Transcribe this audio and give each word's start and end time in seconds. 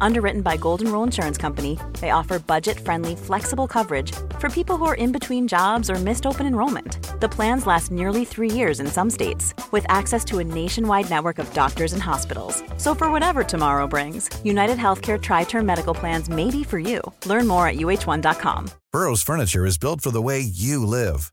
Underwritten 0.00 0.42
by 0.42 0.56
Golden 0.56 0.90
Rule 0.92 1.02
Insurance 1.02 1.36
Company, 1.36 1.78
they 2.00 2.10
offer 2.10 2.38
budget 2.38 2.78
friendly, 2.78 3.16
flexible 3.16 3.66
coverage 3.66 4.12
for 4.38 4.48
people 4.48 4.76
who 4.76 4.84
are 4.84 4.94
in 4.94 5.10
between 5.10 5.48
jobs 5.48 5.90
or 5.90 5.96
missed 5.96 6.26
open 6.26 6.46
enrollment. 6.46 7.20
The 7.20 7.28
plans 7.28 7.66
last 7.66 7.90
nearly 7.90 8.24
three 8.24 8.50
years 8.50 8.80
in 8.80 8.86
some 8.86 9.10
states, 9.10 9.52
with 9.72 9.84
access 9.88 10.24
to 10.26 10.38
a 10.38 10.44
nationwide 10.44 11.10
network 11.10 11.38
of 11.38 11.52
doctors 11.52 11.92
and 11.92 12.02
hospitals. 12.02 12.62
So, 12.76 12.94
for 12.94 13.10
whatever 13.10 13.42
tomorrow 13.42 13.86
brings, 13.86 14.30
United 14.44 14.78
Healthcare 14.78 15.20
Tri 15.20 15.44
Term 15.44 15.66
Medical 15.66 15.94
Plans 15.94 16.28
may 16.28 16.50
be 16.50 16.64
for 16.64 16.78
you. 16.78 17.00
Learn 17.26 17.46
more 17.46 17.66
at 17.68 17.76
uh1.com. 17.76 18.70
Burrow's 18.92 19.22
furniture 19.22 19.66
is 19.66 19.78
built 19.78 20.00
for 20.00 20.10
the 20.10 20.22
way 20.22 20.40
you 20.40 20.86
live. 20.86 21.32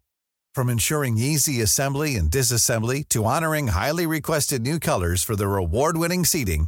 From 0.54 0.70
ensuring 0.70 1.18
easy 1.18 1.62
assembly 1.62 2.16
and 2.16 2.30
disassembly 2.30 3.08
to 3.10 3.24
honoring 3.24 3.68
highly 3.68 4.06
requested 4.06 4.62
new 4.62 4.80
colors 4.80 5.24
for 5.24 5.38
their 5.38 5.56
award 5.56 5.96
winning 5.96 6.26
seating, 6.26 6.68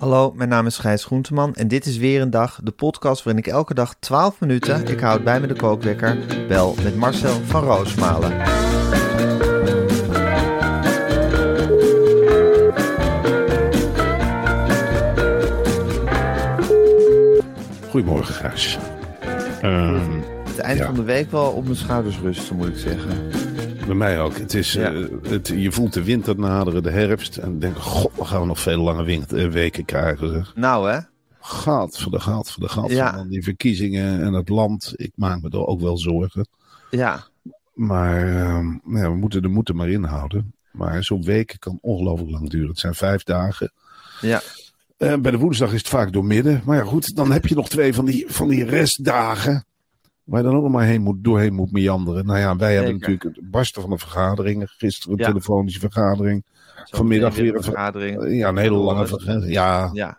Hallo, 0.00 0.32
mijn 0.34 0.48
naam 0.48 0.66
is 0.66 0.78
Gijs 0.78 1.04
Groenteman 1.04 1.54
en 1.54 1.68
dit 1.68 1.86
is 1.86 1.96
weer 1.96 2.20
een 2.20 2.30
dag, 2.30 2.60
de 2.62 2.70
podcast 2.70 3.22
waarin 3.22 3.42
ik 3.44 3.50
elke 3.50 3.74
dag 3.74 3.94
12 3.98 4.40
minuten, 4.40 4.86
ik 4.86 5.00
houd 5.00 5.24
bij 5.24 5.40
me 5.40 5.46
de 5.46 5.54
kookwekker, 5.54 6.18
bel 6.48 6.74
met 6.82 6.96
Marcel 6.96 7.40
van 7.44 7.64
Roosmalen. 7.64 8.32
Goedemorgen, 17.90 18.34
Gijs. 18.34 18.78
Ehm, 19.62 20.10
Het 20.46 20.58
eind 20.58 20.78
Ja. 20.78 20.84
van 20.84 20.94
de 20.94 21.02
week 21.02 21.30
wel 21.30 21.50
op 21.50 21.64
mijn 21.64 21.76
schouders 21.76 22.18
rusten, 22.20 22.56
moet 22.56 22.68
ik 22.68 22.76
zeggen. 22.76 23.10
Bij 23.90 23.98
mij 23.98 24.20
ook. 24.20 24.38
Het 24.38 24.54
is, 24.54 24.72
Ja. 24.72 24.92
eh, 24.92 25.04
het, 25.22 25.48
je 25.48 25.72
voelt 25.72 25.92
de 25.92 26.02
winter 26.04 26.38
naderen, 26.38 26.82
de 26.82 26.90
herfst. 26.90 27.36
En 27.36 27.58
denk, 27.58 27.76
god, 27.76 28.12
dan 28.16 28.26
gaan 28.26 28.40
we 28.40 28.46
nog 28.46 28.60
veel 28.60 28.82
lange 28.82 29.24
eh, 29.28 29.46
weken 29.48 29.84
krijgen. 29.84 30.32
Zeg. 30.32 30.52
Nou 30.54 30.90
hè, 30.90 30.98
Gaat 31.40 31.98
voor 31.98 32.12
de 32.12 32.20
gaat 32.20 32.50
voor 32.50 32.62
de 32.62 32.68
gaat. 32.68 32.90
Ja. 32.90 33.12
van 33.16 33.28
Die 33.28 33.42
verkiezingen 33.44 34.22
en 34.22 34.32
het 34.32 34.48
land. 34.48 34.92
Ik 34.96 35.12
maak 35.14 35.42
me 35.42 35.48
er 35.50 35.66
ook 35.66 35.80
wel 35.80 35.98
zorgen. 35.98 36.46
ja, 36.90 37.26
Maar 37.74 38.16
ehm, 38.28 38.66
ja, 38.96 39.10
we 39.10 39.16
moeten 39.16 39.42
er 39.42 39.50
moeten 39.50 39.76
maar 39.76 39.88
inhouden. 39.90 40.52
Maar 40.70 41.04
zo'n 41.04 41.22
week 41.24 41.56
kan 41.58 41.78
ongelooflijk 41.80 42.30
lang 42.30 42.50
duren. 42.50 42.68
Het 42.68 42.78
zijn 42.78 42.94
vijf 42.94 43.22
dagen. 43.22 43.72
ja, 44.20 44.40
Eh, 44.96 45.14
bij 45.16 45.30
de 45.30 45.38
woensdag 45.38 45.72
is 45.72 45.78
het 45.78 45.88
vaak 45.88 46.12
door 46.12 46.24
midden. 46.24 46.62
Maar 46.64 46.76
ja, 46.76 46.84
goed, 46.84 47.16
dan 47.16 47.32
heb 47.32 47.46
je 47.46 47.54
nog 47.54 47.68
twee 47.68 47.94
van 47.94 48.04
die, 48.04 48.24
van 48.28 48.48
die 48.48 48.64
restdagen. 48.64 49.64
Waar 50.30 50.40
je 50.42 50.46
dan 50.46 50.56
ook 50.56 50.62
nog 50.62 50.72
maar 50.72 50.86
heen 50.86 51.02
moet, 51.02 51.24
doorheen 51.24 51.54
moet 51.54 51.72
meanderen. 51.72 52.26
Nou 52.26 52.38
ja, 52.38 52.56
wij 52.56 52.74
hebben 52.74 52.92
natuurlijk 52.92 53.22
het 53.22 53.50
barsten 53.50 53.80
van 53.82 53.90
de 53.90 53.98
vergaderingen. 53.98 54.68
Gisteren 54.68 55.12
een 55.12 55.18
Ja. 55.24 55.26
telefonische 55.26 55.80
vergadering. 55.80 56.44
Zo 56.84 56.96
Vanmiddag 56.96 57.34
weer 57.34 57.54
een 57.56 57.62
vergadering. 57.62 58.36
Ja, 58.38 58.48
een 58.48 58.56
hele 58.56 58.76
lange 58.76 59.00
Ja. 59.00 59.06
vergadering. 59.06 59.52
Ja, 59.52 59.90
Ja, 59.92 60.18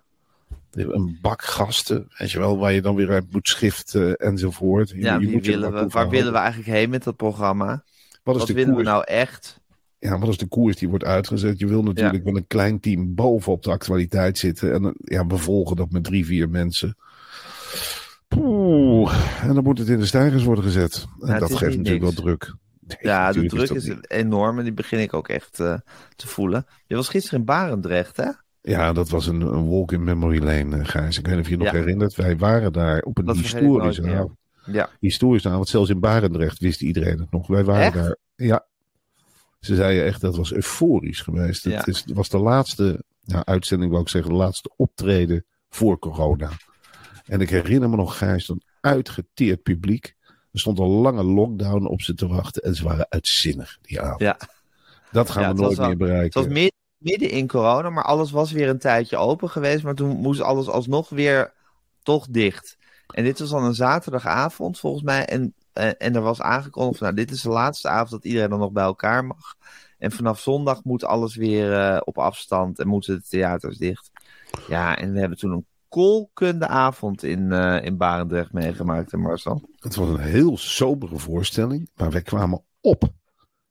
een 0.72 1.18
bak 1.22 1.42
gasten. 1.42 2.08
Weet 2.18 2.32
je 2.32 2.40
wel, 2.40 2.58
waar 2.58 2.72
je 2.74 2.82
dan 2.82 2.96
weer 2.96 3.10
uit 3.12 3.26
moet 3.32 3.48
schiften 3.48 4.16
enzovoort. 4.16 4.90
Je- 4.90 5.00
ja 5.02 5.18
je 5.20 5.28
moet 5.30 5.46
willen 5.46 5.74
we, 5.74 5.88
waar 5.88 6.10
willen 6.10 6.32
we 6.32 6.38
eigenlijk 6.38 6.70
heen 6.70 6.90
met 6.90 7.04
dat 7.04 7.16
programma? 7.16 7.84
Wat 8.24 8.34
is 8.36 8.40
Wat 8.42 8.48
de 8.50 8.54
willen 8.54 8.76
we 8.76 8.84
nou 8.84 9.04
echt? 9.06 9.60
Ja, 10.00 10.20
wat 10.20 10.30
is 10.30 10.38
de 10.38 10.48
koers 10.48 10.76
die 10.76 10.90
wordt 10.90 11.04
uitgezet? 11.04 11.60
Je 11.60 11.68
wil 11.68 11.84
natuurlijk 11.84 12.24
met 12.24 12.36
een 12.36 12.48
klein 12.48 12.80
team 12.80 13.16
bovenop 13.16 13.64
de 13.64 13.70
actualiteit 13.72 14.38
zitten. 14.38 14.74
En 14.74 14.94
ja, 14.98 15.26
we 15.28 15.38
volgen 15.38 15.76
dat 15.76 15.92
met 15.92 16.04
drie, 16.04 16.26
vier 16.26 16.50
mensen. 16.50 16.96
En 19.42 19.54
dan 19.54 19.64
moet 19.64 19.78
het 19.78 19.88
in 19.88 20.00
de 20.00 20.06
stijgers 20.06 20.44
worden 20.44 20.64
gezet. 20.64 21.06
En 21.20 21.40
dat 21.40 21.56
geeft 21.56 21.78
natuurlijk 21.78 22.04
niks. 22.04 22.16
wel 22.16 22.24
druk. 22.24 22.56
Nee, 22.80 22.98
Ja, 23.02 23.32
de 23.32 23.46
druk 23.46 23.70
is 23.70 23.94
enorm 24.02 24.58
en 24.58 24.64
die 24.64 24.74
begin 24.74 25.00
ik 25.00 25.14
ook 25.14 25.28
echt 25.28 25.60
eh, 25.60 25.78
te 26.16 26.28
voelen. 26.28 26.66
Je 26.86 26.96
was 26.96 27.10
gisteren 27.10 27.40
in 27.40 27.46
Barendrecht, 27.46 28.18
hè? 28.18 28.30
Ja, 28.62 28.94
dat 28.94 29.10
was 29.10 29.28
een, 29.28 29.42
een 29.42 29.70
walk 29.70 29.92
in 29.92 30.04
memory 30.04 30.44
lane, 30.44 30.78
eh, 30.78 30.86
Gijs. 30.86 31.18
Ik 31.18 31.26
weet 31.26 31.36
niet 31.36 31.44
of 31.44 31.50
je 31.50 31.58
je 31.58 31.64
nog 31.64 31.72
herinnert. 31.72 32.16
Wij 32.16 32.38
waren 32.38 32.74
daar 32.74 33.02
op 33.02 33.18
een 33.18 33.26
Dat 33.26 33.36
ik 33.36 33.42
historische 33.42 34.16
avond. 34.16 34.38
Ja. 34.66 34.90
Historische 35.00 35.50
avond. 35.50 35.68
Zelfs 35.68 35.90
in 35.90 36.00
Barendrecht 36.00 36.60
wist 36.60 36.82
iedereen 36.82 37.20
het 37.20 37.32
nog. 37.32 37.48
Wij 37.48 37.64
waren 37.64 37.84
Echt? 37.84 37.94
daar. 37.94 38.18
Ja. 38.36 38.66
Ze 39.60 39.76
zeiden 39.76 40.06
echt, 40.06 40.22
dat 40.22 40.36
was 40.36 40.54
euforisch 40.54 41.22
geweest. 41.22 41.64
Ja. 41.64 41.78
Het, 41.78 41.88
is, 41.88 42.06
was 42.14 42.30
de 42.30 42.38
laatste 42.38 43.04
uitzending, 43.44 43.92
wou 43.92 44.04
ik 44.04 44.10
zeggen, 44.10 44.32
de 44.32 44.38
laatste 44.38 44.72
optreden 44.76 45.46
voor 45.70 46.00
corona. 46.00 46.50
En 47.32 47.42
ik 47.42 47.50
herinner 47.50 47.90
me 47.90 47.96
nog, 47.96 48.18
Gijs, 48.18 48.50
een 48.50 48.62
uitgeteerd 48.82 49.64
publiek. 49.64 50.16
Er 50.52 50.60
stond 50.60 50.80
een 50.80 50.86
lange 50.86 51.24
lockdown 51.24 51.86
op 51.86 52.02
ze 52.02 52.14
te 52.14 52.28
wachten. 52.28 52.62
En 52.62 52.76
ze 52.76 52.84
waren 52.84 53.06
uitzinnig 53.10 53.78
die 53.82 54.02
avond. 54.02 54.20
Ja. 54.20 54.38
Dat 55.12 55.30
gaan 55.30 55.44
Ja, 55.44 55.54
we 55.54 55.62
nooit 55.62 55.78
wel- 55.78 55.88
meer 55.88 55.98
bereiken. 55.98 56.24
Het 56.24 56.34
was 56.34 56.46
midden, 56.48 56.80
midden 56.98 57.30
in 57.30 57.48
corona, 57.48 57.90
maar 57.90 58.04
alles 58.04 58.32
was 58.32 58.52
weer 58.52 58.70
een 58.70 58.80
tijdje 58.80 59.18
open 59.18 59.50
geweest. 59.50 59.84
Maar 59.84 59.96
toen 59.96 60.18
moest 60.18 60.42
alles 60.42 60.68
alsnog 60.68 61.10
weer 61.10 61.54
toch 62.04 62.28
dicht. 62.30 62.78
En 63.08 63.24
dit 63.24 63.40
was 63.40 63.50
dan 63.50 63.64
een 63.64 63.74
zaterdagavond 63.76 64.80
volgens 64.80 65.04
mij. 65.04 65.26
En, 65.26 65.54
en, 65.74 65.98
en 65.98 66.16
er 66.16 66.22
was 66.22 66.42
aangekondigd 66.42 66.98
van, 66.98 67.08
nou, 67.08 67.20
dit 67.26 67.32
is 67.36 67.42
de 67.42 67.50
laatste 67.50 67.88
avond 67.88 68.10
dat 68.10 68.26
iedereen 68.26 68.50
dan 68.50 68.60
nog 68.60 68.72
bij 68.72 68.84
elkaar 68.84 69.26
mag. 69.26 69.56
En 69.98 70.12
vanaf 70.12 70.40
zondag 70.40 70.84
moet 70.84 71.04
alles 71.04 71.36
weer 71.36 71.74
eh, 71.74 72.02
op 72.04 72.18
afstand 72.18 72.80
en 72.80 72.88
moeten 72.88 73.16
de 73.16 73.24
theaters 73.30 73.78
dicht. 73.78 74.12
Ja, 74.68 74.98
en 74.98 75.14
we 75.14 75.20
hebben 75.20 75.38
toen 75.38 75.52
een 75.52 75.66
kolkende 75.92 76.68
avond 76.68 77.24
in, 77.24 77.52
eh, 77.52 77.86
in 77.86 77.98
Barendrecht 77.98 78.54
meegemaakt, 78.54 79.12
hè 79.12 79.18
Marcel? 79.18 79.70
Het 79.80 79.96
was 79.96 80.10
een 80.10 80.20
heel 80.20 80.58
sobere 80.58 81.18
voorstelling, 81.18 81.90
maar 81.96 82.12
wij 82.12 82.22
kwamen 82.22 82.64
op. 82.82 83.04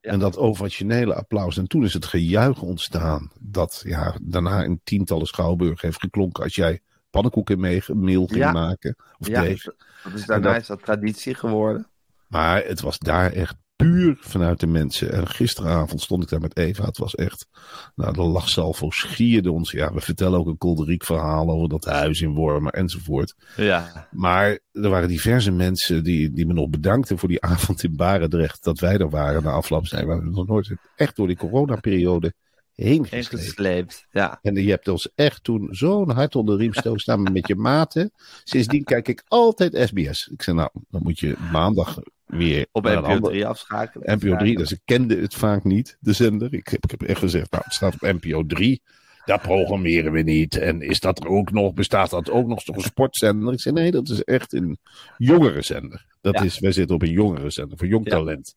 Ja. 0.00 0.10
En 0.10 0.18
dat 0.18 0.36
ovationele 0.36 1.14
applaus. 1.14 1.56
En 1.56 1.66
toen 1.66 1.84
is 1.84 1.92
het 1.94 2.04
gejuich 2.06 2.62
ontstaan. 2.62 3.30
Dat 3.40 3.82
ja, 3.86 4.16
daarna 4.22 4.62
in 4.62 4.80
tientallen 4.84 5.26
schouwburgen 5.26 5.86
heeft 5.86 6.00
geklonken. 6.00 6.42
Als 6.44 6.54
jij 6.54 6.80
pannenkoeken 7.10 7.60
mee 7.60 7.82
meel 7.86 8.26
ging 8.26 8.38
Ja. 8.40 8.52
maken. 8.52 8.96
Of 9.18 9.26
Ja, 9.28 9.42
deeg. 9.42 9.62
dat, 9.64 10.12
is 10.14 10.26
daarna 10.26 10.52
dat- 10.52 10.60
is 10.60 10.66
dat 10.66 10.82
traditie 10.82 11.34
geworden. 11.34 11.86
Maar 12.26 12.64
het 12.64 12.80
was 12.80 12.98
daar 12.98 13.32
echt 13.32 13.56
puur 13.80 14.16
vanuit 14.20 14.60
de 14.60 14.66
mensen. 14.66 15.12
En 15.12 15.28
gisteravond 15.28 16.00
stond 16.00 16.22
ik 16.22 16.28
daar 16.28 16.40
met 16.40 16.56
Eva. 16.56 16.84
Het 16.84 16.98
was 16.98 17.14
echt. 17.14 17.46
Nou, 17.94 18.12
de 18.12 18.22
lachsalvo 18.22 18.90
schierde 18.90 19.52
ons. 19.52 19.70
Ja, 19.70 19.92
we 19.92 20.00
vertellen 20.00 20.38
ook 20.38 20.46
een 20.46 20.58
kolderiek 20.58 21.04
verhaal 21.04 21.50
over 21.50 21.68
dat 21.68 21.84
huis 21.84 22.20
in 22.20 22.34
Wormen 22.34 22.72
enzovoort. 22.72 23.34
Ja, 23.56 24.08
Maar 24.10 24.58
er 24.72 24.88
waren 24.88 25.08
diverse 25.08 25.50
mensen 25.50 26.04
die, 26.04 26.30
die 26.32 26.46
me 26.46 26.52
nog 26.52 26.68
bedankten 26.68 27.18
voor 27.18 27.28
die 27.28 27.42
avond 27.52 27.82
in 27.82 27.96
Barendrecht. 27.96 28.64
Dat 28.64 28.78
wij 28.80 28.98
er 28.98 29.10
waren 29.10 29.42
na 29.42 29.50
afloop. 29.50 29.86
Zijn 29.86 30.08
we 30.08 30.30
nog 30.30 30.46
nooit 30.46 30.74
echt 30.96 31.16
door 31.16 31.26
die 31.26 31.36
coronaperiode 31.36 32.32
heen 32.74 33.06
en 33.10 33.24
gesleept. 33.24 33.44
gesleept. 33.44 34.06
Ja. 34.10 34.38
En 34.42 34.54
je 34.54 34.70
hebt 34.70 34.88
ons 34.88 35.10
echt 35.14 35.44
toen 35.44 35.68
zo'n 35.70 36.10
hart 36.10 36.36
onder 36.36 36.56
de 36.56 36.62
riem 36.62 36.74
stoken 36.74 37.00
staan 37.00 37.22
met 37.32 37.48
je 37.48 37.56
maten. 37.56 38.12
Sindsdien 38.44 38.84
kijk 38.84 39.08
ik 39.08 39.24
altijd 39.28 39.88
SBS. 39.88 40.28
Ik 40.32 40.42
zei 40.42 40.56
nou, 40.56 40.70
dan 40.88 41.02
moet 41.02 41.18
je 41.18 41.36
maandag 41.52 41.98
weer 42.30 42.66
Op 42.72 42.84
NPO 42.84 42.94
ander- 43.00 43.30
3 43.30 43.46
afschakelen. 43.46 44.18
NPO 44.18 44.36
3, 44.36 44.56
dus 44.56 44.72
ik 44.72 44.80
kende 44.84 45.16
het 45.20 45.34
vaak 45.34 45.64
niet, 45.64 45.96
de 46.00 46.12
zender. 46.12 46.54
Ik 46.54 46.68
heb, 46.68 46.84
ik 46.84 46.90
heb 46.90 47.02
echt 47.02 47.18
gezegd, 47.18 47.50
nou, 47.50 47.62
het 47.64 47.74
staat 47.74 47.94
op 47.94 48.00
NPO 48.00 48.46
3. 48.46 48.82
Daar 49.24 49.40
programmeren 49.40 50.12
we 50.12 50.20
niet. 50.22 50.56
En 50.56 50.82
is 50.82 51.00
dat 51.00 51.20
er 51.24 51.28
ook 51.28 51.50
nog, 51.52 51.74
bestaat 51.74 52.10
dat 52.10 52.30
ook 52.30 52.46
nog, 52.46 52.62
toch 52.64 52.76
een 52.76 52.82
sportzender? 52.82 53.52
Ik 53.52 53.60
zei, 53.60 53.74
nee, 53.74 53.90
dat 53.90 54.08
is 54.08 54.24
echt 54.24 54.52
een 54.52 54.78
jongerenzender. 55.16 56.06
Dat 56.20 56.34
Ja. 56.34 56.42
is, 56.42 56.58
wij 56.58 56.72
zitten 56.72 56.94
op 56.96 57.02
een 57.02 57.10
jongerenzender, 57.10 57.78
voor 57.78 57.86
jong 57.86 58.04
Ja. 58.04 58.10
talent. 58.10 58.54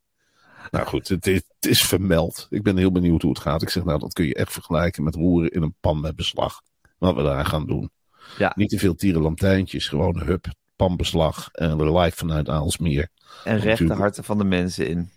Nou 0.71 0.86
goed, 0.86 1.07
het 1.07 1.27
is, 1.27 1.36
het 1.59 1.71
is 1.71 1.83
vermeld. 1.83 2.48
Ik 2.50 2.63
ben 2.63 2.77
heel 2.77 2.92
benieuwd 2.92 3.21
hoe 3.21 3.31
het 3.31 3.39
gaat. 3.42 3.62
Ik 3.62 3.69
zeg, 3.69 3.83
nou, 3.83 4.00
dat 4.00 4.13
kun 4.13 4.25
je 4.25 4.36
echt 4.36 4.51
vergelijken 4.53 5.03
met 5.03 5.15
roeren 5.15 5.51
in 5.51 5.62
een 5.62 5.75
pan 5.80 6.00
met 6.01 6.15
beslag. 6.15 6.62
Wat 6.98 7.15
we 7.15 7.24
daar 7.24 7.45
gaan 7.45 7.65
doen. 7.68 7.89
Ja. 8.38 8.51
Niet 8.56 8.69
te 8.69 8.77
veel 8.77 8.95
tierenlantijntjes, 8.95 9.88
gewoon 9.88 10.19
hup, 10.19 10.45
panbeslag. 10.75 11.50
En 11.52 11.92
live 11.94 12.18
vanuit 12.18 12.50
Aalsmeer. 12.50 13.08
En 13.44 13.54
recht 13.54 13.64
de 13.64 13.70
Natuurlijk. 13.70 14.00
harten 14.00 14.24
van 14.24 14.38
de 14.38 14.44
mensen 14.44 14.88
in. 14.88 15.10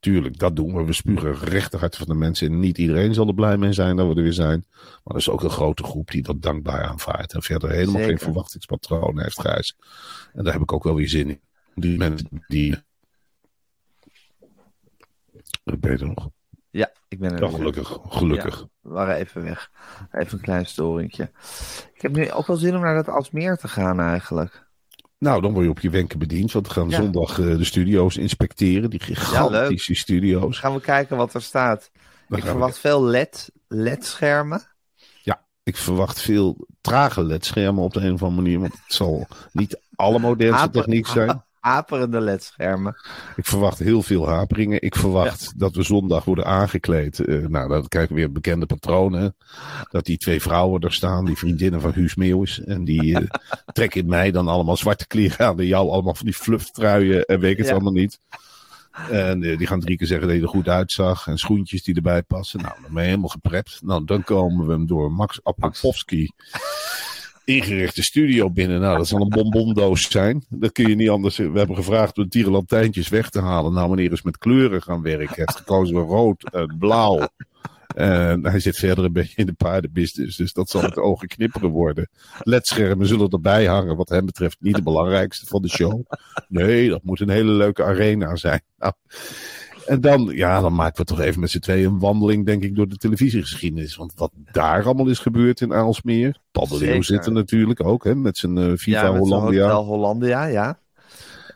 Tuurlijk, 0.00 0.38
dat 0.38 0.56
doen 0.56 0.74
we. 0.76 0.84
We 0.84 0.92
spugen 0.92 1.34
recht 1.34 1.70
de 1.70 1.78
harten 1.78 1.98
van 1.98 2.08
de 2.08 2.14
mensen 2.14 2.46
in. 2.46 2.60
Niet 2.60 2.78
iedereen 2.78 3.14
zal 3.14 3.26
er 3.26 3.34
blij 3.34 3.56
mee 3.56 3.72
zijn 3.72 3.96
dat 3.96 4.08
we 4.08 4.14
er 4.14 4.22
weer 4.22 4.32
zijn. 4.32 4.64
Maar 4.70 5.14
er 5.14 5.16
is 5.16 5.28
ook 5.30 5.42
een 5.42 5.50
grote 5.50 5.82
groep 5.82 6.10
die 6.10 6.22
dat 6.22 6.42
dankbaar 6.42 6.82
aanvaardt. 6.84 7.34
En 7.34 7.42
verder 7.42 7.70
helemaal 7.70 7.92
Zeker. 7.92 8.08
geen 8.08 8.18
verwachtingspatroon 8.18 9.20
heeft, 9.20 9.40
Gijs. 9.40 9.76
En 10.32 10.44
daar 10.44 10.52
heb 10.52 10.62
ik 10.62 10.72
ook 10.72 10.84
wel 10.84 10.94
weer 10.94 11.08
zin 11.08 11.28
in. 11.30 11.40
Die 11.74 11.98
mensen 11.98 12.28
die... 12.46 12.84
Beter 15.78 16.06
nog. 16.06 16.28
Ja, 16.70 16.92
Ik 17.08 17.18
ben 17.18 17.32
er 17.32 17.42
Ja, 17.44 17.50
gelukkig, 17.50 17.98
gelukkig. 18.08 18.66
We 18.80 18.88
waren 18.90 19.16
even 19.16 19.42
weg. 19.42 19.70
Even 20.12 20.38
een 20.38 20.44
klein 20.44 20.66
storingje. 20.66 21.30
Ik 21.94 22.02
heb 22.02 22.12
nu 22.12 22.30
ook 22.30 22.46
wel 22.46 22.56
zin 22.56 22.74
om 22.74 22.80
naar 22.80 22.94
dat 22.94 23.08
Alsmeer 23.08 23.56
te 23.56 23.68
gaan 23.68 24.00
eigenlijk. 24.00 24.65
Nou, 25.18 25.40
dan 25.42 25.52
word 25.52 25.64
je 25.64 25.70
op 25.70 25.80
je 25.80 25.90
wenken 25.90 26.18
bediend, 26.18 26.52
want 26.52 26.66
we 26.66 26.72
gaan 26.72 26.88
Ja. 26.88 26.96
zondag 26.96 27.38
eh, 27.38 27.56
de 27.56 27.64
studio's 27.64 28.16
inspecteren, 28.16 28.90
die 28.90 29.00
gigantische 29.00 29.94
studio's. 29.94 30.58
Gaan 30.58 30.74
we 30.74 30.80
kijken 30.80 31.16
wat 31.16 31.34
er 31.34 31.42
staat. 31.42 31.90
Dan 32.28 32.38
ik 32.38 32.44
we- 32.44 32.50
verwacht 32.50 32.78
veel 32.78 33.02
LED, 33.04 33.50
LED-schermen. 33.68 34.62
Ik 35.62 35.76
verwacht 35.76 36.20
veel 36.20 36.66
trage 36.80 37.24
ledschermen 37.24 37.82
op 37.84 37.92
de 37.92 38.00
een 38.00 38.12
of 38.12 38.22
andere 38.22 38.42
manier, 38.42 38.60
want 38.60 38.72
het 38.72 38.94
zal 38.94 39.26
niet 39.52 39.80
alle 39.94 40.18
modernste 40.18 40.58
Haper- 40.60 40.80
techniek 40.82 41.06
zijn. 41.06 41.42
Haperende 41.66 42.20
LED-schermen. 42.20 42.96
Ik 43.36 43.46
verwacht 43.46 43.78
heel 43.78 44.02
veel 44.02 44.28
haperingen. 44.28 44.82
Ik 44.82 44.94
verwacht 44.96 45.52
dat 45.56 45.74
we 45.74 45.82
zondag 45.82 46.24
worden 46.24 46.46
aangekleed. 46.46 47.18
Eh, 47.18 47.46
nou, 47.46 47.68
dan 47.68 47.88
krijgen 47.88 48.14
we 48.14 48.20
weer 48.20 48.32
bekende 48.32 48.66
patronen. 48.66 49.36
Dat 49.90 50.04
die 50.04 50.16
twee 50.18 50.42
vrouwen 50.42 50.80
er 50.80 50.92
staan, 50.92 51.24
die 51.24 51.36
vriendinnen 51.36 51.80
van 51.80 51.92
Huus 51.92 52.14
Meeuwis. 52.14 52.60
En 52.64 52.84
die 52.84 53.18
eh, 53.18 53.26
trekken 53.72 54.00
in 54.00 54.08
mij 54.08 54.30
dan 54.30 54.48
allemaal 54.48 54.76
zwarte 54.76 55.06
kleren 55.06 55.46
aan. 55.46 55.58
En 55.58 55.66
jou 55.66 55.90
allemaal 55.90 56.14
van 56.14 56.26
die 56.26 56.34
flufftruien 56.34 57.24
en 57.24 57.40
weet 57.40 57.52
ik 57.52 57.58
het 57.58 57.66
Ja. 57.66 57.72
allemaal 57.72 57.92
niet. 57.92 58.20
En 59.10 59.42
eh, 59.42 59.58
die 59.58 59.66
gaan 59.66 59.80
drie 59.80 59.96
keer 59.96 60.06
zeggen 60.06 60.26
dat 60.28 60.36
je 60.36 60.42
er 60.42 60.48
goed 60.48 60.68
uitzag. 60.68 61.26
En 61.26 61.38
schoentjes 61.38 61.82
die 61.82 61.94
erbij 61.94 62.22
passen. 62.22 62.60
Nou, 62.62 62.74
dan 62.82 62.92
ben 62.92 63.02
je 63.02 63.08
helemaal 63.08 63.28
geprept. 63.28 63.80
Nou, 63.82 64.04
dan 64.04 64.22
komen 64.24 64.66
we 64.66 64.72
hem 64.72 64.86
door 64.86 65.12
Max 65.12 65.40
Apopowski 65.42 66.30
ingerichte 67.46 68.02
studio 68.02 68.50
binnen. 68.50 68.80
Nou, 68.80 68.96
dat 68.96 69.08
zal 69.08 69.20
een 69.20 69.28
bonbondoos 69.28 70.10
zijn. 70.10 70.44
Dat 70.48 70.72
kun 70.72 70.88
je 70.88 70.94
niet 70.94 71.08
anders. 71.08 71.36
We 71.36 71.50
hebben 71.54 71.76
gevraagd 71.76 72.18
om 72.18 72.28
tierenlantijntjes 72.28 73.08
weg 73.08 73.30
te 73.30 73.40
halen. 73.40 73.72
Nou, 73.72 73.90
meneer 73.90 74.12
is 74.12 74.22
met 74.22 74.38
kleuren 74.38 74.82
gaan 74.82 75.02
werken. 75.02 75.26
Hij 75.26 75.36
heeft 75.36 75.56
gekozen 75.56 75.94
voor 75.94 76.06
rood 76.06 76.52
en 76.52 76.76
blauw. 76.78 77.28
En 77.94 78.46
hij 78.46 78.60
zit 78.60 78.76
verder 78.76 79.04
een 79.04 79.12
beetje 79.12 79.36
in 79.36 79.46
de 79.46 79.52
paardenbusiness. 79.52 80.36
Dus 80.36 80.52
dat 80.52 80.70
zal 80.70 80.80
de 80.80 81.02
ogen 81.02 81.28
knipperen 81.28 81.70
worden. 81.70 82.08
Ledschermen 82.38 83.06
zullen 83.06 83.28
erbij 83.28 83.66
hangen. 83.66 83.96
Wat 83.96 84.08
hem 84.08 84.26
betreft 84.26 84.56
niet 84.60 84.74
de 84.74 84.82
belangrijkste 84.82 85.46
van 85.46 85.62
de 85.62 85.68
show. 85.68 86.02
Nee, 86.48 86.88
dat 86.88 87.02
moet 87.02 87.20
een 87.20 87.28
hele 87.28 87.50
leuke 87.50 87.84
arena 87.84 88.36
zijn. 88.36 88.62
Nou, 88.78 88.92
en 89.86 90.00
dan, 90.00 90.30
ja, 90.34 90.60
dan 90.60 90.74
maken 90.74 90.96
we 90.96 91.04
toch 91.04 91.20
even 91.20 91.40
met 91.40 91.50
z'n 91.50 91.58
tweeën 91.58 91.86
een 91.86 91.98
wandeling, 91.98 92.46
denk 92.46 92.62
ik, 92.62 92.74
door 92.74 92.88
de 92.88 92.96
televisiegeschiedenis. 92.96 93.96
Want 93.96 94.12
wat 94.16 94.32
daar 94.52 94.84
allemaal 94.84 95.08
is 95.08 95.18
gebeurd 95.18 95.60
in 95.60 95.74
Aalsmeer. 95.74 96.38
Zit 97.00 97.26
er 97.26 97.32
natuurlijk 97.32 97.84
ook, 97.84 98.04
hè, 98.04 98.14
met 98.14 98.36
zijn 98.36 98.58
eh 98.58 98.72
Viva 98.74 99.02
ja, 99.02 99.12
met 99.12 99.20
Hollandia. 99.20 99.74
Hollandia, 99.74 100.44
ja. 100.44 100.78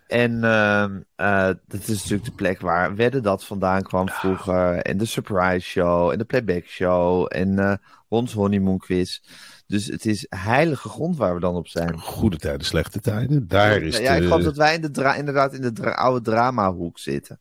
En 0.06 0.44
ehm, 0.44 1.00
eh, 1.16 1.50
dat 1.66 1.80
is 1.80 1.88
natuurlijk 1.88 2.24
de 2.24 2.32
plek 2.34 2.60
waar 2.60 2.94
Wedden 2.94 3.22
dat 3.22 3.44
vandaan 3.44 3.82
kwam 3.82 4.08
vroeger. 4.08 4.76
En 4.76 4.98
de 4.98 5.04
Surprise 5.04 5.68
Show 5.68 6.10
en 6.10 6.18
de 6.18 6.24
Playback 6.24 6.64
Show 6.64 7.26
en 7.28 7.58
eh 7.58 7.74
Rons 8.08 8.32
Honeymoon 8.32 8.78
Quiz. 8.78 9.20
Dus 9.66 9.86
het 9.86 10.06
is 10.06 10.26
heilige 10.28 10.88
grond 10.88 11.16
waar 11.16 11.34
we 11.34 11.40
dan 11.40 11.54
op 11.54 11.68
zijn. 11.68 11.98
Goede 11.98 12.36
tijden, 12.36 12.66
slechte 12.66 13.00
tijden. 13.00 13.48
Daar 13.48 13.82
is 13.82 13.98
ja, 13.98 14.14
ik 14.14 14.22
geloof 14.22 14.42
dat 14.42 14.56
wij 14.56 14.74
in 14.74 14.80
de 14.80 15.14
inderdaad 15.18 15.54
in 15.54 15.60
de 15.60 15.72
dra- 15.72 15.90
oude 15.90 16.20
dramahoek 16.20 16.98
zitten. 16.98 17.40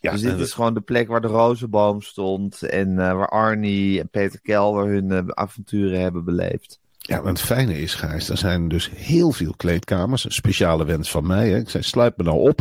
Ja, 0.00 0.12
dus 0.12 0.20
dit 0.20 0.38
is 0.38 0.52
gewoon 0.52 0.74
de 0.74 0.80
plek 0.80 1.08
waar 1.08 1.20
de 1.20 1.26
rozenboom 1.28 2.00
stond. 2.02 2.62
En 2.62 2.88
eh, 2.98 3.12
waar 3.16 3.28
Arnie 3.28 4.00
en 4.00 4.08
Peter 4.08 4.40
Kelder 4.40 4.86
hun 4.86 5.10
eh, 5.10 5.22
avonturen 5.26 6.00
hebben 6.00 6.24
beleefd. 6.24 6.78
Ja, 6.98 7.18
en 7.20 7.26
het 7.26 7.40
fijne 7.40 7.78
is, 7.80 7.94
Gijs, 7.94 8.28
er 8.28 8.36
zijn 8.38 8.68
dus 8.68 8.90
heel 8.94 9.32
veel 9.32 9.54
kleedkamers. 9.56 10.24
Een 10.24 10.30
speciale 10.32 10.84
wens 10.84 11.10
van 11.10 11.26
mij. 11.26 11.48
Hè. 11.48 11.56
Ik 11.58 11.70
zei, 11.70 11.82
sluit 11.82 12.16
me 12.16 12.24
nou 12.24 12.48
op 12.48 12.60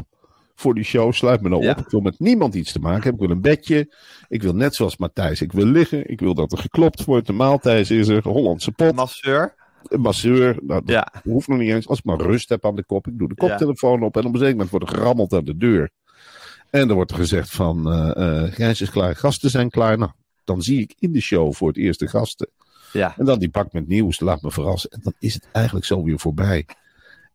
voor 0.55 0.73
die 0.75 0.83
show. 0.83 1.13
Sluit 1.13 1.41
me 1.41 1.49
nou 1.49 1.63
Ja. 1.63 1.71
op. 1.71 1.77
Ik 1.77 1.89
wil 1.89 1.99
met 1.99 2.19
niemand 2.19 2.55
iets 2.55 2.71
te 2.71 2.79
maken 2.79 3.03
hebben. 3.03 3.21
Ik 3.21 3.27
wil 3.27 3.35
een 3.35 3.41
bedje. 3.41 3.93
Ik 4.27 4.41
wil 4.41 4.53
net 4.53 4.75
zoals 4.75 4.97
Matthijs. 4.97 5.41
Ik 5.41 5.51
wil 5.51 5.65
liggen. 5.65 6.09
Ik 6.09 6.19
wil 6.19 6.33
dat 6.33 6.51
er 6.51 6.57
geklopt 6.57 7.03
wordt. 7.03 7.27
De 7.27 7.33
maaltijd 7.33 7.89
is 7.89 8.07
er. 8.07 8.23
Hollandse 8.27 8.71
pot. 8.71 8.95
Masseur. 8.95 9.55
Een 9.87 10.01
masseur. 10.01 10.57
Nou, 10.61 10.81
dat 10.85 10.89
Ja. 10.89 11.21
hoeft 11.23 11.47
nog 11.47 11.57
niet 11.57 11.71
eens. 11.71 11.87
Als 11.87 11.97
ik 11.97 12.05
maar 12.05 12.19
rust 12.21 12.49
heb 12.49 12.65
aan 12.65 12.75
de 12.75 12.83
kop. 12.85 13.07
Ik 13.07 13.17
doe 13.17 13.27
de 13.27 13.35
koptelefoon 13.35 14.03
op. 14.03 14.17
En 14.17 14.25
op 14.25 14.33
een 14.33 14.39
zeker 14.39 14.51
moment 14.51 14.69
wordt 14.69 14.89
er 14.89 14.95
gerammeld 14.97 15.33
aan 15.33 15.45
de 15.45 15.57
deur. 15.57 15.89
En 16.75 16.89
er 16.89 16.95
wordt 16.95 17.11
er 17.11 17.17
gezegd 17.17 17.49
van, 17.51 17.91
eh 17.91 18.43
eh 18.45 18.53
Gijs 18.53 18.81
is 18.81 18.89
klaar. 18.89 19.15
Gasten 19.15 19.49
zijn 19.49 19.69
klaar. 19.69 19.97
Nou, 19.97 20.11
dan 20.43 20.61
zie 20.61 20.79
ik 20.81 20.95
in 20.99 21.11
de 21.11 21.21
show 21.21 21.53
voor 21.53 21.67
het 21.67 21.77
eerst 21.77 21.99
de 21.99 22.07
gasten. 22.07 22.49
Ja. 22.93 23.13
En 23.17 23.25
dan 23.25 23.39
die 23.39 23.49
bak 23.49 23.73
met 23.73 23.87
nieuws, 23.87 24.19
laat 24.19 24.41
me 24.41 24.51
verrassen. 24.51 24.89
En 24.89 24.99
dan 25.03 25.13
is 25.19 25.33
het 25.33 25.47
eigenlijk 25.51 25.85
zo 25.85 26.03
weer 26.03 26.19
voorbij. 26.19 26.65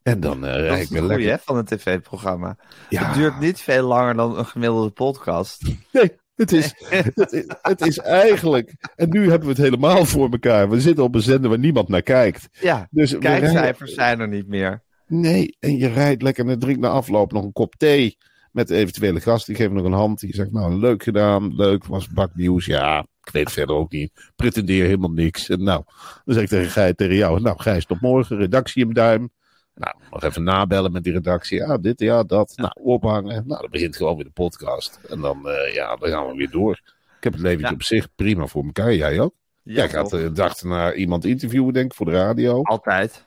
En 0.03 0.21
dan 0.21 0.45
eh 0.47 0.53
Dat 0.53 0.61
rijd 0.61 0.81
ik 0.83 0.87
goeie, 0.89 1.03
lekker. 1.07 1.29
hè, 1.31 1.37
van 1.45 1.57
een 1.57 1.65
tv-programma. 1.65 2.57
Ja, 2.89 3.05
Het 3.07 3.15
duurt 3.15 3.41
niet 3.41 3.61
veel 3.61 3.87
langer 3.87 4.15
dan 4.15 4.39
een 4.39 4.47
gemiddelde 4.47 4.91
podcast. 4.91 5.63
nee, 5.93 6.13
het 6.37 6.53
is, 6.53 6.75
het, 7.15 7.33
is, 7.33 7.45
het 7.63 7.81
is 7.81 7.99
eigenlijk... 7.99 8.75
En 8.97 9.09
nu 9.09 9.21
hebben 9.31 9.49
we 9.49 9.55
het 9.55 9.63
helemaal 9.63 10.05
voor 10.05 10.31
elkaar. 10.31 10.71
We 10.71 10.81
zitten 10.81 11.05
op 11.05 11.15
een 11.15 11.23
zender 11.23 11.51
waar 11.51 11.59
niemand 11.59 11.89
naar 11.89 12.03
kijkt. 12.03 12.49
Ja, 12.61 12.89
Dus 12.91 13.11
rijden- 13.13 13.41
kijkcijfers 13.41 13.95
zijn 13.95 14.21
er 14.21 14.29
niet 14.29 14.47
meer. 14.47 14.83
Nee, 15.07 15.57
en 15.61 15.77
je 15.77 15.89
rijdt 15.89 16.23
lekker 16.23 16.49
en 16.49 16.59
drinkt 16.59 16.81
na 16.81 16.89
afloop 16.89 17.33
nog 17.33 17.45
een 17.45 17.53
kop 17.53 17.75
thee 17.77 18.17
met 18.51 18.71
eventuele 18.71 19.21
gast. 19.21 19.47
Die 19.47 19.57
geeft 19.57 19.73
nog 19.73 19.85
een 19.85 19.93
hand. 19.93 20.21
Die 20.21 20.35
zegt, 20.35 20.53
nou, 20.53 20.75
leuk 20.75 21.03
gedaan, 21.03 21.55
leuk, 21.55 21.85
was 21.87 22.09
baknieuws. 22.09 22.67
Ja, 22.67 23.07
ik 23.23 23.33
weet 23.33 23.53
verder 23.53 23.77
ook 23.77 23.93
niet. 23.93 24.31
Pretendeer 24.37 24.85
helemaal 24.85 25.11
niks. 25.11 25.49
En 25.49 25.63
nou, 25.63 25.83
dan 26.25 26.35
zeg 26.35 26.43
ik 26.43 26.49
tegen, 26.49 26.71
Gijs, 26.71 26.93
tegen 26.97 27.15
jou, 27.17 27.41
nou 27.41 27.61
Gijs, 27.61 27.85
tot 27.87 28.01
morgen, 28.01 28.37
redactie 28.37 28.85
hem 28.85 28.95
duim. 28.95 29.31
Nou, 29.75 29.95
nog 30.11 30.23
even 30.23 30.43
nabellen 30.43 30.93
met 30.93 31.05
die 31.05 31.13
redactie. 31.13 31.59
Ja, 31.59 31.79
dit, 31.79 32.01
ja, 32.01 32.23
dat. 32.23 32.53
Nou, 32.57 32.73
ophangen. 32.83 33.45
Nou, 33.47 33.61
dan 33.61 33.71
begint 33.71 33.97
gewoon 33.97 34.17
weer 34.17 34.25
de 34.25 34.31
podcast. 34.31 35.01
En 35.09 35.21
dan, 35.21 35.49
eh, 35.49 35.75
ja, 35.75 35.97
dan 35.97 36.09
gaan 36.11 36.27
we 36.27 36.35
weer 36.35 36.51
door. 36.51 36.81
Ik 37.17 37.25
heb 37.25 37.33
het 37.33 37.43
leventje 37.43 37.67
Ja. 37.69 37.75
op 37.75 37.83
zich 37.83 38.09
prima 38.15 38.47
voor 38.47 38.65
elkaar. 38.65 38.95
Jij 38.95 39.21
ook? 39.21 39.35
Jij 39.63 39.89
gaat 39.89 40.09
toch? 40.09 40.21
de 40.21 40.33
dag 40.33 40.63
naar 40.63 40.95
iemand 40.95 41.25
interviewen, 41.25 41.73
denk 41.73 41.91
ik, 41.91 41.97
voor 41.97 42.07
de 42.07 42.13
radio. 42.13 42.63
Altijd. 42.63 43.27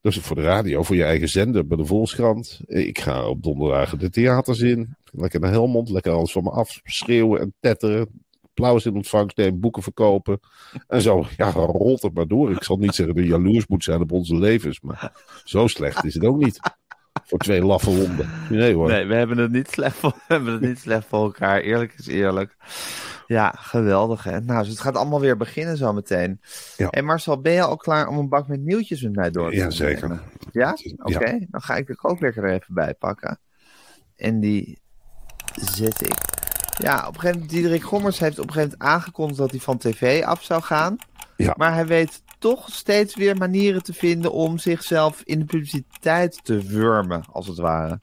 Dus 0.00 0.18
voor 0.18 0.36
de 0.36 0.42
radio, 0.42 0.82
voor 0.82 0.96
je 0.96 1.04
eigen 1.04 1.28
zender 1.28 1.66
bij 1.66 1.76
de 1.76 1.84
Volkskrant. 1.84 2.60
Ik 2.66 2.98
ga 2.98 3.26
op 3.26 3.42
donderdagen 3.42 3.98
de 3.98 4.10
theaters 4.10 4.60
in. 4.60 4.96
Lekker 5.12 5.40
naar 5.40 5.50
Helmond, 5.50 5.90
lekker 5.90 6.12
alles 6.12 6.32
van 6.32 6.42
me 6.42 6.50
af 6.50 6.80
schreeuwen 6.84 7.40
en 7.40 7.54
tetteren. 7.60 8.08
Applaus 8.42 8.86
in 8.86 8.94
ontvangst 8.94 9.36
nemen, 9.36 9.60
boeken 9.60 9.82
verkopen. 9.82 10.40
En 10.88 11.02
zo, 11.02 11.26
ja, 11.36 11.50
rolt 11.50 12.02
het 12.02 12.14
maar 12.14 12.26
door. 12.26 12.50
Ik 12.50 12.62
zal 12.62 12.76
niet 12.76 12.94
zeggen 12.94 13.14
dat 13.14 13.24
je 13.24 13.30
jaloers 13.30 13.66
moet 13.66 13.84
zijn 13.84 14.00
op 14.00 14.12
onze 14.12 14.36
levens. 14.36 14.80
Maar 14.80 15.12
zo 15.44 15.66
slecht 15.66 16.04
is 16.04 16.14
het 16.14 16.24
ook 16.24 16.42
niet. 16.42 16.60
Voor 17.24 17.38
twee 17.38 17.64
laffe 17.64 17.90
honden. 17.90 18.30
Nee 18.50 18.74
hoor. 18.74 18.88
Nee, 18.88 19.06
we 19.06 19.14
hebben 19.14 19.38
het 19.38 19.52
niet 19.52 19.68
slecht 19.68 19.96
voor, 19.96 20.12
we 20.28 20.34
hebben 20.34 20.52
het 20.52 20.62
niet 20.62 20.78
slecht 20.78 21.06
voor 21.06 21.24
elkaar. 21.24 21.60
Eerlijk 21.60 21.94
is 21.96 22.06
eerlijk. 22.06 22.56
Ja, 23.30 23.54
geweldig 23.56 24.24
hè. 24.24 24.40
Nou, 24.40 24.60
dus 24.60 24.68
het 24.68 24.80
gaat 24.80 24.96
allemaal 24.96 25.20
weer 25.20 25.36
beginnen 25.36 25.76
zo 25.76 25.92
meteen. 25.92 26.40
Ja. 26.76 26.88
En 26.88 27.04
Marcel, 27.04 27.40
ben 27.40 27.52
je 27.52 27.62
al 27.62 27.76
klaar 27.76 28.08
om 28.08 28.18
een 28.18 28.28
bak 28.28 28.48
met 28.48 28.60
nieuwtjes 28.60 29.02
met 29.02 29.14
mij 29.14 29.30
door 29.30 29.50
te 29.50 29.56
Ja, 29.56 29.70
zeker. 29.70 30.08
nemen? 30.08 30.22
Ja? 30.52 30.74
Ja. 30.76 31.16
Oké, 31.16 31.46
dan 31.50 31.60
ga 31.62 31.76
ik 31.76 31.88
er 31.88 31.98
ook 32.02 32.20
lekker 32.20 32.44
even 32.44 32.74
bij 32.74 32.94
pakken. 32.94 33.38
En 34.16 34.40
die 34.40 34.78
zet 35.54 36.02
ik. 36.02 36.14
Ja, 36.78 36.98
op 36.98 37.06
een 37.14 37.20
gegeven 37.20 37.32
moment, 37.32 37.50
Diederik 37.50 37.82
Gommers 37.82 38.18
heeft 38.18 38.38
op 38.38 38.46
een 38.46 38.52
gegeven 38.52 38.76
moment 38.78 38.90
aangekondigd 38.92 39.38
dat 39.38 39.50
hij 39.50 39.60
van 39.60 39.78
tv 39.78 40.22
af 40.24 40.42
zou 40.42 40.62
gaan. 40.62 40.96
Ja. 41.36 41.54
Maar 41.56 41.74
hij 41.74 41.86
weet 41.86 42.22
toch 42.40 42.68
steeds 42.70 43.16
weer 43.16 43.36
manieren 43.36 43.82
te 43.82 43.92
vinden 43.92 44.32
om 44.32 44.58
zichzelf 44.58 45.22
in 45.24 45.38
de 45.38 45.44
publiciteit 45.44 46.40
te 46.44 46.62
wurmen, 46.62 47.24
als 47.32 47.46
het 47.46 47.58
ware. 47.58 48.00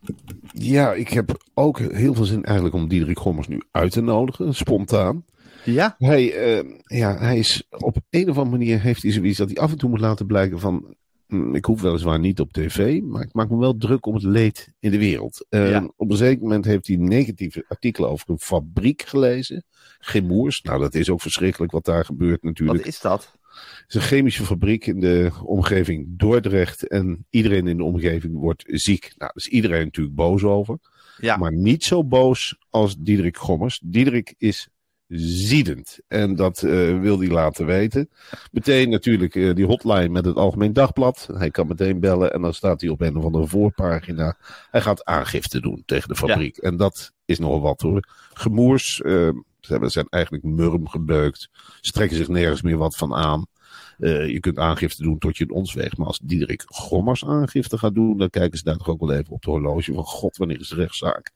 Ja, 0.54 0.94
ik 0.94 1.10
heb 1.10 1.38
ook 1.54 1.80
heel 1.80 2.14
veel 2.14 2.26
zin 2.26 2.44
eigenlijk 2.44 2.76
om 2.76 2.88
Diederik 2.88 3.20
Gommers 3.20 3.48
nu 3.48 3.62
uit 3.72 3.92
te 3.92 4.02
nodigen. 4.02 4.56
Spontaan. 4.56 5.26
Ja, 5.64 5.96
Hij, 5.98 6.34
eh, 6.34 6.64
ja, 6.84 7.18
hij 7.18 7.38
is 7.38 7.64
op 7.70 7.96
een 8.10 8.30
of 8.30 8.38
andere 8.38 8.58
manier 8.58 8.82
heeft 8.82 9.02
hij 9.02 9.12
zoiets 9.12 9.38
dat 9.38 9.48
hij 9.48 9.58
af 9.58 9.72
en 9.72 9.78
toe 9.78 9.90
moet 9.90 10.00
laten 10.00 10.26
blijken 10.26 10.60
van. 10.60 10.96
hm, 11.28 11.56
Ik 11.56 11.66
hoef 11.66 11.82
weliswaar 11.82 12.20
niet 12.20 12.40
op 12.40 12.52
tv, 12.54 13.02
maar 13.02 13.22
ik 13.24 13.34
maak 13.34 13.50
me 13.50 13.58
wel 13.58 13.78
druk 13.78 14.06
om 14.06 14.14
het 14.14 14.24
leed 14.24 14.74
in 14.80 14.92
de 14.92 14.98
wereld. 14.98 15.46
Eh, 15.50 15.70
Ja. 15.70 15.90
Op 15.96 16.12
een 16.12 16.18
zeker 16.18 16.42
moment 16.42 16.66
heeft 16.66 16.88
hij 16.88 16.96
negatieve 16.96 17.66
artikelen 17.68 18.10
over 18.10 18.30
een 18.30 18.40
fabriek 18.40 19.02
gelezen. 19.02 19.64
Gemoers. 20.00 20.62
Nou, 20.62 20.80
dat 20.80 20.94
is 20.96 21.10
ook 21.10 21.22
verschrikkelijk 21.22 21.72
wat 21.72 21.86
daar 21.86 22.06
gebeurt 22.06 22.44
natuurlijk. 22.44 22.78
wat 22.78 22.88
is 22.88 23.00
dat? 23.02 23.36
Het 23.82 23.86
is 23.88 23.96
een 23.96 24.02
chemische 24.02 24.46
fabriek 24.46 24.86
in 24.86 25.00
de 25.00 25.32
omgeving 25.44 26.06
Dordrecht. 26.10 26.88
En 26.88 27.26
iedereen 27.30 27.68
in 27.68 27.78
de 27.78 27.84
omgeving 27.84 28.38
wordt 28.38 28.64
ziek. 28.66 29.02
Nou, 29.02 29.16
daar 29.18 29.32
is 29.34 29.48
iedereen 29.48 29.84
natuurlijk 29.84 30.16
boos 30.16 30.44
over. 30.44 30.78
Ja, 31.18 31.38
Maar 31.38 31.54
niet 31.54 31.84
zo 31.84 32.04
boos 32.04 32.58
als 32.70 32.96
Diederik 33.00 33.38
Gommers. 33.38 33.80
Diederik 33.84 34.34
is 34.38 34.70
ziedend. 35.08 36.00
En 36.08 36.36
dat 36.36 36.64
eh, 36.64 37.00
wil 37.00 37.20
hij 37.20 37.28
laten 37.28 37.66
weten. 37.66 38.10
Meteen 38.52 38.90
natuurlijk 38.90 39.36
eh, 39.36 39.56
die 39.56 39.66
hotline 39.66 40.10
met 40.10 40.26
het 40.26 40.36
Algemeen 40.36 40.74
Dagblad. 40.74 41.30
Hij 41.34 41.52
kan 41.52 41.68
meteen 41.68 42.00
bellen 42.00 42.34
en 42.34 42.42
dan 42.42 42.54
staat 42.54 42.82
hij 42.82 42.90
op 42.90 43.02
een 43.02 43.18
of 43.18 43.24
andere 43.24 43.48
voorpagina. 43.48 44.38
Hij 44.72 44.82
gaat 44.82 45.06
aangifte 45.06 45.62
doen 45.62 45.84
tegen 45.86 46.10
de 46.10 46.16
fabriek. 46.16 46.58
En 46.58 46.78
dat 46.78 47.14
is 47.26 47.40
nogal 47.40 47.62
wat 47.62 47.82
hoor. 47.82 48.08
Gemoers, 48.34 49.02
eh, 49.02 49.30
Ze 49.68 49.74
hebben, 49.74 49.92
zijn 49.92 50.08
eigenlijk 50.10 50.44
murm 50.44 50.88
gebeukt. 50.88 51.50
Strekken 51.82 52.18
zich 52.18 52.28
nergens 52.28 52.62
meer 52.62 52.78
wat 52.78 52.96
van 52.96 53.14
aan. 53.14 53.46
Eh, 53.98 54.30
je 54.30 54.40
kunt 54.40 54.58
aangifte 54.58 55.04
doen 55.04 55.18
tot 55.18 55.38
je 55.38 55.44
in 55.44 55.52
ons 55.52 55.74
weegt. 55.74 55.98
Maar 55.98 56.08
als 56.08 56.20
Diederik 56.24 56.64
Gommers 56.66 57.26
aangifte 57.26 57.78
gaat 57.78 57.96
doen, 57.96 58.18
dan 58.18 58.30
kijken 58.30 58.58
ze 58.58 58.64
daar 58.64 58.78
toch 58.78 58.88
ook 58.88 59.00
wel 59.00 59.12
even 59.12 59.34
op 59.34 59.42
de 59.42 59.50
horloge. 59.50 59.94
Van 59.94 60.04
god, 60.04 60.38
wanneer 60.38 60.60
is 60.60 60.68
de 60.68 60.76
rechtszaak? 60.76 61.32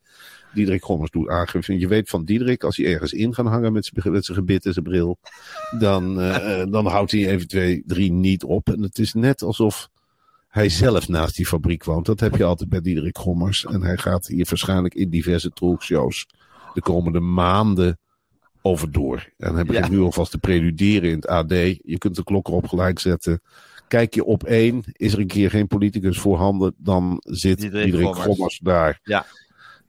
Diederik 0.54 0.84
Gommers 0.84 1.12
doet 1.12 1.30
aangifte. 1.30 1.72
En 1.72 1.80
je 1.80 1.88
weet 1.88 2.10
van 2.10 2.26
Diederik, 2.26 2.64
als 2.64 2.78
hij 2.78 2.94
ergens 2.94 3.14
in 3.14 3.34
gaat 3.34 3.46
hangen 3.46 3.74
met 3.74 3.86
zijn, 3.86 4.14
met 4.14 4.26
zijn 4.26 4.38
gebit 4.38 4.66
en 4.66 4.74
zijn 4.74 4.86
bril, 4.86 5.18
dan, 5.80 6.22
eh, 6.22 6.66
dan 6.70 6.86
houdt 6.86 7.12
hij 7.12 7.28
even 7.28 7.48
twee, 7.48 7.84
drie 7.86 8.12
niet 8.12 8.44
op. 8.44 8.70
En 8.70 8.82
het 8.82 9.00
is 9.00 9.14
net 9.14 9.42
alsof 9.42 9.90
hij 10.48 10.70
zelf 10.70 11.08
naast 11.08 11.36
die 11.36 11.48
fabriek 11.48 11.84
woont. 11.84 12.06
Dat 12.06 12.20
heb 12.20 12.36
je 12.36 12.44
altijd 12.44 12.70
bij 12.70 12.82
Diederik 12.82 13.18
Gommers. 13.18 13.66
En 13.66 13.84
hij 13.84 13.98
gaat 13.98 14.28
hier 14.28 14.46
waarschijnlijk 14.50 14.94
in 14.94 15.10
diverse 15.10 15.50
talkshows 15.50 16.28
de 16.74 16.82
komende 16.82 17.20
maanden 17.20 18.00
over 18.62 18.92
door. 18.92 19.30
En 19.38 19.56
hij 19.56 19.64
begint 19.64 19.86
Ja. 19.86 19.92
nu 19.92 20.00
alvast 20.00 20.32
te 20.32 20.38
preluderen 20.38 21.10
in 21.10 21.16
het 21.16 21.28
AD. 21.28 21.50
Je 21.50 21.98
kunt 21.98 22.16
de 22.16 22.24
klok 22.24 22.48
erop 22.48 22.68
gelijk 22.68 23.00
zetten. 23.00 23.42
Kijk 23.88 24.14
je 24.14 24.24
op 24.24 24.44
één, 24.44 24.84
is 24.92 25.14
er 25.14 25.20
een 25.20 25.28
keer 25.28 25.50
geen 25.50 25.68
politicus 25.68 26.20
voorhanden, 26.20 26.74
dan 26.78 27.18
zit 27.26 27.60
Diederik, 27.60 28.16
Gommers. 28.16 28.60
Daar. 28.64 29.00
Ja. 29.04 29.26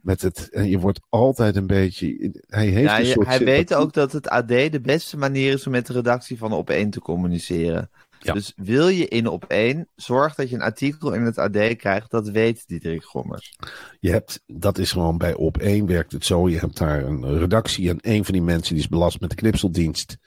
Met 0.01 0.21
het, 0.21 0.49
en 0.51 0.69
je 0.69 0.79
wordt 0.79 0.99
altijd 1.09 1.55
een 1.55 1.67
beetje. 1.67 2.31
Hij 2.47 2.67
heeft 2.67 2.89
Ja, 2.89 2.99
een 2.99 3.05
soort 3.05 3.27
hij 3.27 3.39
weet 3.39 3.73
ook 3.73 3.93
dat 3.93 4.11
het 4.11 4.27
AD 4.27 4.47
de 4.47 4.79
beste 4.81 5.17
manier 5.17 5.53
is 5.53 5.65
om 5.65 5.71
met 5.71 5.87
de 5.87 5.93
redactie 5.93 6.37
van 6.37 6.65
Op1 6.65 6.89
te 6.89 6.99
communiceren. 6.99 7.89
Ja. 8.23 8.33
Dus 8.33 8.53
wil 8.55 8.87
je 8.87 9.07
in 9.07 9.41
Op1, 9.41 9.91
zorg 9.95 10.35
dat 10.35 10.49
je 10.49 10.55
een 10.55 10.61
artikel 10.61 11.13
in 11.13 11.21
het 11.21 11.37
AD 11.37 11.75
krijgt. 11.75 12.11
Dat 12.11 12.29
weet 12.29 12.67
Diederik 12.67 13.03
Gommers. 13.03 13.57
Je 13.99 14.09
hebt, 14.09 14.41
dat 14.45 14.77
is 14.77 14.91
gewoon 14.91 15.17
bij 15.17 15.33
op 15.33 15.57
één 15.57 15.85
werkt 15.85 16.11
het 16.11 16.25
zo. 16.25 16.49
Je 16.49 16.59
hebt 16.59 16.77
daar 16.77 17.03
een 17.03 17.37
redactie 17.37 17.89
en 17.89 17.97
een 18.01 18.25
van 18.25 18.33
die 18.33 18.43
mensen 18.43 18.73
die 18.73 18.83
is 18.83 18.89
belast 18.89 19.19
met 19.19 19.29
de 19.29 19.35
knipseldienst. 19.35 20.17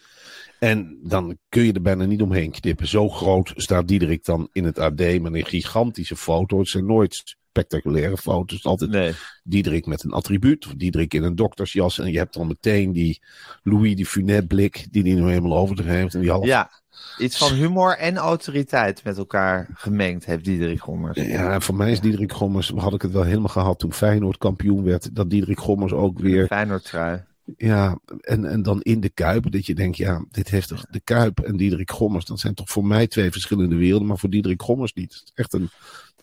En 0.59 0.99
dan 1.03 1.39
kun 1.49 1.63
je 1.63 1.73
er 1.73 1.83
bijna 1.83 2.05
niet 2.05 2.23
omheen 2.23 2.51
knippen. 2.51 2.87
Zo 2.87 3.09
groot 3.09 3.53
staat 3.57 3.89
Diederik 3.89 4.25
dan 4.25 4.49
in 4.53 4.65
het 4.65 4.79
AD 4.79 4.99
met 4.99 5.35
een 5.35 5.47
gigantische 5.47 6.17
foto. 6.17 6.59
Het 6.59 6.69
zijn 6.69 6.87
nooit 6.87 7.37
spectaculaire 7.57 8.17
foto's. 8.17 8.65
Altijd 8.65 8.91
Nee. 8.91 9.13
Diederik 9.45 9.87
met 9.87 10.05
een 10.05 10.11
attribuut. 10.11 10.67
Of 10.67 10.75
Diederik 10.75 11.15
in 11.15 11.23
een 11.23 11.35
doktersjas. 11.37 11.99
En 11.99 12.13
je 12.13 12.19
hebt 12.19 12.35
dan 12.35 12.47
meteen 12.47 12.93
die 12.93 13.23
Louis 13.63 13.97
de 13.97 14.07
Funès 14.07 14.47
blik 14.47 14.87
die 14.91 15.03
hij 15.03 15.15
nu 15.15 15.29
helemaal 15.29 15.57
over 15.57 15.77
zich 15.77 15.87
heeft. 15.87 16.15
En 16.15 16.21
die 16.21 16.31
half 16.31 16.45
Ja, 16.45 16.71
iets 17.19 17.39
van 17.39 17.53
humor 17.53 17.97
en 17.97 18.17
autoriteit 18.17 19.05
met 19.05 19.19
elkaar 19.19 19.69
gemengd 19.75 20.25
heeft 20.25 20.45
Diederik 20.45 20.81
Gommers. 20.81 21.21
Ja, 21.21 21.61
voor 21.61 21.75
mij 21.75 21.91
is 21.91 22.01
Diederik 22.01 22.33
Gommers, 22.33 22.73
had 22.77 22.95
ik 22.95 23.03
het 23.03 23.13
wel 23.13 23.23
helemaal 23.23 23.49
gehad 23.49 23.79
toen 23.79 23.93
Feyenoord 23.93 24.39
kampioen 24.39 24.85
werd. 24.85 25.15
Dat 25.15 25.31
Diederik 25.31 25.59
Gommers 25.59 25.93
ook 25.93 26.19
weer 26.19 26.47
Feyenoord 26.47 26.85
trui. 26.85 27.25
Ja, 27.57 27.99
en, 28.21 28.45
en 28.45 28.63
dan 28.63 28.81
in 28.83 29.01
de 29.01 29.09
Kuip, 29.09 29.53
dat 29.53 29.67
je 29.67 29.75
denkt, 29.75 29.97
ja, 29.97 30.25
dit 30.31 30.49
heeft 30.49 30.69
toch 30.69 30.87
de 30.91 31.01
Kuip 31.01 31.41
en 31.41 31.57
Diederik 31.57 31.91
Gommers, 31.91 32.25
dat 32.25 32.41
zijn 32.41 32.55
toch 32.55 32.71
voor 32.71 32.87
mij 32.87 33.07
twee 33.07 33.31
verschillende 33.31 33.77
werelden, 33.77 34.09
maar 34.09 34.19
voor 34.19 34.31
Diederik 34.31 34.63
Gommers 34.63 34.93
niet. 34.93 35.15
Het 35.15 35.23
is 35.25 35.33
echt 35.35 35.53
een 35.53 35.71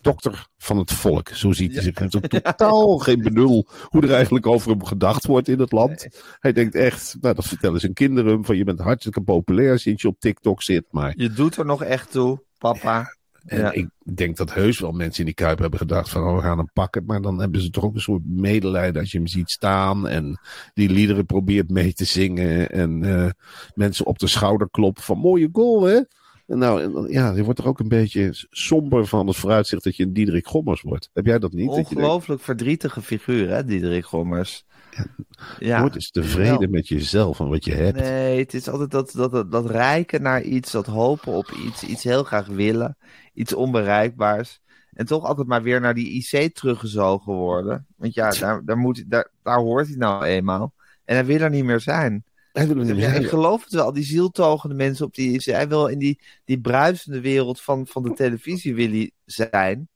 dokter 0.04 0.46
van 0.58 0.78
het 0.78 0.92
volk, 0.92 1.28
zo 1.28 1.52
ziet 1.52 1.72
hij 1.72 1.82
zich. 1.82 1.98
Hij 1.98 2.08
heeft 2.10 2.30
totaal 2.44 2.98
geen 2.98 3.22
benul 3.22 3.68
hoe 3.88 4.02
er 4.02 4.12
eigenlijk 4.12 4.46
over 4.46 4.70
hem 4.70 4.84
gedacht 4.84 5.26
wordt 5.26 5.48
in 5.48 5.60
het 5.60 5.72
land. 5.72 6.06
Hij 6.40 6.52
denkt 6.52 6.74
echt, 6.74 7.16
nou 7.20 7.34
dat 7.34 7.46
vertellen 7.46 7.80
zijn 7.80 7.92
kinderen 7.92 8.32
hem, 8.32 8.44
van 8.44 8.56
je 8.56 8.64
bent 8.64 8.80
hartstikke 8.80 9.20
populair 9.20 9.78
sinds 9.78 10.02
je 10.02 10.08
op 10.08 10.20
TikTok 10.20 10.62
zit, 10.62 10.84
maar... 10.90 11.12
Je 11.16 11.30
doet 11.30 11.56
er 11.56 11.64
nog 11.66 11.82
echt 11.82 12.10
toe, 12.10 12.42
papa. 12.58 13.16
En 13.44 13.60
Ja. 13.60 13.72
ik 13.72 13.88
denk 14.14 14.36
dat 14.36 14.54
heus 14.54 14.78
wel 14.78 14.92
mensen 14.92 15.18
in 15.18 15.24
die 15.24 15.34
Kuip 15.34 15.58
hebben 15.58 15.78
gedacht 15.78 16.08
van, 16.08 16.22
oh, 16.22 16.36
we 16.36 16.42
gaan 16.42 16.58
hem 16.58 16.70
pakken. 16.72 17.04
Maar 17.06 17.22
dan 17.22 17.40
hebben 17.40 17.60
ze 17.60 17.70
toch 17.70 17.84
ook 17.84 17.94
een 17.94 18.00
soort 18.00 18.26
medelijden 18.26 19.00
als 19.00 19.12
je 19.12 19.18
hem 19.18 19.26
ziet 19.26 19.50
staan. 19.50 20.08
En 20.08 20.40
die 20.74 20.90
liederen 20.90 21.26
probeert 21.26 21.70
mee 21.70 21.92
te 21.92 22.04
zingen. 22.04 22.70
En 22.70 23.04
eh, 23.04 23.30
mensen 23.74 24.06
op 24.06 24.18
de 24.18 24.26
schouder 24.26 24.70
kloppen 24.70 25.02
van, 25.02 25.18
mooie 25.18 25.48
goal 25.52 25.82
hè. 25.82 26.00
Nou, 26.46 27.12
ja, 27.12 27.30
je 27.30 27.44
wordt 27.44 27.58
er 27.58 27.66
ook 27.66 27.78
een 27.78 27.88
beetje 27.88 28.46
somber 28.50 29.06
van 29.06 29.26
het 29.26 29.36
vooruitzicht 29.36 29.84
dat 29.84 29.96
je 29.96 30.02
een 30.02 30.12
Diederik 30.12 30.46
Gommers 30.46 30.82
wordt. 30.82 31.10
Heb 31.12 31.26
jij 31.26 31.38
dat 31.38 31.52
niet? 31.52 31.68
Dat 31.68 31.76
Ongelooflijk 31.76 32.40
verdrietige 32.40 33.02
figuur, 33.02 33.48
hè, 33.48 33.64
Diederik 33.64 34.04
Gommers. 34.04 34.64
Ja, 35.58 35.80
word 35.80 35.94
eens 35.94 36.10
tevreden 36.10 36.70
met 36.70 36.88
jezelf 36.88 37.40
en 37.40 37.48
wat 37.48 37.64
je 37.64 37.72
hebt. 37.72 37.98
Nee, 38.00 38.38
het 38.38 38.54
is 38.54 38.68
altijd 38.68 38.90
dat, 38.90 39.12
dat, 39.12 39.30
dat, 39.30 39.52
dat 39.52 39.70
rijken 39.70 40.22
naar 40.22 40.42
iets, 40.42 40.72
dat 40.72 40.86
hopen 40.86 41.32
op 41.32 41.50
iets, 41.66 41.84
iets 41.84 42.04
heel 42.04 42.24
graag 42.24 42.46
willen, 42.46 42.96
iets 43.34 43.54
onbereikbaars. 43.54 44.60
En 44.92 45.06
toch 45.06 45.24
altijd 45.24 45.46
maar 45.46 45.62
weer 45.62 45.80
naar 45.80 45.94
die 45.94 46.10
IC 46.10 46.54
teruggezogen 46.54 47.32
worden. 47.32 47.86
Want 47.96 48.14
ja, 48.14 48.30
daar, 48.30 48.64
daar, 48.64 48.78
moet, 48.78 49.04
daar, 49.10 49.30
daar 49.42 49.58
hoort 49.58 49.86
hij 49.86 49.96
nou 49.96 50.24
eenmaal. 50.24 50.72
En 51.04 51.14
hij 51.14 51.24
wil 51.24 51.40
er 51.40 51.50
niet 51.50 51.64
meer 51.64 51.80
zijn. 51.80 52.24
Ja, 52.96 53.08
ik 53.12 53.28
geloof 53.28 53.64
het 53.64 53.72
wel, 53.72 53.92
die 53.92 54.04
zieltogende 54.04 54.74
mensen 54.74 55.06
op 55.06 55.14
die. 55.14 55.40
Hij 55.44 55.68
wil 55.68 55.86
in 55.86 55.98
die, 55.98 56.20
die 56.44 56.60
bruisende 56.60 57.20
wereld 57.20 57.60
van, 57.60 57.86
van 57.86 58.02
de 58.02 58.12
televisie 58.12 58.74
wil 58.74 58.88
hij 58.90 59.10
zijn. 59.24 59.88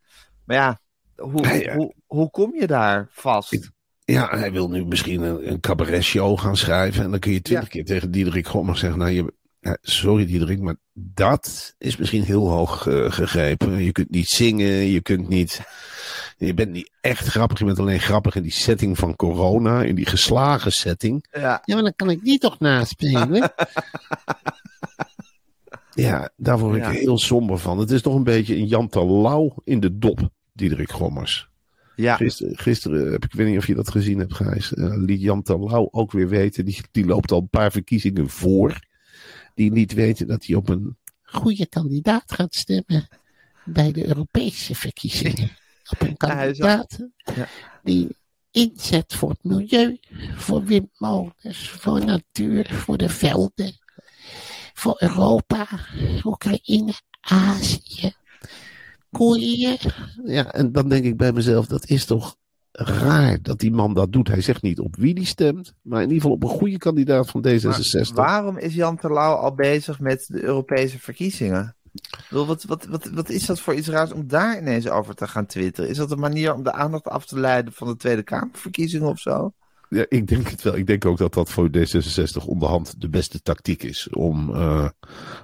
Maar 0.45 0.57
ja, 0.57 0.81
hoe, 1.17 1.47
Ja, 1.47 1.53
ja. 1.55 1.75
Hoe, 1.77 1.95
hoe 2.07 2.31
kom 2.31 2.55
je 2.55 2.67
daar 2.67 3.09
vast? 3.11 3.53
Ik- 3.53 3.71
Ja, 4.05 4.29
hij 4.39 4.53
wil 4.53 4.69
nu 4.69 4.85
misschien 4.85 5.23
een, 5.23 5.51
een 5.51 5.61
cabaret-show 5.61 6.39
gaan 6.39 6.57
schrijven. 6.57 7.05
En 7.05 7.11
dan 7.11 7.21
kun 7.21 7.33
je 7.33 7.43
twintig 7.43 7.69
keer 7.69 7.85
tegen 7.85 8.11
Diederik 8.11 8.47
Gommers 8.47 8.81
zeggen: 8.81 8.99
Nou, 8.99 9.11
je, 9.11 9.33
sorry 9.81 10.27
Diederik, 10.27 10.61
maar 10.61 10.77
dat 10.93 11.75
is 11.79 11.97
misschien 11.97 12.23
heel 12.23 12.49
hoog 12.51 12.87
eh, 12.87 13.11
gegrepen. 13.13 13.83
Je 13.85 13.93
kunt 13.93 14.11
niet 14.11 14.29
zingen, 14.29 14.67
je 14.67 15.01
kunt 15.03 15.29
niet. 15.29 15.61
Je 16.37 16.55
bent 16.55 16.71
niet 16.73 16.91
echt 17.01 17.27
grappig, 17.27 17.59
je 17.59 17.65
bent 17.65 17.79
alleen 17.79 18.01
grappig 18.01 18.35
in 18.35 18.43
die 18.43 18.53
setting 18.53 18.99
van 18.99 19.17
corona, 19.17 19.83
in 19.83 19.95
die 19.95 20.07
geslagen 20.07 20.73
setting. 20.73 21.27
Ja, 21.31 21.63
Ja, 21.65 21.75
maar 21.75 21.83
dan 21.83 21.93
kan 21.97 22.11
ik 22.11 22.25
die 22.25 22.39
toch 22.39 22.59
naspelen. 22.59 23.53
ja, 25.95 26.31
daar 26.37 26.59
word 26.59 26.77
ik 26.77 26.83
Ja. 26.83 26.91
heel 26.91 27.19
somber 27.19 27.59
van. 27.59 27.79
Het 27.79 27.91
is 27.91 28.03
toch 28.03 28.15
een 28.15 28.25
beetje 28.25 28.57
een 28.57 28.67
Jan 28.67 28.89
Terlouw 28.89 29.55
in 29.65 29.81
de 29.81 29.99
dop, 29.99 30.29
Diederik 30.53 30.91
Gommers. 30.93 31.49
ja. 31.97 32.17
Gisteren, 32.17 32.59
gisteren 32.59 33.13
heb 33.13 33.25
ik, 33.25 33.33
weet 33.33 33.47
niet 33.47 33.59
of 33.59 33.67
je 33.67 33.75
dat 33.75 33.91
gezien 33.91 34.19
hebt, 34.19 34.35
Gijs. 34.35 34.75
eh, 34.75 34.97
liet 34.97 35.21
Jan 35.21 35.43
Terlouw 35.43 35.89
ook 35.91 36.13
weer 36.13 36.29
weten. 36.29 36.65
Die, 36.65 36.81
die 36.91 37.07
loopt 37.07 37.33
al 37.33 37.39
een 37.41 37.49
paar 37.49 37.71
verkiezingen 37.73 38.29
voor. 38.29 38.87
Die 39.59 39.73
liet 39.73 39.93
weten 39.93 40.27
dat 40.27 40.47
hij 40.47 40.57
op 40.57 40.69
een 40.69 40.97
goede 41.23 41.67
kandidaat 41.67 42.33
gaat 42.33 42.55
stemmen. 42.55 43.09
bij 43.65 43.93
de 43.93 44.07
Europese 44.07 44.75
verkiezingen. 44.75 45.51
Op 45.93 46.01
een 46.01 46.17
kandidaat 46.17 46.99
die 47.83 48.17
inzet 48.51 49.15
voor 49.15 49.31
het 49.31 49.45
milieu, 49.45 49.99
voor 50.35 50.65
windmolens, 50.65 51.69
voor 51.69 52.05
natuur, 52.05 52.75
voor 52.75 52.97
de 52.97 53.09
velden. 53.09 53.73
Voor 54.75 54.97
Europa, 54.99 55.69
Oekraïne, 56.25 56.93
Azië, 57.21 58.13
Korea. 59.11 59.77
Ja, 60.25 60.53
en 60.53 60.73
dan 60.73 60.89
denk 60.89 61.05
ik 61.05 61.17
bij 61.17 61.33
mezelf, 61.33 61.67
dat 61.67 61.89
is 61.89 62.05
toch 62.05 62.37
raar 62.79 63.43
dat 63.43 63.59
die 63.59 63.71
man 63.71 63.95
dat 63.95 64.13
doet. 64.13 64.29
Hij 64.29 64.41
zegt 64.41 64.63
niet 64.63 64.81
op 64.81 64.97
wie 64.97 65.15
die 65.15 65.27
stemt, 65.27 65.75
maar 65.83 66.03
in 66.03 66.09
ieder 66.09 66.23
geval 66.23 66.37
op 66.37 66.43
een 66.43 66.59
goede 66.59 66.79
kandidaat 66.79 67.31
van 67.31 67.47
D66. 67.49 68.15
Maar 68.15 68.15
waarom 68.15 68.59
is 68.59 68.75
Jan 68.75 68.97
Terlouw 68.97 69.35
al 69.35 69.55
bezig 69.55 70.01
met 70.01 70.25
de 70.27 70.43
Europese 70.43 70.99
verkiezingen? 70.99 71.77
Wat, 72.31 72.65
wat, 72.65 72.85
wat, 72.85 73.11
wat 73.11 73.29
is 73.29 73.47
dat 73.47 73.61
voor 73.61 73.75
iets 73.75 73.89
raars 73.89 74.13
om 74.13 74.29
daar 74.29 74.59
ineens 74.59 74.89
over 74.89 75.15
te 75.15 75.29
gaan 75.29 75.47
twitteren? 75.47 75.91
Is 75.91 75.97
dat 75.97 76.11
een 76.11 76.19
manier 76.19 76.55
om 76.55 76.63
de 76.63 76.73
aandacht 76.73 77.05
af 77.05 77.27
te 77.27 77.39
leiden 77.39 77.73
van 77.73 77.87
de 77.89 77.97
Tweede 77.97 78.23
Kamerverkiezingen 78.23 79.09
of 79.09 79.19
zo? 79.19 79.53
Ja, 79.89 80.05
ik 80.09 80.27
denk 80.27 80.49
het 80.49 80.63
wel. 80.63 80.77
Ik 80.77 80.87
denk 80.87 81.05
ook 81.05 81.19
dat 81.19 81.35
dat 81.35 81.51
voor 81.51 81.69
D66 81.77 82.45
onderhand 82.47 83.01
de 83.01 83.09
beste 83.09 83.43
tactiek 83.43 83.83
is. 83.83 84.09
Om 84.11 84.55
eh, 84.55 84.89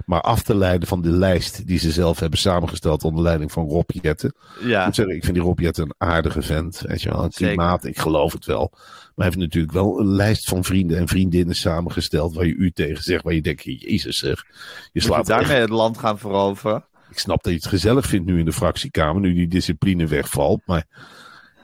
maar 0.05 0.21
af 0.21 0.41
te 0.41 0.55
leiden 0.55 0.87
van 0.87 1.01
de 1.01 1.09
lijst 1.09 1.67
die 1.67 1.79
ze 1.79 1.91
zelf 1.91 2.19
hebben 2.19 2.39
samengesteld 2.39 3.03
onder 3.03 3.23
leiding 3.23 3.51
van 3.51 3.67
Rob 3.67 3.89
Jetten. 3.89 4.33
Ik 4.59 4.67
Ja, 4.67 4.85
moet 4.85 4.95
zeggen, 4.95 5.15
ik 5.15 5.23
vind 5.23 5.35
die 5.35 5.43
Rob 5.45 5.59
Jetten 5.59 5.83
een 5.83 6.07
aardige 6.07 6.41
vent. 6.41 6.81
Weet 6.87 7.01
je 7.01 7.09
wel, 7.09 7.21
Zeker. 7.21 7.47
klimaat, 7.47 7.85
ik 7.85 7.99
geloof 7.99 8.33
het 8.33 8.45
wel. 8.45 8.69
Maar 8.71 9.11
hij 9.15 9.25
heeft 9.25 9.37
natuurlijk 9.37 9.73
wel 9.73 9.99
een 9.99 10.11
lijst 10.11 10.47
van 10.47 10.63
vrienden 10.63 10.97
en 10.97 11.07
vriendinnen 11.07 11.55
samengesteld 11.55 12.35
waar 12.35 12.45
je 12.45 12.55
u 12.55 12.71
tegen 12.71 13.03
zegt. 13.03 13.23
Waar 13.23 13.33
je 13.33 13.41
denkt, 13.41 13.63
jezus 13.63 14.17
zeg. 14.17 14.43
Je 14.45 14.89
je 14.91 15.01
slaat 15.01 15.17
echt 15.17 15.27
daarmee 15.27 15.59
het 15.59 15.69
land 15.69 15.97
gaan 15.97 16.19
veroveren? 16.19 16.85
ik 17.09 17.19
snap 17.19 17.43
dat 17.43 17.51
je 17.53 17.59
het 17.59 17.67
gezellig 17.67 18.05
vindt 18.05 18.25
nu 18.25 18.39
in 18.39 18.45
de 18.45 18.53
fractiekamer, 18.53 19.21
nu 19.21 19.33
die 19.33 19.47
discipline 19.47 20.07
wegvalt. 20.07 20.61
Maar 20.65 20.85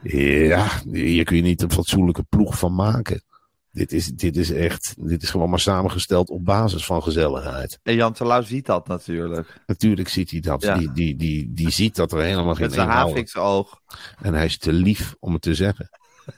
ja, 0.03 0.67
hier 0.91 1.23
kun 1.23 1.35
je 1.35 1.41
niet 1.41 1.61
een 1.61 1.71
fatsoenlijke 1.71 2.23
ploeg 2.29 2.57
van 2.57 2.75
maken. 2.75 3.23
Dit 3.71 3.91
is, 3.91 4.07
dit 4.07 4.37
is 4.37 4.51
echt, 4.51 4.95
dit 4.97 5.23
is 5.23 5.29
gewoon 5.29 5.49
maar 5.49 5.59
samengesteld 5.59 6.29
op 6.29 6.45
basis 6.45 6.85
van 6.85 7.03
gezelligheid. 7.03 7.79
En 7.83 7.95
Jan 7.95 8.13
Terlouw 8.13 8.41
ziet 8.41 8.65
dat 8.65 8.87
natuurlijk. 8.87 9.61
Natuurlijk 9.65 10.09
ziet 10.09 10.31
hij 10.31 10.39
dat. 10.39 10.61
Ja. 10.61 10.77
Die, 10.77 10.91
die, 10.91 11.15
die, 11.15 11.53
die 11.53 11.69
ziet 11.69 11.95
dat 11.95 12.11
er 12.11 12.21
helemaal 12.21 12.53
geen 12.55 12.65
Met 12.65 12.73
zijn 12.73 12.89
haviksoog. 12.89 13.79
En 14.21 14.33
hij 14.33 14.45
is 14.45 14.57
te 14.57 14.73
lief 14.73 15.15
om 15.19 15.33
het 15.33 15.41
te 15.41 15.55
zeggen. 15.55 15.89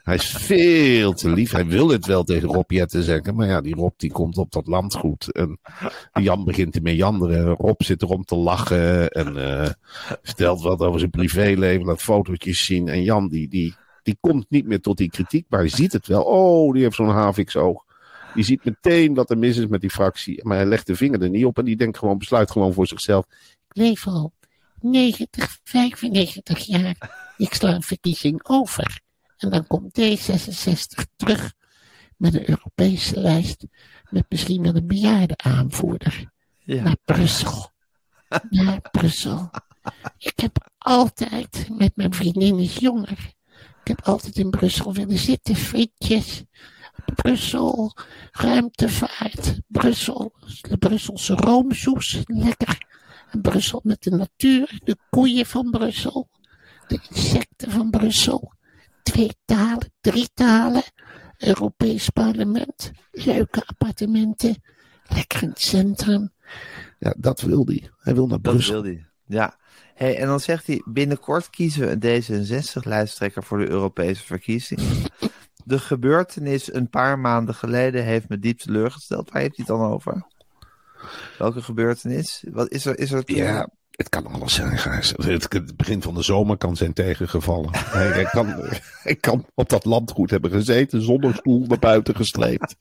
Hij 0.04 0.16
is 0.16 0.30
veel 0.30 1.14
te 1.14 1.30
lief. 1.30 1.52
Hij 1.52 1.66
wil 1.66 1.90
het 1.90 2.06
wel 2.06 2.24
tegen 2.24 2.50
Rob 2.50 2.72
Jetten 2.72 3.04
zeggen. 3.04 3.36
Maar 3.36 3.48
ja, 3.48 3.62
die 3.62 3.76
Rob 3.76 3.94
die 3.98 4.12
komt 4.12 4.38
op 4.38 4.52
dat 4.52 4.68
landgoed. 4.68 5.32
En 5.32 5.60
Jan 6.14 6.44
begint 6.44 6.74
te 6.74 6.82
meanderen. 6.82 7.46
Rob 7.46 7.82
zit 7.82 8.02
erom 8.02 8.24
te 8.24 8.36
lachen. 8.36 9.10
En 9.10 9.38
eh, 9.38 9.70
vertelt 10.22 10.62
wat 10.62 10.80
over 10.80 11.00
zijn 11.00 11.12
privéleven. 11.12 11.86
Laat 11.86 12.02
fotootjes 12.02 12.66
zien. 12.66 12.88
En 12.88 13.04
Jan 13.04 13.28
die, 13.28 13.48
die, 13.48 13.76
die 14.04 14.18
komt 14.20 14.46
niet 14.50 14.68
meer 14.68 14.82
tot 14.82 14.98
die 14.98 15.10
kritiek. 15.10 15.46
Maar 15.50 15.60
hij 15.60 15.70
ziet 15.70 15.94
het 15.94 16.08
wel. 16.08 16.24
Oh, 16.24 16.74
die 16.74 16.84
heeft 16.84 16.96
zo'n 16.96 17.10
haviksoog. 17.10 17.84
Je 18.36 18.44
ziet 18.44 18.66
meteen 18.66 19.14
wat 19.14 19.30
er 19.30 19.38
mis 19.38 19.58
is 19.58 19.68
met 19.68 19.82
die 19.82 19.90
fractie. 19.90 20.46
Maar 20.46 20.58
hij 20.58 20.66
legt 20.66 20.88
de 20.88 20.96
vinger 20.96 21.22
er 21.22 21.30
niet 21.30 21.46
op 21.46 21.58
en 21.58 21.66
die 21.66 21.76
denkt 21.76 21.98
gewoon, 21.98 22.18
besluit 22.18 22.52
gewoon 22.52 22.74
voor 22.74 22.88
zichzelf. 22.88 23.26
Ik 23.70 23.82
leef 23.82 24.08
al 24.08 24.34
90, 24.82 25.60
95 25.64 26.60
jaar. 26.60 26.96
Ik 27.38 27.54
sla 27.54 27.74
een 27.74 27.82
verkiezing 27.82 28.40
over. 28.44 29.02
En 29.44 29.50
dan 29.50 29.68
komt 29.68 30.00
D66 30.00 31.04
terug 31.16 31.54
met 32.18 32.34
een 32.34 32.50
Europese 32.50 33.20
lijst. 33.20 33.66
Met 34.10 34.26
misschien 34.30 34.62
wel 34.62 34.76
een 34.76 34.88
bejaarde 34.88 35.38
aanvoerder. 35.38 36.32
Ja. 36.60 36.84
Naar 36.84 36.98
Brussel. 37.06 37.72
Naar 38.50 38.82
Brussel. 38.92 39.50
Ik 40.18 40.40
heb 40.40 40.70
altijd, 40.78 41.68
met 41.78 41.96
mijn 41.96 42.14
vriendin 42.14 42.60
is 42.60 42.78
jonger. 42.78 43.34
Ik 43.82 43.88
heb 43.88 44.02
altijd 44.02 44.38
in 44.38 44.50
Brussel 44.50 44.94
willen 44.94 45.18
zitten, 45.18 45.56
frietjes. 45.56 46.44
Brussel, 47.16 47.96
ruimtevaart. 48.32 49.60
Brussel, 49.68 50.34
de 50.62 50.78
Brusselse 50.78 51.34
roomsoes, 51.34 52.22
lekker. 52.26 52.86
En 53.32 53.42
Brussel 53.42 53.80
met 53.84 54.04
de 54.04 54.12
natuur, 54.12 54.80
de 54.84 54.98
koeien 55.10 55.46
van 55.46 55.70
Brussel. 55.72 56.30
De 56.88 57.00
insecten 57.10 57.72
van 57.72 57.90
Brussel. 57.90 58.54
Twee 59.04 59.32
talen, 59.46 59.94
drie 60.02 60.30
talen. 60.34 60.84
Europees 61.38 62.10
parlement. 62.10 62.92
Leuke 63.12 63.64
appartementen. 63.66 64.64
Lekker 65.08 65.44
in 65.44 65.50
het 65.50 65.62
centrum. 65.62 66.32
Ja, 67.00 67.16
dat 67.18 67.42
wil 67.42 67.66
hij. 67.66 67.90
Hij 67.98 68.14
wil 68.14 68.28
naar 68.28 68.42
Dat 68.42 68.54
Brussel. 68.54 68.74
wil 68.82 68.84
hij. 68.92 69.06
Ja. 69.26 69.58
Hey, 69.94 70.18
en 70.18 70.28
dan 70.28 70.40
zegt 70.40 70.68
hij, 70.68 70.82
binnenkort 70.86 71.50
kiezen 71.50 72.00
we 72.00 72.08
een 72.08 72.22
D66-lijsttrekker 72.24 73.44
voor 73.44 73.58
de 73.58 73.70
Europese 73.70 74.24
verkiezingen. 74.24 75.02
De 75.66 75.80
gebeurtenis 75.80 76.74
een 76.74 76.90
paar 76.90 77.20
maanden 77.20 77.56
geleden 77.56 78.04
heeft 78.04 78.30
me 78.30 78.40
diep 78.40 78.58
teleurgesteld. 78.60 79.32
Waar 79.32 79.42
heeft 79.42 79.58
hij 79.58 79.66
het 79.68 79.78
dan 79.78 79.92
over? 79.92 80.28
Welke 81.38 81.62
gebeurtenis? 81.62 82.44
Wat 82.52 82.70
is 82.72 82.86
er? 82.86 83.00
Is 83.00 83.12
er 83.12 83.24
Ja, 83.26 83.70
het 83.94 84.10
kan 84.10 84.28
alles 84.28 84.54
zijn, 84.54 84.78
Gijs. 84.78 85.14
Het, 85.16 85.54
het 85.54 85.78
begin 85.78 86.02
van 86.02 86.14
de 86.14 86.22
zomer 86.22 86.58
kan 86.58 86.76
zijn 86.76 86.94
tegengevallen. 86.94 87.70
Hij, 87.74 88.26
kan, 88.32 88.56
kan 89.20 89.46
op 89.54 89.70
dat 89.70 89.86
landgoed 89.86 90.30
hebben 90.30 90.52
gezeten, 90.52 91.02
zonder 91.02 91.36
stoel 91.36 91.66
naar 91.68 91.80
buiten 91.80 92.16
gesleept. 92.16 92.76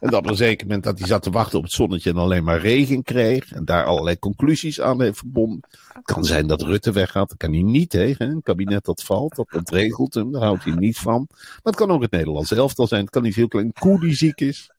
En 0.00 0.14
op 0.14 0.26
een 0.26 0.36
zeker 0.36 0.66
moment 0.66 0.84
dat 0.84 0.98
hij 0.98 1.08
zat 1.08 1.22
te 1.22 1.30
wachten 1.30 1.58
op 1.58 1.64
het 1.64 1.72
zonnetje 1.72 2.10
en 2.10 2.16
alleen 2.16 2.44
maar 2.44 2.60
regen 2.60 3.02
kreeg. 3.02 3.52
En 3.52 3.64
daar 3.64 3.84
allerlei 3.84 4.18
conclusies 4.18 4.80
aan 4.80 5.02
heeft 5.02 5.18
verbonden. 5.18 5.60
Het 5.92 6.04
kan 6.04 6.24
zijn 6.24 6.46
dat 6.46 6.62
Rutte 6.62 6.92
weggaat, 6.92 7.28
daar 7.28 7.38
kan 7.38 7.52
hij 7.52 7.62
niet 7.62 7.90
tegen. 7.90 8.30
Een 8.30 8.42
kabinet 8.42 8.84
dat 8.84 9.02
valt, 9.02 9.36
dat 9.36 9.54
ontregelt 9.54 10.14
hem, 10.14 10.32
daar 10.32 10.42
houdt 10.42 10.64
hij 10.64 10.74
niet 10.74 10.98
van. 10.98 11.26
Maar 11.28 11.60
het 11.62 11.76
kan 11.76 11.90
ook 11.90 12.02
het 12.02 12.10
Nederlands 12.10 12.52
elftal 12.52 12.86
zijn. 12.86 13.00
Het 13.00 13.10
kan 13.10 13.22
niet 13.22 13.34
heel 13.34 13.48
klein 13.48 13.72
koe 13.72 14.00
die 14.00 14.14
ziek 14.14 14.40
is. 14.40 14.70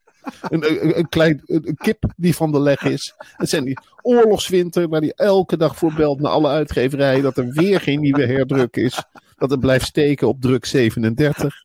Een, 0.49 1.09
klein 1.09 1.41
kip 1.75 2.03
die 2.15 2.35
van 2.35 2.51
de 2.51 2.59
leg 2.59 2.83
is. 2.83 3.13
Het 3.17 3.49
zijn 3.49 3.63
die 3.63 3.77
oorlogswinter 4.01 4.87
waar 4.87 5.01
hij 5.01 5.13
elke 5.15 5.57
dag 5.57 5.77
voor 5.77 5.93
belt 5.93 6.19
naar 6.19 6.31
alle 6.31 6.47
uitgeverijen 6.47 7.23
dat 7.23 7.37
er 7.37 7.51
weer 7.51 7.81
geen 7.81 7.99
nieuwe 7.99 8.25
herdruk 8.25 8.75
is. 8.75 9.03
Dat 9.37 9.49
het 9.49 9.59
blijft 9.59 9.85
steken 9.85 10.27
op 10.27 10.41
druk 10.41 10.65
37. 10.65 11.63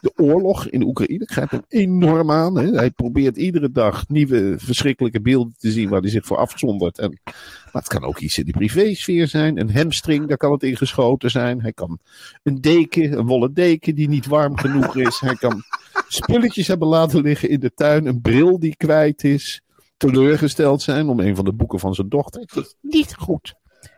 De 0.00 0.12
oorlog 0.16 0.68
in 0.68 0.82
Oekraïne 0.82 1.24
grijpt 1.26 1.50
hem 1.50 1.64
enorm 1.68 2.30
aan. 2.30 2.58
Hè. 2.58 2.70
Hij 2.70 2.90
probeert 2.90 3.36
iedere 3.36 3.70
dag 3.70 4.08
nieuwe 4.08 4.54
verschrikkelijke 4.58 5.20
beelden 5.20 5.54
te 5.58 5.70
zien 5.70 5.88
waar 5.88 6.00
hij 6.00 6.10
zich 6.10 6.26
voor 6.26 6.36
afzondert. 6.36 6.98
En, 6.98 7.20
maar 7.24 7.82
het 7.82 7.88
kan 7.88 8.04
ook 8.04 8.18
iets 8.18 8.38
in 8.38 8.44
de 8.44 8.52
privésfeer 8.52 9.28
zijn. 9.28 9.60
Een 9.60 9.72
hamstring, 9.72 10.28
daar 10.28 10.36
kan 10.36 10.52
het 10.52 10.62
in 10.62 10.76
geschoten 10.76 11.30
zijn. 11.30 11.62
Hij 11.62 11.72
kan 11.72 11.98
een 12.42 12.60
deken, 12.60 13.18
een 13.18 13.26
wollen 13.26 13.54
deken 13.54 13.94
die 13.94 14.08
niet 14.08 14.26
warm 14.26 14.58
genoeg 14.58 14.96
is. 14.96 15.20
Hij 15.20 15.34
kan 15.34 15.62
spulletjes 16.08 16.66
hebben 16.66 16.88
laten 16.88 17.20
liggen 17.22 17.48
in 17.48 17.60
de 17.60 17.74
tuin. 17.74 18.06
Een 18.06 18.20
bril 18.20 18.58
die 18.58 18.76
kwijt 18.76 19.24
is. 19.24 19.60
Teleurgesteld 19.96 20.82
zijn 20.82 21.08
om 21.08 21.20
een 21.20 21.36
van 21.36 21.44
de 21.44 21.52
boeken 21.52 21.78
van 21.80 21.94
zijn 21.94 22.08
dochter. 22.08 22.40
Het 22.40 22.56
is 22.56 22.74
niet 22.80 23.14
goed. 23.14 23.54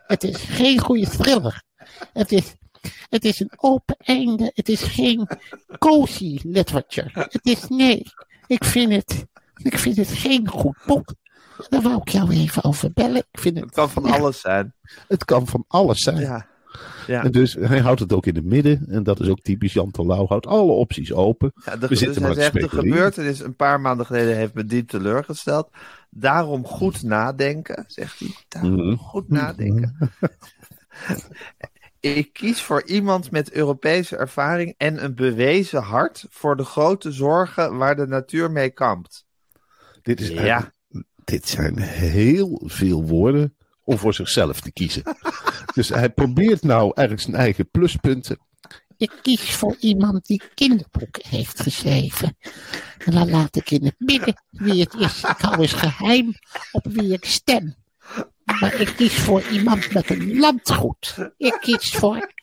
Het 0.07 0.23
is 0.23 0.35
geen 0.37 0.79
goede 0.79 1.07
thriller. 1.09 1.63
Het 2.13 2.31
is, 2.31 2.55
het 3.09 3.25
is 3.25 3.39
een 3.39 3.51
open 3.57 3.95
einde. 3.97 4.51
Het 4.53 4.69
is 4.69 4.81
geen 4.81 5.27
cozy 5.79 6.39
literature. 6.43 7.09
Het 7.13 7.45
is 7.45 7.67
nee. 7.67 8.03
Ik 8.47 8.63
vind 8.63 8.91
het, 8.91 9.25
ik 9.55 9.77
vind 9.77 9.97
het 9.97 10.07
geen 10.07 10.47
goed 10.47 10.77
boek. 10.85 11.13
Daar 11.69 11.81
wou 11.81 11.97
ik 12.01 12.09
jou 12.09 12.31
even 12.31 12.63
over 12.63 12.91
bellen. 12.93 13.23
Ik 13.31 13.39
vind 13.39 13.55
Het 13.55 13.63
het, 13.65 13.73
kan 13.73 13.89
van 13.89 14.03
Ja. 14.03 14.17
alles 14.17 14.39
zijn. 14.39 14.73
het 15.07 15.25
kan 15.25 15.47
van 15.47 15.63
alles 15.67 15.99
zijn. 16.01 16.17
Ja. 16.19 16.47
Ja. 17.09 17.23
En 17.23 17.31
dus 17.31 17.53
hij 17.53 17.79
houdt 17.79 17.99
het 17.99 18.13
ook 18.13 18.25
in 18.25 18.35
het 18.35 18.45
midden. 18.45 18.85
En 18.89 19.03
dat 19.03 19.19
is 19.19 19.27
ook 19.27 19.39
typisch 19.41 19.73
Jan 19.73 19.91
Terlouw. 19.91 20.27
Houdt 20.27 20.45
alle 20.47 20.71
opties 20.71 21.13
open. 21.13 21.51
Ja, 21.65 21.71
de, 21.71 21.79
We 21.79 21.87
dus 21.87 21.99
zitten 21.99 22.21
maar 22.21 22.33
zegt, 22.33 22.53
de 22.53 22.69
gebeurtenis 22.69 23.39
een 23.39 23.55
paar 23.55 23.81
maanden 23.81 24.05
geleden 24.05 24.35
heeft 24.35 24.53
me 24.53 24.65
diep 24.65 24.87
teleurgesteld. 24.89 25.69
Daarom 26.09 26.65
goed 26.65 27.03
nadenken, 27.03 27.83
zegt 27.87 28.19
hij. 28.19 28.35
Daarom 28.47 28.75
Mhm. 28.75 28.95
goed 28.95 29.29
nadenken. 29.29 29.97
Ik 31.99 32.33
kies 32.33 32.61
voor 32.61 32.83
iemand 32.85 33.31
met 33.31 33.51
Europese 33.51 34.17
ervaring 34.17 34.73
en 34.77 35.03
een 35.03 35.15
bewezen 35.15 35.81
hart 35.81 36.25
voor 36.29 36.55
de 36.55 36.63
grote 36.63 37.11
zorgen 37.11 37.77
waar 37.77 37.95
de 37.95 38.07
natuur 38.07 38.51
mee 38.51 38.69
kampt. 38.69 39.25
Dit, 40.01 40.21
is 40.21 40.27
Ja. 40.29 40.73
dit 41.23 41.47
zijn 41.47 41.79
heel 41.79 42.61
veel 42.65 43.03
woorden 43.03 43.55
om 43.83 43.97
voor 43.97 44.13
zichzelf 44.13 44.61
te 44.61 44.71
kiezen. 44.71 45.03
Dus 45.79 45.89
hij 45.89 46.09
probeert 46.09 46.63
nou 46.63 46.91
eigenlijk 46.95 47.21
zijn 47.21 47.35
eigen 47.35 47.69
pluspunten. 47.69 48.39
Ik 48.97 49.19
kies 49.21 49.41
voor 49.41 49.75
iemand 49.79 50.25
die 50.25 50.41
kinderboeken 50.55 51.27
heeft 51.27 51.61
geschreven. 51.61 52.37
En 52.97 53.11
dan 53.11 53.29
laat 53.29 53.55
ik 53.55 53.71
in 53.71 53.85
het 53.85 53.95
midden 53.97 54.41
wie 54.49 54.81
het 54.81 54.93
is. 54.93 55.23
Ik 55.23 55.37
hou 55.37 55.61
eens 55.61 55.73
geheim 55.73 56.33
op 56.71 56.85
wie 56.89 57.13
ik 57.13 57.25
stem. 57.25 57.75
Maar 58.59 58.73
ik 58.73 58.93
kies 58.95 59.13
voor 59.13 59.43
iemand 59.51 59.93
met 59.93 60.09
een 60.09 60.39
landgoed. 60.39 61.15
Ik 61.37 61.57
kies 61.61 61.91
voor, 61.91 62.33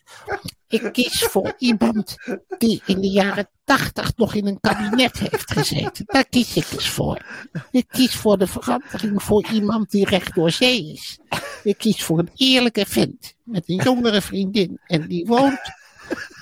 ik 0.69 0.93
kies 0.93 1.19
voor 1.19 1.55
iemand 1.59 2.17
die 2.59 2.83
in 2.87 3.01
de 3.01 3.11
jaren 3.11 3.49
tachtig 3.65 4.17
nog 4.17 4.35
in 4.35 4.47
een 4.47 4.61
kabinet 4.61 5.19
heeft 5.19 5.53
gezeten. 5.53 6.05
Daar 6.07 6.29
kies 6.29 6.57
ik 6.57 6.71
dus 6.71 6.89
voor. 6.89 7.27
Ik 7.71 7.89
kies 7.89 8.15
voor 8.15 8.39
de 8.39 8.47
verandering 8.47 9.23
voor 9.23 9.47
iemand 9.53 9.91
die 9.91 10.09
recht 10.09 10.35
door 10.35 10.51
zee 10.51 10.93
is. 10.93 11.19
Ik 11.63 11.79
kies 11.79 12.05
voor 12.05 12.19
een 12.19 12.31
eerlijke 12.35 12.87
vent 12.87 13.35
met 13.43 13.69
een 13.69 13.83
jongere 13.83 14.23
vriendin 14.23 14.81
en 14.87 15.09
die 15.09 15.27
woont, 15.27 15.61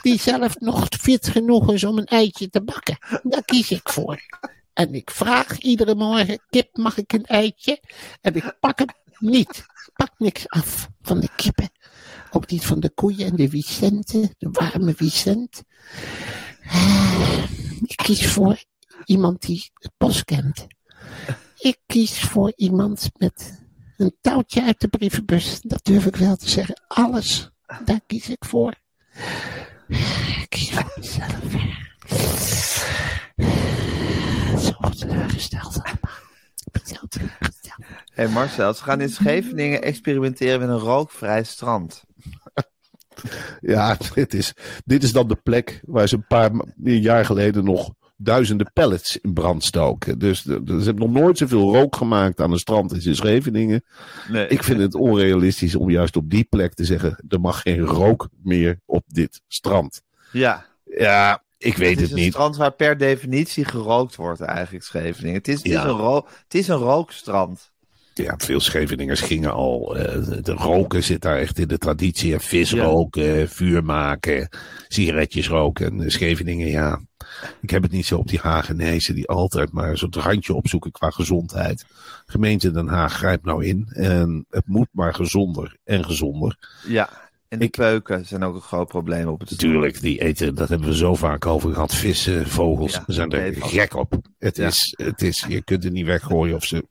die 0.03 0.21
zelf 0.21 0.61
nog 0.61 0.87
fit 1.01 1.29
genoeg 1.29 1.73
is 1.73 1.85
om 1.85 1.99
een 1.99 2.07
eitje 2.07 2.51
te 2.51 2.63
bakken. 2.63 2.99
Daar 3.23 3.45
kies 3.45 3.71
ik 3.71 3.89
voor. 3.89 4.21
En 4.73 4.95
ik 4.95 5.11
vraag 5.11 5.59
iedere 5.59 5.95
morgen, 5.95 6.43
kip 6.51 6.77
mag 6.77 6.97
ik 6.99 7.13
een 7.13 7.25
eitje? 7.25 7.81
En 8.21 8.35
ik 8.35 8.57
pak 8.61 8.79
hem 8.79 8.89
niet. 9.25 9.65
Pak 9.95 10.11
niks 10.19 10.49
af 10.49 10.89
van 11.03 11.21
de 11.21 11.29
kippen. 11.37 11.71
Ook 12.31 12.51
niet 12.51 12.65
van 12.67 12.81
de 12.81 12.91
koeien 12.91 13.27
en 13.27 13.37
de 13.37 13.49
Vicente, 13.49 14.35
de 14.39 14.49
warme 14.51 14.95
Vicent. 14.95 15.63
Ah, 16.67 17.45
Ik 17.83 17.97
kies 17.97 18.27
voor 18.27 18.65
iemand 19.05 19.43
die 19.43 19.71
het 19.75 19.93
bos 19.97 20.25
kent. 20.25 20.67
Ik 21.59 21.79
kies 21.87 22.21
voor 22.21 22.53
iemand 22.57 23.11
met 23.19 23.63
een 23.97 24.17
touwtje 24.21 24.63
uit 24.63 24.81
de 24.81 24.89
brievenbus. 24.89 25.61
Dat 25.61 25.85
durf 25.85 26.07
ik 26.07 26.17
wel 26.17 26.37
te 26.37 26.49
zeggen. 26.51 26.83
Alles, 26.87 27.51
daar 27.85 28.01
kies 28.07 28.29
ik 28.29 28.45
voor. 28.45 28.75
Ik 29.89 30.47
kies 30.49 30.71
voor 30.71 30.93
mezelf. 30.97 31.53
Zo 34.65 34.89
teleurgesteld 34.99 35.75
allemaal. 35.83 36.23
Ik 36.65 36.73
ben 36.73 36.87
zo 36.87 37.07
teleurgesteld. 37.09 37.85
Hé 38.15 38.25
hey 38.25 38.33
Marcel, 38.33 38.75
ze 38.75 38.83
gaan 38.83 39.01
in 39.01 39.09
Scheveningen 39.09 39.83
experimenteren 39.83 40.61
met 40.61 40.69
een 40.69 40.79
rookvrij 40.79 41.45
strand. 41.45 42.03
Ja, 43.61 43.97
dit 44.15 44.35
is, 44.35 44.53
dit 44.85 45.03
is 45.03 45.13
dan 45.13 45.29
de 45.29 45.35
plek 45.37 45.81
waar 45.87 46.09
ze 46.09 46.15
een 46.15 46.27
paar 46.27 46.51
jaar 46.83 47.25
geleden 47.25 47.65
nog 47.65 47.95
duizenden 48.17 48.71
pallets 48.73 49.17
in 49.21 49.33
brand 49.33 49.65
stoken. 49.65 50.19
Dus 50.19 50.43
ze 50.43 50.53
hebben 50.67 50.95
nog 50.97 51.11
nooit 51.11 51.39
zoveel 51.39 51.75
rook 51.75 51.97
gemaakt 51.97 52.41
aan 52.41 52.53
een 52.53 52.59
strand 52.59 53.05
in 53.07 53.15
Scheveningen. 53.17 53.85
Nee, 54.29 54.49
Ik 54.49 54.63
vind 54.63 54.81
het 54.81 54.95
onrealistisch 54.95 55.75
om 55.75 55.91
juist 55.91 56.17
op 56.17 56.31
die 56.31 56.45
plek 56.45 56.75
te 56.75 56.85
zeggen: 56.85 57.25
er 57.29 57.41
mag 57.41 57.61
geen 57.63 57.81
rook 57.81 58.29
meer 58.43 58.81
op 58.85 59.05
dit 59.07 59.41
strand. 59.49 60.03
Ja, 60.33 60.67
Ja, 60.85 61.43
ik 61.59 61.77
weet 61.77 61.91
het 61.91 61.99
is 62.01 62.09
het 62.09 62.17
een 62.19 62.25
niet. 62.25 62.33
strand 62.33 62.57
waar 62.57 62.73
per 62.73 62.99
definitie 62.99 63.65
gerookt 63.65 64.17
wordt 64.17 64.41
eigenlijk, 64.41 64.85
Scheveningen. 64.85 65.37
Het 65.39 65.49
is, 65.49 65.57
het 65.57 65.67
is, 65.67 65.75
een, 65.75 65.89
ro 65.89 66.27
het 66.43 66.55
is 66.55 66.69
een 66.69 66.77
rookstrand. 66.77 67.73
Ja, 68.15 68.35
veel 68.37 68.61
Scheveningers 68.61 69.21
gingen 69.21 69.53
al. 69.53 69.97
eh, 69.97 70.43
de 70.43 70.53
roken 70.53 71.03
zit 71.05 71.21
daar 71.23 71.39
echt 71.39 71.59
in 71.59 71.69
de 71.69 71.79
traditie. 71.79 72.39
Vis 72.39 72.71
Ja. 72.71 72.85
roken, 72.85 73.49
vuur 73.49 73.85
maken, 73.85 74.49
sigaretjes 74.89 75.49
roken. 75.49 76.01
En 76.03 76.11
Scheveningen, 76.11 76.69
ja. 76.69 77.01
Ik 77.61 77.71
heb 77.71 77.83
het 77.83 77.93
niet 77.93 78.07
zo 78.07 78.17
op 78.19 78.29
die 78.29 78.39
Hagenezen 78.43 79.15
die 79.15 79.29
altijd 79.29 79.73
maar 79.73 79.99
soort 79.99 80.17
randje 80.17 80.55
opzoeken 80.55 80.91
qua 80.93 81.11
gezondheid. 81.11 81.85
Gemeente 82.27 82.71
Den 82.71 82.89
Haag 82.89 83.13
grijpt 83.13 83.45
nou 83.45 83.65
in. 83.65 83.87
En 83.93 84.47
het 84.51 84.67
moet 84.67 84.89
maar 84.93 85.15
gezonder 85.15 85.77
en 85.85 86.05
gezonder. 86.05 86.57
Ja. 86.87 87.09
En 87.55 87.61
de 87.61 87.65
Ik- 87.65 87.71
peuken 87.77 88.27
zijn 88.27 88.43
ook 88.45 88.55
een 88.55 88.61
groot 88.61 88.89
probleem 88.89 89.29
op 89.29 89.41
het 89.41 89.49
strand. 89.51 89.63
Natuurlijk, 89.73 90.01
die 90.01 90.21
eten, 90.21 90.55
dat 90.55 90.69
hebben 90.69 90.89
we 90.89 90.97
zo 90.97 91.15
vaak 91.15 91.47
over 91.47 91.73
gehad. 91.73 91.95
Vissen, 91.95 92.49
vogels, 92.49 92.93
Ja, 92.93 93.03
we 93.07 93.13
zijn 93.13 93.31
er 93.31 93.55
gek 93.59 93.95
op. 93.97 94.17
Het, 94.39 94.57
Ja. 94.57 94.67
is, 94.67 94.95
het 94.97 95.23
is, 95.23 95.45
je 95.49 95.63
kunt 95.63 95.85
het 95.85 95.93
niet 95.93 96.07
weggooien 96.07 96.55
of 96.57 96.65
ze. 96.65 96.87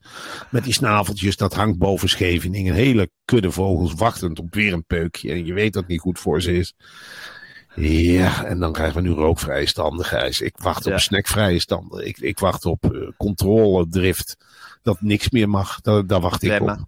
Met 0.52 0.64
die 0.64 0.74
snaveltjes, 0.74 1.38
dat 1.38 1.54
hangt 1.54 1.78
boven 1.78 2.10
Scheveningen. 2.10 2.74
Een 2.74 2.80
hele 2.80 3.10
kudde 3.26 3.52
vogels 3.52 3.94
wachtend 3.94 4.40
op 4.40 4.54
weer 4.56 4.74
een 4.74 4.86
peukje. 4.86 5.32
En 5.32 5.46
je 5.46 5.54
weet 5.54 5.74
dat 5.74 5.82
het 5.82 5.92
niet 5.92 6.00
goed 6.02 6.20
voor 6.20 6.42
ze 6.42 6.54
is. 6.54 6.74
Ja, 7.76 8.46
en 8.46 8.60
dan 8.60 8.72
krijgen 8.74 8.96
we 8.96 9.08
nu 9.08 9.14
rookvrije 9.14 9.66
standen, 9.68 10.06
Gijs. 10.06 10.42
Ik 10.42 10.56
wacht 10.58 10.84
Ja. 10.86 10.94
op 10.94 11.00
snackvrije 11.00 11.60
standen. 11.60 12.08
Ik, 12.08 12.18
ik 12.18 12.40
wacht 12.40 12.66
op 12.66 12.94
eh, 12.94 13.08
controle, 13.18 13.88
drift. 13.90 14.38
Dat 14.82 15.02
niks 15.02 15.30
meer 15.30 15.50
mag. 15.50 15.82
Daar, 15.82 16.06
daar 16.08 16.22
wacht 16.22 16.44
ik 16.44 16.62
op. 16.62 16.86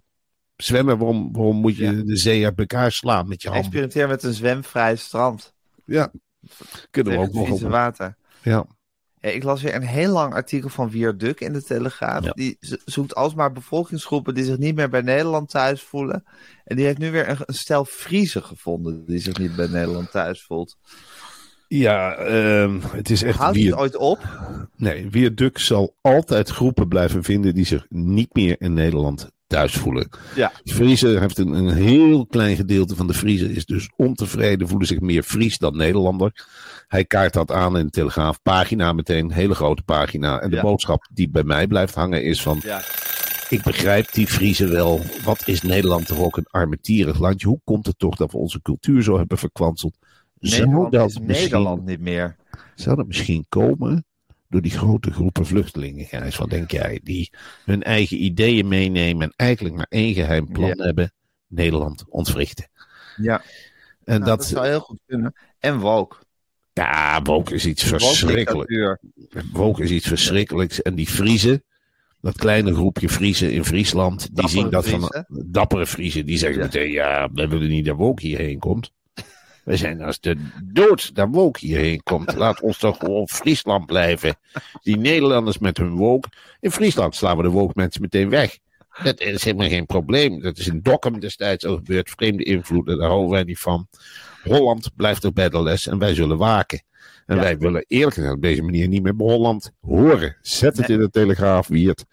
Zwemmen. 0.56 0.98
Waarom, 0.98 1.32
waarom 1.32 1.56
moet 1.56 1.76
je 1.76 1.84
Ja. 1.84 2.02
de 2.02 2.16
zee 2.16 2.44
uit 2.44 2.58
elkaar 2.58 2.92
slaan 2.92 3.28
met 3.28 3.42
je 3.42 3.48
handen? 3.48 3.64
Experimenteer 3.66 4.08
met 4.08 4.22
een 4.22 4.32
zwemvrij 4.32 4.96
strand. 4.96 5.54
Ja, 5.84 6.12
kunnen 6.90 7.12
we 7.12 7.18
ook 7.18 7.24
het 7.24 7.34
nog 7.34 7.50
op. 7.50 7.60
water. 7.60 8.16
Ja. 8.42 8.66
Ja, 9.20 9.28
ik 9.30 9.42
las 9.42 9.62
weer 9.62 9.74
een 9.74 9.82
heel 9.82 10.12
lang 10.12 10.34
artikel 10.34 10.68
van 10.68 10.90
Vierduk 10.90 11.40
in 11.40 11.52
de 11.52 11.62
Telegraaf. 11.62 12.24
Ja. 12.24 12.30
Die 12.32 12.56
zo- 12.60 12.76
zoekt 12.84 13.14
alsmaar 13.14 13.52
bevolkingsgroepen 13.52 14.34
die 14.34 14.44
zich 14.44 14.58
niet 14.58 14.74
meer 14.74 14.88
bij 14.88 15.00
Nederland 15.00 15.48
thuis 15.50 15.82
voelen. 15.82 16.24
En 16.64 16.76
die 16.76 16.84
heeft 16.84 16.98
nu 16.98 17.10
weer 17.10 17.28
een, 17.28 17.36
een 17.44 17.54
stel 17.54 17.84
Friese 17.84 18.42
gevonden 18.42 19.04
die 19.06 19.18
zich 19.18 19.38
niet 19.38 19.56
bij 19.56 19.66
Nederland 19.66 20.10
thuis 20.10 20.42
voelt. 20.42 20.76
Ja, 21.68 22.14
ehm, 22.14 22.80
het 22.90 23.10
is 23.10 23.22
echt 23.22 23.38
Houdt 23.38 23.58
het 23.58 23.74
ooit 23.74 23.96
op? 23.96 24.18
Nee, 24.76 25.06
Viaduct 25.10 25.60
zal 25.60 25.94
altijd 26.00 26.48
groepen 26.48 26.88
blijven 26.88 27.22
vinden 27.22 27.54
die 27.54 27.66
zich 27.66 27.86
niet 27.88 28.34
meer 28.34 28.56
in 28.58 28.72
Nederland 28.74 29.30
thuis 29.46 29.72
voelen. 29.72 30.08
Ja. 30.34 30.52
Friese 30.64 31.06
heeft 31.08 31.38
een, 31.38 31.52
een 31.52 31.72
heel 31.74 32.26
klein 32.26 32.56
gedeelte 32.56 32.96
van 32.96 33.06
de 33.06 33.14
Friese 33.14 33.52
is 33.52 33.64
dus 33.66 33.90
ontevreden, 33.96 34.68
voelen 34.68 34.86
zich 34.86 35.00
meer 35.00 35.22
Fries 35.22 35.58
dan 35.58 35.76
Nederlander. 35.76 36.46
Hij 36.88 37.04
kaart 37.04 37.32
dat 37.32 37.50
aan 37.52 37.78
in 37.78 37.84
de 37.84 37.90
Telegraaf, 37.90 38.42
pagina 38.42 38.92
meteen, 38.92 39.32
hele 39.32 39.54
grote 39.54 39.82
pagina. 39.82 40.40
En 40.40 40.50
de 40.50 40.56
Ja. 40.56 40.62
boodschap 40.62 41.08
die 41.12 41.28
bij 41.30 41.44
mij 41.44 41.66
blijft 41.66 41.94
hangen 41.94 42.22
is 42.24 42.42
van, 42.42 42.60
Ja. 42.64 42.80
ik 43.48 43.62
begrijp 43.62 44.12
die 44.12 44.26
Friese 44.26 44.66
wel. 44.68 45.00
Wat 45.24 45.42
is 45.48 45.62
Nederland 45.62 46.06
toch 46.06 46.18
ook 46.18 46.36
een 46.36 46.46
armetierig 46.50 47.18
landje? 47.18 47.48
Hoe 47.48 47.60
komt 47.64 47.86
het 47.86 47.98
toch 47.98 48.16
dat 48.16 48.32
we 48.32 48.38
onze 48.38 48.62
cultuur 48.62 49.02
zo 49.02 49.16
hebben 49.18 49.38
verkwanseld? 49.38 49.96
Zou 50.38 50.62
Nederland 50.62 50.92
dat 50.92 51.08
is 51.10 51.18
misschien- 51.18 51.42
Nederland 51.42 51.84
niet 51.84 52.00
meer. 52.00 52.36
zou 52.74 52.96
dat 52.96 53.06
misschien 53.06 53.46
komen 53.48 54.04
door 54.48 54.62
die 54.62 54.70
grote 54.70 55.12
groepen 55.12 55.46
vluchtelingen, 55.46 56.04
Gijs? 56.04 56.36
Wat 56.36 56.50
denk 56.50 56.70
jij? 56.70 57.00
Die 57.02 57.30
hun 57.64 57.82
eigen 57.82 58.22
ideeën 58.24 58.68
meenemen 58.68 59.22
en 59.28 59.32
eigenlijk 59.36 59.74
maar 59.76 59.86
één 59.88 60.14
geheim 60.14 60.52
plan 60.52 60.72
Ja. 60.76 60.84
hebben. 60.84 61.12
Nederland 61.46 62.04
ontwrichten. 62.08 62.68
Ja. 63.16 63.42
En 63.42 63.44
Nou, 64.04 64.18
dat, 64.18 64.26
dat, 64.38 64.46
zou 64.46 64.66
heel 64.66 64.80
goed 64.80 64.98
kunnen. 65.06 65.34
En 65.58 65.78
woke. 65.78 66.16
ja, 66.72 67.22
woke 67.22 67.54
is 67.54 67.66
iets 67.66 67.82
verschrikkelijks. 67.82 68.96
Woke 69.52 69.82
is 69.82 69.90
iets 69.90 70.06
verschrikkelijks. 70.06 70.82
En 70.82 70.94
die 70.94 71.06
Friesen, 71.06 71.64
dat 72.20 72.36
kleine 72.36 72.74
groepje 72.74 73.08
Friesen 73.08 73.52
in 73.52 73.64
Friesland, 73.64 74.20
die 74.20 74.30
Dappere 74.34 74.48
zien 74.60 74.70
dat 74.70 74.88
van 74.88 75.24
dappere 75.46 75.86
Friesen. 75.86 76.26
Die 76.26 76.38
zeggen 76.38 76.58
Ja. 76.58 76.64
meteen, 76.64 76.90
ja, 76.90 77.30
we 77.32 77.48
willen 77.48 77.68
niet 77.68 77.84
dat 77.84 77.96
woke 77.96 78.26
hierheen 78.26 78.58
komt. 78.58 78.92
We 79.66 79.76
zijn 79.76 80.02
als 80.02 80.20
de 80.20 80.36
dood 80.64 81.14
dat 81.14 81.28
woke 81.30 81.66
hierheen 81.66 82.02
komt. 82.02 82.34
Laat 82.34 82.60
ons 82.60 82.78
toch 82.78 82.98
gewoon 82.98 83.28
Friesland 83.28 83.86
blijven. 83.86 84.36
Die 84.82 84.96
Nederlanders 84.96 85.58
met 85.58 85.76
hun 85.76 85.94
woke. 85.96 86.28
In 86.60 86.70
Friesland 86.70 87.14
slaan 87.14 87.36
we 87.36 87.42
de 87.42 87.48
woke 87.48 87.72
mensen 87.74 88.00
meteen 88.00 88.28
weg. 88.30 88.58
Dat 89.02 89.20
is 89.20 89.44
helemaal 89.44 89.68
geen 89.68 89.86
probleem. 89.86 90.40
Dat 90.40 90.58
is 90.58 90.66
in 90.66 90.80
Dokkum 90.82 91.20
destijds 91.20 91.64
al 91.64 91.74
gebeurd. 91.76 92.10
Vreemde 92.10 92.44
invloeden, 92.44 92.98
daar 92.98 93.08
houden 93.08 93.30
wij 93.30 93.42
niet 93.42 93.58
van. 93.58 93.88
Holland 94.42 94.90
blijft 94.96 95.24
ook 95.26 95.34
bij 95.34 95.48
de 95.48 95.62
les 95.62 95.86
en 95.86 95.98
wij 95.98 96.14
zullen 96.14 96.38
waken. 96.38 96.82
En 97.26 97.36
Ja. 97.36 97.42
wij 97.42 97.58
willen 97.58 97.84
eerlijk 97.88 98.14
gezegd 98.14 98.34
op 98.34 98.42
deze 98.42 98.62
manier 98.62 98.88
niet 98.88 99.02
meer 99.02 99.16
bij 99.16 99.26
Holland 99.26 99.70
horen. 99.80 100.36
Zet 100.42 100.76
het 100.76 100.88
in 100.88 100.98
de 100.98 101.10
Telegraaf, 101.10 101.66
Wiert. 101.68 102.04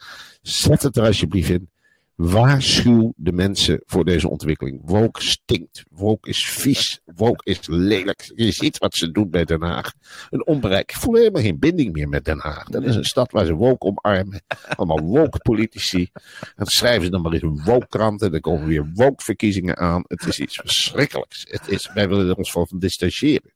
Zet 0.41 0.81
het 0.81 0.97
er 0.97 1.05
alsjeblieft 1.05 1.49
in. 1.49 1.69
Waarschuw 2.15 3.13
de 3.15 3.31
mensen 3.31 3.81
voor 3.85 4.05
deze 4.05 4.29
ontwikkeling. 4.29 4.81
Woke 4.85 5.23
stinkt. 5.23 5.83
Woke 5.89 6.29
is 6.29 6.49
vies. 6.49 7.01
Woke 7.05 7.43
is 7.43 7.59
lelijk. 7.67 8.31
Je 8.35 8.51
ziet 8.51 8.77
wat 8.77 8.95
ze 8.95 9.11
doen 9.11 9.29
bij 9.29 9.45
Den 9.45 9.61
Haag. 9.61 9.93
Een 10.29 10.45
onbereik. 10.45 10.91
Ik 10.91 10.97
voel 10.97 11.15
helemaal 11.15 11.41
geen 11.41 11.59
binding 11.59 11.93
meer 11.93 12.09
met 12.09 12.25
Den 12.25 12.39
Haag. 12.39 12.63
Dat 12.63 12.83
is 12.83 12.95
een 12.95 13.05
stad 13.05 13.31
waar 13.31 13.45
ze 13.45 13.53
woke 13.53 13.85
omarmen. 13.85 14.41
Allemaal 14.75 15.01
woke 15.01 15.37
politici. 15.37 16.09
En 16.55 16.65
schrijven 16.65 17.03
ze 17.03 17.09
dan 17.09 17.21
maar 17.21 17.31
eens 17.31 17.41
een 17.41 17.63
woke 17.63 17.87
krant. 17.87 18.21
En 18.21 18.31
dan 18.31 18.39
komen 18.39 18.67
weer 18.67 18.91
woke 18.93 19.23
verkiezingen 19.23 19.77
aan. 19.77 20.03
Het 20.07 20.25
is 20.25 20.39
iets 20.39 20.55
verschrikkelijks. 20.55 21.45
Het 21.49 21.67
is, 21.67 21.91
wij 21.93 22.09
willen 22.09 22.29
er 22.29 22.35
ons 22.35 22.51
van 22.51 22.67
distancieren. 22.69 23.53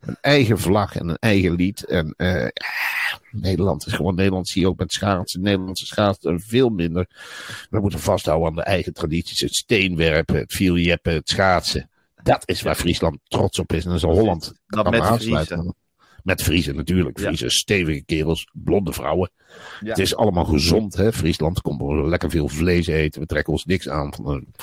Een 0.00 0.16
eigen 0.20 0.58
vlag 0.58 0.96
en 0.96 1.08
een 1.08 1.18
eigen 1.18 1.54
lied. 1.54 1.84
En 1.84 2.14
eh, 2.16 2.46
Nederland 3.30 3.86
is 3.86 3.92
gewoon 3.92 4.14
Nederland. 4.14 4.48
Zie 4.48 4.62
je 4.62 4.68
ook 4.68 4.78
met 4.78 4.92
schaatsen. 4.92 5.40
Nederlandse 5.40 5.86
schaatsen 5.86 6.40
veel 6.40 6.68
minder. 6.68 7.06
We 7.70 7.80
moeten 7.80 8.00
vasthouden 8.00 8.48
aan 8.48 8.54
de 8.54 8.62
eigen 8.62 8.92
tradities. 8.92 9.40
Het 9.40 9.54
steenwerpen, 9.54 10.36
het 10.36 10.52
vieljeppen, 10.52 11.12
het 11.12 11.28
schaatsen. 11.28 11.90
Dat 12.22 12.42
is 12.48 12.62
waar 12.62 12.74
Friesland 12.74 13.18
trots 13.28 13.58
op 13.58 13.72
is. 13.72 13.84
En 13.84 13.90
dan 13.90 13.98
zal 13.98 14.12
Holland 14.12 14.52
Dat 14.66 14.90
met 14.90 15.00
aansluiten. 15.00 15.56
Friesen. 15.56 15.76
Met 16.28 16.42
Friesen 16.42 16.76
natuurlijk. 16.76 17.18
Ja. 17.18 17.26
Friesen, 17.26 17.50
stevige 17.50 18.04
kerels, 18.04 18.48
blonde 18.52 18.92
vrouwen. 18.92 19.30
Ja. 19.80 19.88
Het 19.88 19.98
is 19.98 20.16
allemaal 20.16 20.44
gezond, 20.44 20.96
hè? 20.96 21.12
Friesland 21.12 21.60
komt 21.60 22.06
lekker 22.08 22.30
veel 22.30 22.48
vlees 22.48 22.86
eten. 22.86 23.20
We 23.20 23.26
trekken 23.26 23.52
ons 23.52 23.64
niks 23.64 23.88
aan 23.88 24.14
van 24.14 24.26
een. 24.26 24.54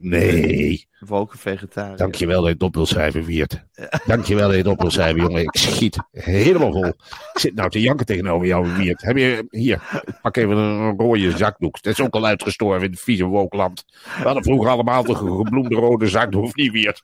Nee. 0.00 0.86
Woke 1.00 1.38
vegetariër. 1.38 1.96
Dankjewel 1.96 2.36
dat 2.36 2.46
je 2.46 2.52
het 2.52 2.62
op 2.62 2.74
wil 2.74 2.86
schrijven, 2.86 3.24
Wiert. 3.24 3.64
Dankjewel 4.06 4.46
dat 4.46 4.56
je 4.56 4.62
het 4.62 4.70
op 4.70 4.80
wil 4.80 4.90
schrijven, 4.90 5.20
jongen. 5.20 5.42
Ik 5.42 5.56
schiet 5.56 5.96
helemaal 6.10 6.72
vol. 6.72 6.86
Ik 6.86 7.30
zit 7.32 7.54
nou 7.54 7.70
te 7.70 7.80
janken 7.80 8.06
tegenover 8.06 8.46
jou, 8.46 8.76
Wiert. 8.76 9.02
Heb 9.02 9.16
je, 9.16 9.46
hier, 9.50 10.02
pak 10.22 10.36
even 10.36 10.56
een 10.56 10.96
rode 10.96 11.36
zakdoek. 11.36 11.82
Dat 11.82 11.92
is 11.92 12.00
ook 12.00 12.14
al 12.14 12.26
uitgestorven 12.26 12.84
in 12.84 12.90
het 12.90 13.00
vieze 13.00 13.24
wookland. 13.24 13.84
We 14.16 14.24
hadden 14.24 14.42
vroeger 14.42 14.70
allemaal 14.70 15.02
toch 15.02 15.20
een 15.20 15.36
gebloemde 15.36 15.74
rode 15.74 16.08
zakdoek, 16.08 16.44
of 16.44 16.54
niet, 16.54 16.72
Wiert? 16.72 17.02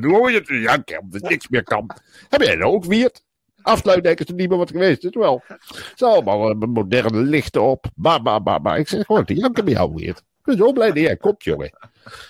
Rode 0.00 0.42
te 0.42 0.60
janken, 0.60 1.00
omdat 1.00 1.22
niks 1.22 1.48
meer 1.48 1.62
kan. 1.62 1.90
Heb 2.28 2.42
jij 2.42 2.56
dat 2.56 2.68
ook, 2.68 2.84
Wiert? 2.84 3.24
Afsluitdek 3.62 4.20
is 4.20 4.28
er 4.28 4.34
niet 4.34 4.48
meer 4.48 4.58
wat 4.58 4.70
geweest, 4.70 5.04
is 5.04 5.14
wel. 5.14 5.42
Is 5.94 6.02
allemaal 6.02 6.50
eh, 6.50 6.56
moderne 6.56 7.20
lichten 7.20 7.62
op. 7.62 7.86
Ba, 7.94 8.22
ba, 8.22 8.40
ba, 8.40 8.60
ba. 8.60 8.76
Ik 8.76 8.88
zeg 8.88 9.06
gewoon 9.06 9.24
te 9.24 9.34
janken 9.34 9.64
bij 9.64 9.74
jou, 9.74 9.92
Wiert. 9.94 10.18
Ik 10.18 10.56
ben 10.56 10.56
zo 10.56 10.72
blij 10.72 10.88
dat 10.88 10.98
jij 11.02 11.16
komt, 11.16 11.44
jongen. 11.44 11.70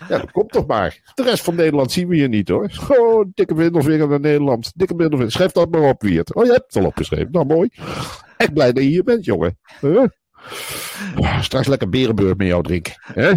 Ja, 0.08 0.18
dat 0.18 0.30
komt 0.30 0.52
toch 0.52 0.66
maar. 0.66 1.12
De 1.14 1.22
rest 1.22 1.44
van 1.44 1.54
Nederland 1.54 1.92
zien 1.92 2.08
we 2.08 2.14
hier 2.16 2.28
niet 2.28 2.48
hoor. 2.48 2.70
Gewoon 2.70 3.32
dikke 3.34 3.54
middelvinger 3.54 4.08
naar 4.08 4.20
Nederland. 4.20 4.72
Dikke 4.74 4.94
middelvinger. 4.94 5.32
Schrijf 5.32 5.52
dat 5.52 5.70
maar 5.70 5.88
op, 5.88 6.02
Wiert. 6.02 6.34
Oh, 6.34 6.44
je 6.44 6.52
hebt 6.52 6.74
het 6.74 6.76
al 6.82 6.88
opgeschreven. 6.88 7.28
Nou, 7.30 7.46
mooi. 7.46 7.68
Echt 8.36 8.52
blij 8.52 8.72
dat 8.72 8.82
je 8.82 8.88
hier 8.88 9.04
bent, 9.04 9.24
jongen. 9.24 9.58
Ah, 11.14 11.40
Straks 11.42 11.66
lekker 11.66 11.88
berenbeurt 11.88 12.38
met 12.38 12.46
jou 12.46 12.62
drinken. 12.62 12.92
Hè? 12.96 13.32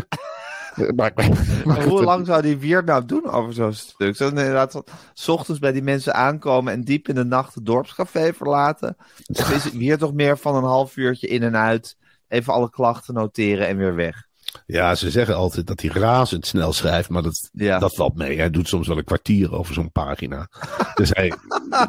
Maar, 0.95 1.11
maar, 1.15 1.29
Maar 1.65 1.83
hoe 1.83 2.03
lang 2.03 2.25
zou 2.25 2.41
die 2.41 2.57
Wiert 2.57 2.85
nou 2.85 3.05
doen 3.05 3.29
over 3.31 3.53
zo'n 3.53 3.73
stuk? 3.73 4.15
Zou 4.15 4.33
hij 4.33 4.39
inderdaad 4.41 4.71
van- 4.71 4.85
s 5.13 5.27
ochtends 5.27 5.59
bij 5.59 5.71
die 5.71 5.81
mensen 5.83 6.13
aankomen 6.13 6.73
en 6.73 6.81
diep 6.83 7.07
in 7.07 7.15
de 7.15 7.25
nacht 7.25 7.55
het 7.55 7.65
dorpscafé 7.65 8.33
verlaten? 8.33 8.95
Of 9.27 9.51
is 9.51 9.63
het 9.63 9.77
Wiert 9.77 9.99
toch 9.99 10.13
meer 10.13 10.37
van 10.37 10.55
een 10.55 10.63
half 10.63 10.97
uurtje 10.97 11.27
in 11.27 11.43
en 11.43 11.55
uit, 11.57 11.97
even 12.27 12.53
alle 12.53 12.69
klachten 12.69 13.13
noteren 13.13 13.67
en 13.67 13.77
weer 13.77 13.95
weg? 13.95 14.27
Ja, 14.65 14.95
ze 14.95 15.11
zeggen 15.11 15.35
altijd 15.35 15.67
dat 15.67 15.81
hij 15.81 15.89
razendsnel 15.89 16.73
schrijft, 16.73 17.09
maar 17.09 17.21
dat, 17.23 17.49
Ja. 17.53 17.79
dat 17.79 17.95
valt 17.95 18.15
mee. 18.15 18.37
Hij 18.37 18.49
doet 18.49 18.67
soms 18.67 18.87
wel 18.87 18.97
een 18.97 19.03
kwartier 19.03 19.53
over 19.55 19.73
zo'n 19.73 19.91
pagina. 19.91 20.47
Dus 20.95 21.09
hij, 21.09 21.33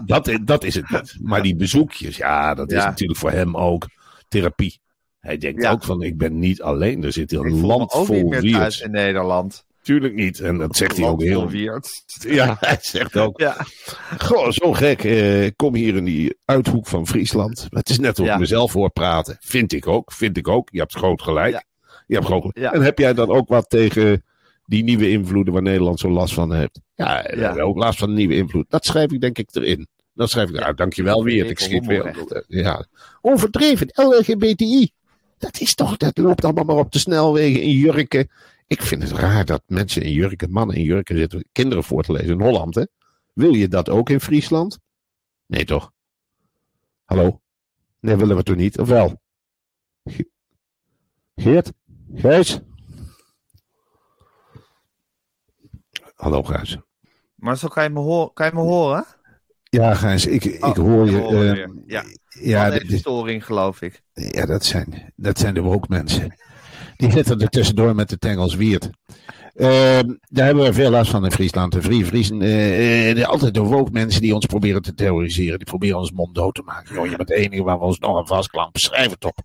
dat, 0.06 0.30
dat 0.44 0.64
is 0.64 0.74
het 0.74 0.90
niet. 0.90 1.16
Maar 1.20 1.42
die 1.42 1.56
bezoekjes, 1.56 2.16
ja, 2.16 2.54
dat 2.54 2.70
is 2.72 2.84
natuurlijk 2.84 3.18
voor 3.18 3.30
hem 3.30 3.56
ook 3.56 3.86
therapie. 4.28 4.80
Hij 5.20 5.38
denkt 5.38 5.62
Ja. 5.62 5.70
ook 5.70 5.84
van, 5.84 6.02
ik 6.02 6.18
ben 6.18 6.38
niet 6.38 6.62
alleen. 6.62 7.04
Er 7.04 7.12
zit 7.12 7.30
hier 7.30 7.40
een 7.40 7.66
land 7.66 7.92
ook 7.92 8.08
niet 8.08 8.18
vol 8.20 8.28
meer 8.28 8.52
thuis 8.52 8.80
in 8.80 8.90
Nederland. 8.90 9.64
Tuurlijk 9.82 10.14
niet. 10.14 10.40
En 10.40 10.58
dat 10.58 10.76
zegt 10.76 10.96
hij 10.96 11.08
ook 11.08 11.22
heel... 11.22 11.40
vol 11.40 11.48
Wiert. 11.50 12.02
Ja, 12.28 12.56
hij 12.60 12.78
zegt 12.96 13.16
ook, 13.16 13.40
Ja. 13.40 13.56
goh, 14.18 14.50
zo 14.50 14.72
gek. 14.72 15.04
eh, 15.04 15.44
Ik 15.44 15.56
kom 15.56 15.74
hier 15.74 15.96
in 15.96 16.04
die 16.04 16.36
uithoek 16.44 16.86
van 16.86 17.06
Friesland. 17.06 17.66
Het 17.70 17.88
is 17.88 17.98
net 17.98 18.18
of 18.18 18.24
ik 18.26 18.30
Ja. 18.32 18.38
mezelf 18.38 18.72
hoor 18.72 18.90
praten. 18.90 19.36
Vind 19.40 19.72
ik 19.72 19.86
ook, 19.86 20.12
vind 20.12 20.36
ik 20.36 20.48
ook. 20.48 20.68
Je 20.72 20.78
hebt 20.78 20.94
groot 20.94 21.22
gelijk. 21.22 21.52
Ja. 21.52 21.64
Je 22.06 22.14
hebt 22.14 22.26
groot 22.26 22.42
gelijk. 22.52 22.74
En 22.74 22.82
heb 22.82 22.98
jij 22.98 23.14
dan 23.14 23.28
ook 23.30 23.48
wat 23.48 23.68
tegen 23.70 24.24
die 24.64 24.84
nieuwe 24.84 25.10
invloeden 25.10 25.52
waar 25.52 25.62
Nederland 25.62 26.00
zo 26.00 26.10
last 26.10 26.34
van 26.34 26.52
heeft? 26.54 26.80
Ja, 26.94 27.22
we 27.30 27.36
Ja. 27.36 27.42
hebben 27.42 27.64
ook 27.64 27.76
last 27.76 27.98
van 27.98 28.14
nieuwe 28.14 28.34
invloed. 28.36 28.64
Dat 28.68 28.84
schrijf 28.84 29.12
ik 29.12 29.20
denk 29.20 29.38
ik 29.38 29.48
erin. 29.52 29.88
Dat 30.14 30.30
schrijf 30.30 30.48
ik 30.48 30.56
eruit. 30.56 30.76
Dankjewel 30.76 31.24
weer. 31.24 31.46
Ik 31.46 31.58
schiet 31.58 31.86
weer. 31.86 32.16
Ja. 32.46 32.86
Overdreven, 33.20 33.88
LGBTI. 33.92 34.90
Dat 35.40 35.60
is 35.60 35.74
toch, 35.74 35.96
dat 35.96 36.18
loopt 36.18 36.44
allemaal 36.44 36.64
maar 36.64 36.76
op 36.76 36.92
de 36.92 36.98
snelwegen 36.98 37.62
in 37.62 37.70
jurken. 37.70 38.30
Ik 38.66 38.82
vind 38.82 39.02
het 39.02 39.12
raar 39.12 39.44
dat 39.44 39.62
mensen 39.66 40.02
in 40.02 40.12
jurken, 40.12 40.50
mannen 40.50 40.76
in 40.76 40.82
jurken 40.82 41.16
zitten 41.16 41.44
kinderen 41.52 41.84
voor 41.84 42.02
te 42.02 42.12
lezen 42.12 42.28
in 42.32 42.40
Holland. 42.40 42.74
Hè? 42.74 42.84
Wil 43.34 43.54
je 43.54 43.68
dat 43.68 43.88
ook 43.88 44.10
in 44.10 44.20
Friesland? 44.20 44.78
Nee 45.46 45.64
toch? 45.64 45.92
Hallo? 47.04 47.40
Nee, 48.00 48.16
willen 48.16 48.36
we 48.36 48.42
toch 48.42 48.56
niet? 48.56 48.78
Of 48.78 48.88
wel? 48.88 49.20
Ge- 50.04 50.30
Geert? 51.36 51.72
Gijs? 52.14 52.60
Hallo 56.14 56.42
Gijs. 56.42 56.78
Maar 57.34 57.56
zo 57.58 57.68
kan 57.68 57.82
je 57.82 57.90
me, 57.90 57.98
horen, 58.00 58.32
kan 58.32 58.46
je 58.46 58.52
me 58.52 58.60
horen? 58.60 59.04
Ja, 59.70 59.94
Gijs, 59.94 60.26
ik, 60.26 60.44
ik 60.44 60.64
Oh, 60.64 60.76
hoor 60.76 61.04
ik 61.06 61.10
je. 61.12 61.16
hoor 61.18 61.44
je 61.44 61.52
weer. 61.52 61.70
Ja. 61.86 62.04
ja, 62.40 62.70
de 62.70 62.96
storing, 62.98 63.44
geloof 63.44 63.82
ik. 63.82 64.02
ja 64.12 64.46
dat, 64.46 64.64
zijn, 64.64 65.12
dat 65.16 65.38
zijn 65.38 65.54
de 65.54 65.60
woke 65.60 65.86
mensen. 65.88 66.36
Die 66.96 67.10
zitten 67.10 67.40
er 67.40 67.48
tussendoor 67.48 67.94
met 67.94 68.08
de 68.08 68.18
tengels 68.18 68.54
wierd. 68.54 68.90
Ehm, 69.54 70.14
daar 70.28 70.46
hebben 70.46 70.64
we 70.64 70.72
veel 70.72 70.90
last 70.90 71.10
van 71.10 71.24
in 71.24 71.30
Friesland. 71.30 71.72
De 71.72 71.82
Vrie 71.82 72.04
Friesen, 72.06 72.42
eh, 72.42 73.10
eh, 73.20 73.28
altijd 73.28 73.54
de 73.54 73.60
woke 73.60 73.90
mensen 73.92 74.22
die 74.22 74.34
ons 74.34 74.46
proberen 74.46 74.82
te 74.82 74.94
terroriseren. 74.94 75.58
Die 75.58 75.66
proberen 75.66 75.98
ons 75.98 76.12
mond 76.12 76.34
dood 76.34 76.54
te 76.54 76.62
maken. 76.64 76.94
Joh, 76.94 77.06
je 77.06 77.16
bent 77.16 77.28
de 77.28 77.34
enige 77.34 77.62
waar 77.62 77.78
we 77.78 77.84
ons 77.84 77.98
nog 77.98 78.18
aan 78.18 78.26
vastklampen. 78.26 78.80
Schrijf 78.80 79.10
het 79.10 79.24
op. 79.24 79.38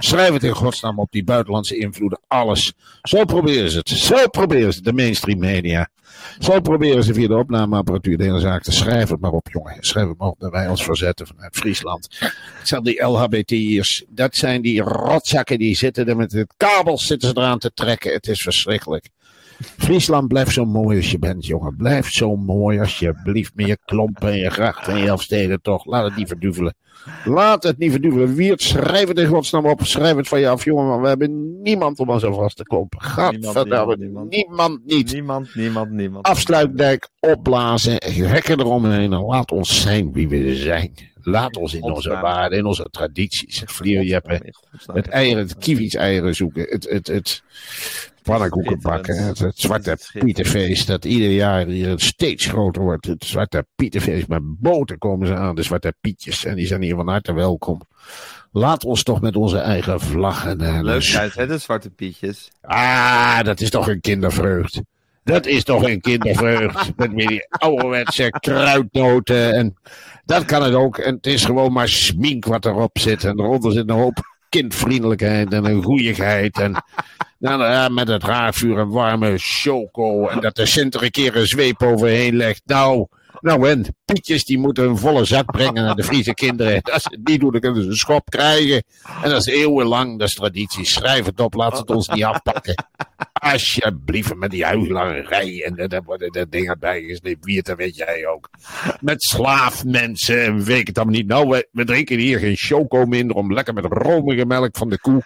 Schrijf 0.00 0.32
het 0.32 0.44
in 0.44 0.54
godsnaam 0.54 0.98
op 0.98 1.12
die 1.12 1.24
buitenlandse 1.24 1.76
invloeden. 1.76 2.20
Alles. 2.28 2.72
Zo 3.02 3.24
proberen 3.24 3.70
ze 3.70 3.78
het. 3.78 3.88
Zo 3.88 4.28
proberen 4.28 4.72
ze. 4.72 4.82
De 4.82 4.92
mainstream 4.92 5.38
media. 5.38 5.88
Zo 6.38 6.60
proberen 6.60 7.04
ze 7.04 7.14
via 7.14 7.28
de 7.28 7.36
opnameapparatuur 7.36 8.16
de 8.16 8.24
hele 8.24 8.40
zaak 8.40 8.62
te 8.62 8.72
schrijven. 8.72 9.12
het 9.12 9.20
maar 9.20 9.32
op, 9.32 9.48
jongen. 9.52 9.76
Schrijf 9.80 10.08
het 10.08 10.18
maar 10.18 10.28
op 10.28 10.48
wij 10.50 10.68
ons 10.68 10.84
verzetten 10.84 11.26
vanuit 11.26 11.56
Friesland. 11.56 12.08
Het 12.58 12.68
zijn 12.68 12.82
die 12.82 13.02
LHBTI'ers. 13.02 14.04
Dat 14.08 14.36
zijn 14.36 14.62
die 14.62 14.82
rotzakken 14.82 15.58
die 15.58 15.76
zitten 15.76 16.08
er 16.08 16.16
met 16.16 16.32
het 16.32 16.54
kabels 16.56 17.06
zitten 17.06 17.28
ze 17.28 17.36
eraan 17.36 17.58
te 17.58 17.70
trekken. 17.74 18.12
Het 18.12 18.26
is 18.26 18.42
verschrikkelijk. 18.42 19.08
Friesland, 19.60 20.28
blijf 20.28 20.52
zo 20.52 20.64
mooi 20.64 20.96
als 20.96 21.10
je 21.10 21.18
bent, 21.18 21.46
jongen. 21.46 21.76
Blijf 21.76 22.10
zo 22.10 22.36
mooi 22.36 22.80
alsjeblieft. 22.80 23.54
Met 23.54 23.66
je 23.66 23.78
klompen 23.84 24.28
en 24.30 24.38
je 24.38 24.50
grachten 24.50 24.92
en 24.92 24.98
je 24.98 25.06
elfsteden 25.06 25.60
toch. 25.62 25.84
Laat 25.84 26.04
het 26.04 26.16
niet 26.16 26.28
verduvelen. 26.28 26.74
Laat 27.24 27.62
het 27.62 27.78
niet 27.78 27.90
verduvelen. 27.90 28.34
Wiert, 28.34 28.62
schrijf 28.62 29.08
het 29.08 29.18
in 29.18 29.26
godsnaam 29.26 29.66
op. 29.66 29.80
Schrijf 29.84 30.16
het 30.16 30.28
van 30.28 30.40
je 30.40 30.48
af, 30.48 30.64
jongen. 30.64 30.86
Want 30.86 31.02
we 31.02 31.08
hebben 31.08 31.60
niemand 31.62 31.98
om 31.98 32.08
ons 32.08 32.22
zo 32.22 32.32
vast 32.32 32.56
te 32.56 32.62
klompen. 32.62 33.00
Gadverdamme. 33.00 33.96
niemand, 33.96 34.30
Niemand, 34.30 34.80
niet. 34.86 35.12
Niemand, 35.12 35.54
niemand, 35.54 35.90
niemand. 35.90 36.26
Afsluitdijk 36.26 37.08
opblazen. 37.20 38.02
Hekken 38.04 38.60
eromheen. 38.60 39.12
En 39.12 39.20
laat 39.20 39.50
ons 39.50 39.82
zijn 39.82 40.12
wie 40.12 40.28
we 40.28 40.56
zijn. 40.56 40.92
Laat 41.22 41.56
ons 41.56 41.74
in 41.74 41.82
onze 41.82 42.10
waarden, 42.10 42.58
in 42.58 42.66
onze 42.66 42.86
tradities. 42.90 43.62
Vlierjeppen. 43.66 44.54
Het 44.92 45.08
eieren, 45.08 45.42
het 45.42 45.58
kiwis 45.58 45.94
eieren 45.94 46.34
zoeken. 46.34 46.66
Het, 46.68 46.88
het, 46.88 47.06
het 47.06 47.42
pannenkoeken 48.28 48.80
bakken. 48.80 49.24
Het, 49.24 49.38
het 49.38 49.58
zwarte 49.58 49.98
pietenfeest 50.12 50.86
dat 50.86 51.04
ieder 51.04 51.30
jaar 51.30 51.66
hier 51.66 52.00
steeds 52.00 52.46
groter 52.46 52.82
wordt. 52.82 53.06
Het 53.06 53.24
zwarte 53.24 53.66
pietenfeest 53.76 54.28
met 54.28 54.42
boten 54.44 54.98
komen 54.98 55.26
ze 55.26 55.34
aan. 55.34 55.54
De 55.54 55.62
zwarte 55.62 55.94
pietjes. 56.00 56.44
En 56.44 56.54
die 56.54 56.66
zijn 56.66 56.82
hier 56.82 56.94
van 56.94 57.08
harte 57.08 57.32
welkom. 57.32 57.80
Laat 58.52 58.84
ons 58.84 59.02
toch 59.02 59.20
met 59.20 59.36
onze 59.36 59.58
eigen 59.58 60.00
vlaggen. 60.00 60.60
en 60.60 60.84
Leuk 60.84 61.14
uit, 61.14 61.34
hè, 61.34 61.46
de 61.46 61.58
zwarte 61.58 61.90
pietjes. 61.90 62.50
Ah, 62.60 63.42
dat 63.42 63.60
is 63.60 63.70
toch 63.70 63.88
een 63.88 64.00
kindervreugd. 64.00 64.80
Dat 65.24 65.46
is 65.46 65.64
toch 65.64 65.82
een 65.82 66.00
kindervreugd. 66.00 66.90
Met 66.96 67.12
weer 67.12 67.28
die 67.28 67.46
ouderwetse 67.48 68.30
kruidnoten. 68.30 69.52
En 69.52 69.74
dat 70.24 70.44
kan 70.44 70.62
het 70.62 70.74
ook. 70.74 70.98
En 70.98 71.14
het 71.14 71.26
is 71.26 71.44
gewoon 71.44 71.72
maar 71.72 71.88
smink 71.88 72.44
wat 72.44 72.64
erop 72.64 72.98
zit. 72.98 73.24
En 73.24 73.40
eronder 73.40 73.72
zit 73.72 73.88
een 73.88 73.96
hoop 73.96 74.36
kindvriendelijkheid 74.48 75.52
en 75.52 75.64
een 75.64 75.82
goeieheid. 75.82 76.58
En 76.58 76.84
nou, 77.38 77.62
ja, 77.62 77.88
met 77.88 78.08
het 78.08 78.24
raarvuur 78.24 78.78
en 78.78 78.88
warme 78.88 79.34
choco. 79.36 80.28
En 80.28 80.40
dat 80.40 80.56
de 80.56 80.66
Sint 80.66 81.02
een 81.02 81.10
keer 81.10 81.36
een 81.36 81.46
zweep 81.46 81.82
overheen 81.82 82.36
legt. 82.36 82.62
Nou, 82.64 83.06
nou 83.40 83.68
en, 83.68 83.96
Pietjes 84.04 84.44
die 84.44 84.58
moeten 84.58 84.88
een 84.88 84.98
volle 84.98 85.24
zak 85.24 85.50
brengen 85.50 85.84
naar 85.84 85.94
de 85.94 86.04
Friese 86.04 86.34
kinderen. 86.34 86.82
Als 86.82 87.02
ze 87.02 87.18
doen, 87.22 87.50
dan 87.50 87.60
kunnen 87.60 87.82
ze 87.82 87.88
een 87.88 87.96
schop 87.96 88.30
krijgen. 88.30 88.84
En 89.22 89.30
dat 89.30 89.46
is 89.46 89.54
eeuwenlang, 89.54 90.18
dat 90.18 90.28
is 90.28 90.34
traditie. 90.34 90.84
Schrijf 90.84 91.24
het 91.24 91.40
op, 91.40 91.54
laat 91.54 91.78
het 91.78 91.90
ons 91.90 92.08
niet 92.08 92.24
afpakken. 92.24 92.84
Alsjeblieft, 93.32 94.34
met 94.34 94.50
die 94.50 94.64
huilangerij 94.64 95.64
en 95.64 95.88
daar 95.88 96.02
worden 96.02 96.32
de 96.32 96.48
dingen 96.48 96.78
bijgesleept. 96.78 97.44
Wie 97.44 97.56
het, 97.56 97.74
weet 97.76 97.96
jij 97.96 98.26
ook. 98.26 98.50
Met 99.00 99.22
slaafmensen 99.22 100.44
en 100.44 100.64
weet 100.64 100.80
ik 100.80 100.86
het 100.86 100.96
allemaal 100.96 101.16
niet. 101.16 101.26
Nou, 101.26 101.48
we, 101.48 101.68
we 101.72 101.84
drinken 101.84 102.18
hier 102.18 102.38
geen 102.38 102.56
choco 102.56 103.04
minder 103.04 103.36
om 103.36 103.52
lekker 103.52 103.74
met 103.74 103.84
romige 103.84 104.46
melk 104.46 104.76
van 104.76 104.88
de 104.88 105.00
koe. 105.00 105.22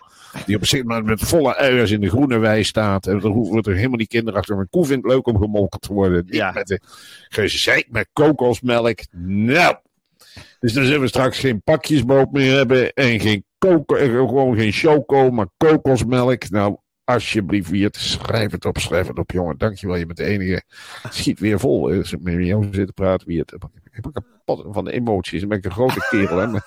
Die 0.47 0.57
op 0.57 0.66
zich 0.66 0.85
maar 0.85 1.05
met 1.05 1.21
volle 1.21 1.57
uiers 1.57 1.90
in 1.90 2.01
de 2.01 2.09
groene 2.09 2.38
wei 2.38 2.64
staat. 2.64 3.07
En 3.07 3.23
er 3.23 3.29
wordt 3.29 3.66
er 3.66 3.75
helemaal 3.75 3.99
die 3.99 4.07
kinderachtig. 4.07 4.57
Een 4.57 4.68
koe 4.71 4.87
vindt 4.87 5.05
het 5.05 5.12
leuk 5.12 5.27
om 5.27 5.38
gemolken 5.38 5.81
te 5.81 5.92
worden. 5.92 6.25
Niet 6.25 6.35
Ja. 6.35 6.53
met 6.53 6.66
de 6.66 6.81
gezeik 7.29 7.87
met 7.90 8.09
kokosmelk. 8.12 8.99
Nou. 9.27 9.77
Dus 10.61 10.73
dan 10.73 10.85
zullen 10.85 11.01
we 11.01 11.09
straks 11.09 11.38
geen 11.38 11.62
pakjesboot 11.62 12.33
meer 12.33 12.57
hebben. 12.57 12.92
En 12.92 13.21
geen 13.21 13.45
koko, 13.59 13.95
gewoon 13.97 14.57
geen 14.57 14.73
choco, 14.73 15.31
maar 15.31 15.47
kokosmelk. 15.57 16.51
Nou, 16.51 16.77
alsjeblieft, 17.05 17.71
Wiert, 17.71 17.97
schrijf 17.97 18.51
het 18.51 18.64
op, 18.64 18.79
schrijf 18.79 19.07
het 19.07 19.18
op, 19.18 19.31
jongen. 19.31 19.59
Dankjewel, 19.59 19.97
je 19.97 20.07
bent 20.07 20.18
de 20.18 20.25
enige. 20.25 20.62
Het 21.03 21.14
schiet 21.14 21.40
weer 21.40 21.61
vol. 21.61 21.92
Als 21.92 22.12
ik 22.12 22.23
met 22.23 22.47
jou 22.47 22.68
zit 22.71 22.87
te 22.87 22.92
praten, 22.92 23.27
Wiert. 23.27 23.53
Ik 23.53 24.03
ben 24.03 24.12
kapot 24.12 24.66
van 24.75 24.85
de 24.85 24.92
emoties. 24.92 25.40
Dan 25.40 25.49
ben 25.49 25.59
ik 25.59 25.64
een 25.64 25.71
grote 25.71 26.07
kerel, 26.11 26.37
hè. 26.37 26.47
Maar 26.47 26.66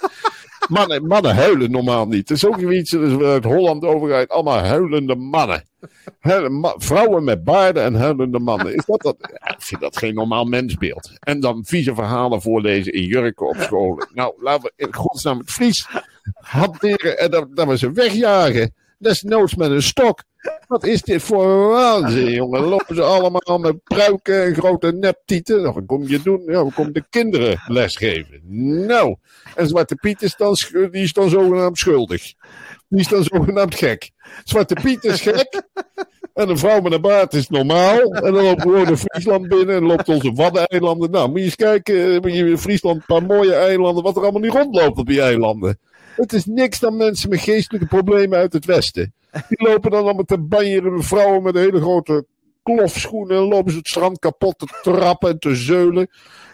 Mannen, 0.67 1.07
mannen 1.07 1.35
huilen 1.35 1.71
normaal 1.71 2.07
niet. 2.07 2.29
Het 2.29 2.37
is 2.37 2.45
ook 2.45 2.59
iets 2.59 2.93
is 2.93 3.17
uit 3.17 3.43
Holland 3.43 3.83
overheid. 3.83 4.29
Allemaal 4.29 4.57
huilende 4.57 5.15
mannen. 5.15 5.63
Vrouwen 6.77 7.23
met 7.23 7.43
baarden 7.43 7.83
en 7.83 7.95
huilende 7.95 8.39
mannen. 8.39 8.75
Is 8.75 8.85
dat 8.85 9.01
dat? 9.01 9.15
Ik 9.19 9.55
vind 9.57 9.81
dat 9.81 9.97
geen 9.97 10.13
normaal 10.13 10.45
mensbeeld. 10.45 11.11
En 11.19 11.39
dan 11.39 11.65
vieze 11.65 11.95
verhalen 11.95 12.41
voorlezen 12.41 12.93
in 12.93 13.03
jurken 13.03 13.47
op 13.47 13.55
school. 13.55 14.07
Nou, 14.13 14.33
laten 14.39 14.63
we 14.63 14.85
in 14.85 14.93
godsnaam 14.93 15.37
het 15.37 15.51
Fries 15.51 15.87
hanteren 16.33 17.19
en 17.19 17.31
dat, 17.31 17.55
dat 17.55 17.67
we 17.67 17.77
ze 17.77 17.91
wegjagen. 17.91 18.73
Desnoods 18.97 19.55
met 19.55 19.71
een 19.71 19.81
stok. 19.81 20.23
Wat 20.67 20.85
is 20.85 21.01
dit 21.01 21.21
voor 21.21 21.69
waanzin, 21.69 22.31
jongen? 22.31 22.61
Lopen 22.61 22.95
ze 22.95 23.01
allemaal 23.01 23.57
met 23.59 23.83
pruiken 23.83 24.43
en 24.43 24.55
grote 24.55 24.91
neptieten? 24.91 25.61
Nou, 25.61 25.73
wat 25.73 25.85
kom 25.85 26.07
je 26.07 26.21
doen? 26.21 26.43
Ja, 26.45 26.65
we 26.65 26.71
komen 26.73 26.93
de 26.93 27.05
kinderen 27.09 27.63
lesgeven. 27.67 28.41
Nou, 28.85 29.15
en 29.55 29.67
Zwarte 29.67 29.95
Piet 29.95 30.21
is 30.21 30.35
dan, 30.35 30.55
die 30.71 31.03
is 31.03 31.13
dan 31.13 31.29
zogenaamd 31.29 31.77
schuldig. 31.77 32.33
Die 32.87 32.99
is 32.99 33.07
dan 33.07 33.23
zogenaamd 33.23 33.75
gek. 33.75 34.11
Zwarte 34.43 34.73
Piet 34.73 35.03
is 35.03 35.21
gek. 35.21 35.61
En 36.33 36.49
een 36.49 36.57
vrouw 36.57 36.81
met 36.81 36.91
een 36.91 37.01
baard 37.01 37.33
is 37.33 37.49
normaal. 37.49 38.01
En 38.01 38.33
dan 38.33 38.43
lopen 38.43 38.71
we 38.71 38.85
de 38.85 38.97
Friesland 38.97 39.47
binnen 39.47 39.75
en 39.75 39.85
loopt 39.85 40.09
onze 40.09 40.31
Waddeneilanden. 40.31 41.11
Nou, 41.11 41.29
moet 41.29 41.39
je 41.39 41.45
eens 41.45 41.55
kijken, 41.55 42.13
eh, 42.13 42.21
moet 42.21 42.33
je 42.33 42.57
Friesland 42.57 42.95
een 42.95 43.05
paar 43.05 43.23
mooie 43.23 43.53
eilanden, 43.53 44.03
wat 44.03 44.15
er 44.15 44.21
allemaal 44.21 44.41
niet 44.41 44.51
rondloopt 44.51 44.97
op 44.97 45.07
die 45.07 45.21
eilanden. 45.21 45.79
Het 46.15 46.33
is 46.33 46.45
niks 46.45 46.79
dan 46.79 46.97
mensen 46.97 47.29
met 47.29 47.39
geestelijke 47.39 47.87
problemen 47.87 48.37
uit 48.37 48.53
het 48.53 48.65
westen. 48.65 49.13
Die 49.49 49.67
lopen 49.67 49.91
dan 49.91 50.03
allemaal 50.03 50.23
te 50.23 50.37
banjeren, 50.39 51.03
vrouwen 51.03 51.43
met 51.43 51.55
hele 51.55 51.81
grote 51.81 52.25
klofschoenen. 52.63 53.37
En 53.37 53.43
lopen 53.43 53.71
ze 53.71 53.77
het 53.77 53.87
strand 53.87 54.19
kapot 54.19 54.59
te 54.59 54.79
trappen 54.81 55.29
en 55.29 55.39
te 55.39 55.55
zeulen. 55.55 56.07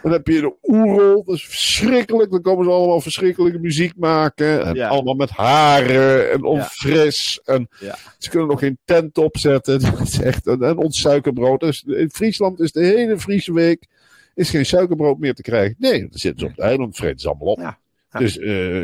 Dan 0.04 0.12
heb 0.12 0.28
je 0.28 0.40
de 0.42 0.54
oerol, 0.64 1.24
dat 1.24 1.36
is 1.36 1.46
verschrikkelijk. 1.46 2.32
Dan 2.32 2.42
komen 2.42 2.66
ze 2.66 2.72
allemaal 2.72 3.02
verschrikkelijke 3.02 3.60
muziek 3.60 3.94
maken. 3.98 4.66
En 4.66 4.76
Ja. 4.76 4.88
allemaal 4.88 5.14
met 5.14 5.30
haren 5.30 6.32
en 6.32 6.44
onfris. 6.44 7.42
En 7.46 7.68
Ja. 7.80 7.96
ze 8.18 8.30
kunnen 8.30 8.48
nog 8.48 8.60
geen 8.60 8.78
tent 8.86 9.18
opzetten. 9.18 9.80
Dat 9.92 10.00
is 10.02 10.22
echt 10.22 10.48
een, 10.48 10.62
en 10.64 10.78
ons 10.78 11.00
suikerbrood. 11.00 11.60
Dus 11.60 11.84
in 11.88 12.10
Friesland 12.14 12.60
is 12.60 12.72
de 12.72 12.84
hele 12.86 13.20
Friese 13.20 13.54
week 13.54 13.86
is 14.36 14.50
geen 14.50 14.66
suikerbrood 14.66 15.20
meer 15.20 15.34
te 15.34 15.42
krijgen. 15.42 15.76
Nee, 15.80 16.00
dan 16.00 16.10
zitten 16.12 16.40
ze 16.40 16.46
op 16.46 16.52
het 16.52 16.60
eiland, 16.66 16.96
vreten 16.96 17.20
ze 17.20 17.28
allemaal 17.28 17.48
op. 17.48 17.60
Ja. 17.60 17.78
Ja. 18.12 18.20
Dus 18.20 18.40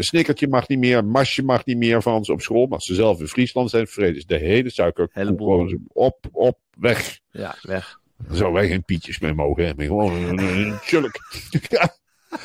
snickertje 0.07 0.47
mag 0.47 0.67
niet 0.67 0.79
meer, 0.79 1.05
masje 1.05 1.43
mag 1.43 1.65
niet 1.65 1.77
meer 1.77 2.01
van 2.01 2.25
ze 2.25 2.31
op 2.31 2.41
school. 2.41 2.65
Maar 2.65 2.75
als 2.75 2.85
ze 2.85 2.95
zelf 2.95 3.19
in 3.19 3.27
Friesland 3.27 3.69
zijn, 3.69 3.87
vreten 3.87 4.21
ze 4.21 4.27
de 4.27 4.37
hele 4.37 4.69
suiker 4.69 5.09
gewoon 5.11 5.79
op, 5.93 6.17
op, 6.31 6.57
weg. 6.79 7.19
Ja, 7.31 7.55
weg. 7.61 7.99
Dan 8.27 8.35
zouden 8.35 8.59
wij 8.61 8.69
geen 8.69 8.83
pietjes 8.83 9.19
meer 9.19 9.35
mogen 9.35 9.65
hebben. 9.65 9.85
Gewoon 9.85 10.13
een, 10.13 10.37
een 10.39 10.77
tjulk. 10.85 11.11
Ja, 11.69 11.95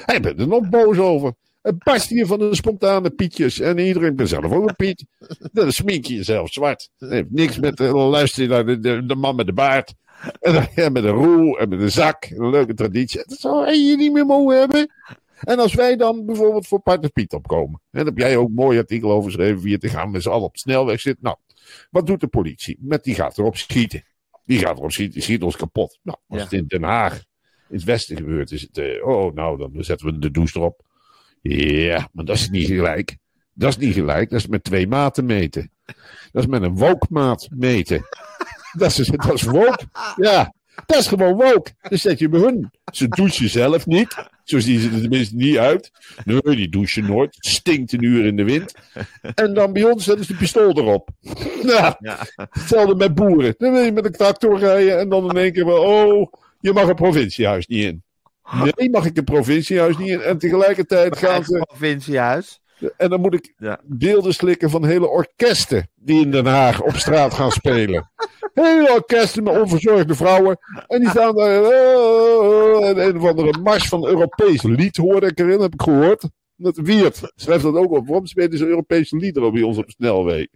hij 0.07 0.21
bent 0.21 0.41
er 0.41 0.49
nog 0.49 0.69
boos 0.69 0.99
over. 0.99 1.33
Het 1.63 1.79
barst 1.79 2.09
hier 2.09 2.27
van 2.27 2.39
de 2.39 2.55
spontane 2.55 3.11
pietjes. 3.11 3.61
En 3.61 3.79
iedereen 3.79 4.17
ben 4.17 4.29
zelf 4.29 4.45
ook 4.53 4.69
een 4.69 4.77
piet. 4.77 5.05
Dan 5.53 5.73
smink 5.73 6.05
je 6.05 6.15
jezelf 6.15 6.53
zwart. 6.53 6.91
Dat 6.99 7.11
heeft 7.11 7.31
niks 7.31 7.59
met... 7.59 7.81
eh, 7.81 7.87
Dan 7.93 8.09
luister 8.09 8.49
naar 8.49 8.67
de, 8.67 8.79
de, 8.79 9.07
de 9.07 9.15
man 9.15 9.37
met 9.37 9.47
de 9.47 9.53
baard. 9.53 9.95
En 10.75 10.93
met 10.93 11.05
een 11.05 11.11
roel 11.11 11.59
en 11.59 11.69
met 11.69 11.81
een 11.81 11.91
zak. 11.91 12.25
Een 12.25 12.51
leuke 12.51 12.75
traditie. 12.75 13.23
Dat 13.27 13.39
zou 13.39 13.73
je 13.73 13.97
niet 13.97 14.13
meer 14.13 14.27
mogen 14.27 14.59
hebben. 14.59 14.91
En 15.45 15.59
als 15.59 15.75
wij 15.75 15.97
dan 15.97 16.27
bijvoorbeeld 16.27 16.67
voor 16.67 16.81
Partner 16.81 17.11
Piet 17.11 17.33
opkomen. 17.33 17.81
En 17.91 17.99
daar 17.99 18.05
heb 18.05 18.19
jij 18.19 18.37
ook 18.37 18.49
een 18.49 18.55
mooi 18.55 18.79
artikel 18.79 19.11
over 19.11 19.31
geschreven. 19.31 19.61
Via 19.61 19.79
te 19.79 19.89
gaan 19.89 20.11
met 20.11 20.23
z'n 20.23 20.29
allen 20.29 20.45
op 20.45 20.53
de 20.53 20.59
snelweg 20.59 21.01
zitten. 21.01 21.25
Nou, 21.25 21.37
wat 21.91 22.07
doet 22.07 22.21
de 22.21 22.27
politie? 22.27 22.77
Met 22.81 23.05
die 23.05 23.15
gaat 23.15 23.39
erop 23.39 23.57
schieten. 23.57 24.05
Die 24.45 24.59
gaat 24.59 24.79
erop 24.79 24.93
schieten. 24.93 25.15
Die 25.15 25.23
schiet 25.23 25.43
ons 25.43 25.57
kapot. 25.57 25.99
Nou, 26.03 26.19
als 26.29 26.39
Ja. 26.39 26.45
het 26.45 26.53
in 26.53 26.65
Den 26.67 26.83
Haag, 26.83 27.15
in 27.69 27.77
het 27.77 27.85
westen 27.85 28.17
gebeurt, 28.17 28.51
is 28.51 28.61
het. 28.63 28.79
eh, 28.79 29.07
oh, 29.07 29.35
nou, 29.35 29.59
dan 29.59 29.85
zetten 29.85 30.07
we 30.07 30.19
de 30.19 30.31
douche 30.31 30.59
erop. 30.59 30.81
Ja, 31.41 32.09
maar 32.13 32.25
dat 32.25 32.37
is 32.37 32.51
niet 32.51 32.67
gelijk. 32.67 33.17
Dat 33.55 33.69
is 33.69 33.77
niet 33.77 33.95
gelijk. 33.95 34.31
Dat 34.31 34.39
is 34.41 34.47
met 34.47 34.65
twee 34.65 34.87
maten 34.87 35.25
meten. 35.25 35.71
Dat 36.33 36.43
is 36.43 36.47
met 36.47 36.63
een 36.63 36.77
wokmaat 36.77 37.49
meten. 37.51 38.05
Dat 38.73 38.99
is, 38.99 39.07
dat 39.07 39.33
is 39.35 39.43
wok. 39.43 39.77
Ja. 40.17 40.55
Dat 40.87 40.99
is 40.99 41.07
gewoon 41.07 41.35
woke. 41.37 41.71
Dan 41.89 41.99
zet 41.99 42.19
je 42.19 42.29
bij 42.29 42.41
hun. 42.41 42.71
Ze 42.93 43.09
douchen 43.09 43.49
zelf 43.49 43.87
niet. 43.87 44.15
Zo 44.45 44.59
zien 44.59 44.79
ze 44.81 44.91
er 44.91 45.01
tenminste 45.01 45.37
niet 45.37 45.57
uit. 45.57 45.91
Nee, 46.25 46.41
die 46.57 46.69
douchen 46.69 47.07
nooit. 47.07 47.37
Stinkt 47.39 47.93
een 47.93 48.03
uur 48.05 48.25
in 48.25 48.37
de 48.37 48.45
wind. 48.45 48.73
En 49.35 49.55
dan 49.55 49.73
bij 49.73 49.85
ons 49.85 50.05
zetten 50.05 50.25
ze 50.25 50.33
de 50.33 50.39
pistool 50.39 50.79
erop. 50.79 51.09
Nou, 51.63 51.95
Ja. 52.01 52.19
hetzelfde 52.51 52.95
met 52.95 53.15
boeren. 53.15 53.55
Dan 53.59 53.73
wil 53.73 53.83
je 53.83 53.93
met 53.93 54.05
een 54.05 54.13
tractor 54.13 54.59
rijden 54.59 54.99
en 54.99 55.09
dan 55.09 55.31
in 55.31 55.37
één 55.37 55.53
keer 55.53 55.67
wel, 55.67 55.83
oh, 55.83 56.33
je 56.61 56.73
mag 56.73 56.89
een 56.89 56.95
provinciehuis 56.95 57.67
niet 57.67 57.85
in. 57.85 58.03
Nee, 58.77 58.91
mag 58.91 59.05
ik 59.07 59.17
een 59.17 59.25
provinciehuis 59.25 59.97
niet 59.99 60.09
in. 60.09 60.21
En 60.21 60.39
tegelijkertijd 60.39 61.17
gaan 61.19 61.45
ze, 61.45 61.59
provinciehuis. 61.59 62.61
En 62.97 63.11
dan 63.11 63.21
moet 63.21 63.35
ik 63.35 63.55
Ja. 63.57 63.81
beelden 63.85 64.35
slikken 64.35 64.71
van 64.71 64.85
hele 64.85 65.09
orkesten 65.09 65.91
die 65.95 66.21
in 66.25 66.31
Den 66.31 66.47
Haag 66.47 66.83
op 66.83 66.95
straat 66.97 67.35
gaan 67.35 67.51
spelen. 67.51 68.11
Hele 68.55 68.93
orkesten 68.93 69.43
met 69.43 69.59
onverzorgde 69.61 70.15
vrouwen. 70.15 70.59
En 70.87 71.01
die 71.01 71.09
staan 71.09 71.35
daar. 71.37 71.63
eh, 71.63 72.89
en 72.89 72.99
een 73.09 73.17
of 73.21 73.29
andere 73.29 73.59
mars 73.59 73.89
van 73.89 74.07
Europees 74.07 74.63
lied 74.63 74.97
hoorde 74.97 75.27
ik 75.27 75.39
erin, 75.39 75.61
heb 75.61 75.73
ik 75.73 75.83
gehoord. 75.83 76.29
Dat 76.57 76.77
Wiert 76.77 77.33
schrijft 77.35 77.63
dat 77.63 77.75
ook 77.75 77.91
op. 77.91 78.07
Waarom 78.07 78.27
spelen 78.27 78.59
ze 78.59 78.67
Europese 78.67 79.17
liederen 79.17 79.53
bij 79.53 79.63
ons 79.63 79.79
op 79.79 79.91
snelweg? 79.91 80.47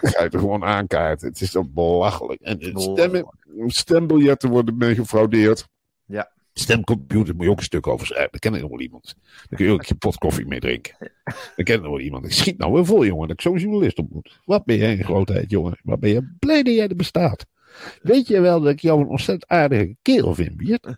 Dan 0.00 0.10
ga 0.10 0.22
je 0.22 0.28
er 0.30 0.38
gewoon 0.38 0.64
aankaarten. 0.64 1.28
Het 1.28 1.40
is 1.40 1.50
toch 1.50 1.66
belachelijk. 1.70 2.40
En 2.40 2.58
stemmen, 2.74 3.34
stembiljetten 3.66 4.50
worden 4.50 4.76
mee 4.76 4.94
gefraudeerd. 4.94 5.68
Stemcomputer 6.58 7.34
moet 7.34 7.44
je 7.44 7.50
ook 7.50 7.58
een 7.58 7.64
stuk 7.64 7.86
over 7.86 8.06
schrijven. 8.06 8.30
Daar 8.30 8.40
ken 8.40 8.54
ik 8.54 8.60
nog 8.60 8.70
wel 8.70 8.80
iemand. 8.80 9.14
Daar 9.48 9.58
kun 9.58 9.66
je 9.66 9.72
ook 9.72 9.88
een 9.88 9.98
pot 9.98 10.18
koffie 10.18 10.46
mee 10.46 10.60
drinken. 10.60 10.96
Daar 11.24 11.64
ken 11.64 11.74
ik 11.74 11.80
nog 11.80 11.90
wel 11.90 12.00
iemand. 12.00 12.24
Ik 12.24 12.32
schiet 12.32 12.58
nou 12.58 12.72
weer 12.72 12.86
vol, 12.86 13.06
jongen, 13.06 13.28
dat 13.28 13.36
ik 13.36 13.42
zo'n 13.42 13.58
journalist 13.58 13.98
ontmoet. 13.98 14.40
Wat 14.44 14.64
ben 14.64 14.76
jij 14.76 14.92
een 14.92 15.04
grootheid, 15.04 15.50
jongen. 15.50 15.78
Wat 15.82 16.00
ben 16.00 16.10
je 16.10 16.36
blij 16.38 16.62
dat 16.62 16.74
jij 16.74 16.88
er 16.88 16.96
bestaat. 16.96 17.46
Weet 18.02 18.28
je 18.28 18.40
wel 18.40 18.60
dat 18.60 18.72
ik 18.72 18.80
jou 18.80 19.00
een 19.00 19.08
ontzettend 19.08 19.50
aardige 19.50 19.96
kerel 20.02 20.34
vind, 20.34 20.56
Biert? 20.56 20.96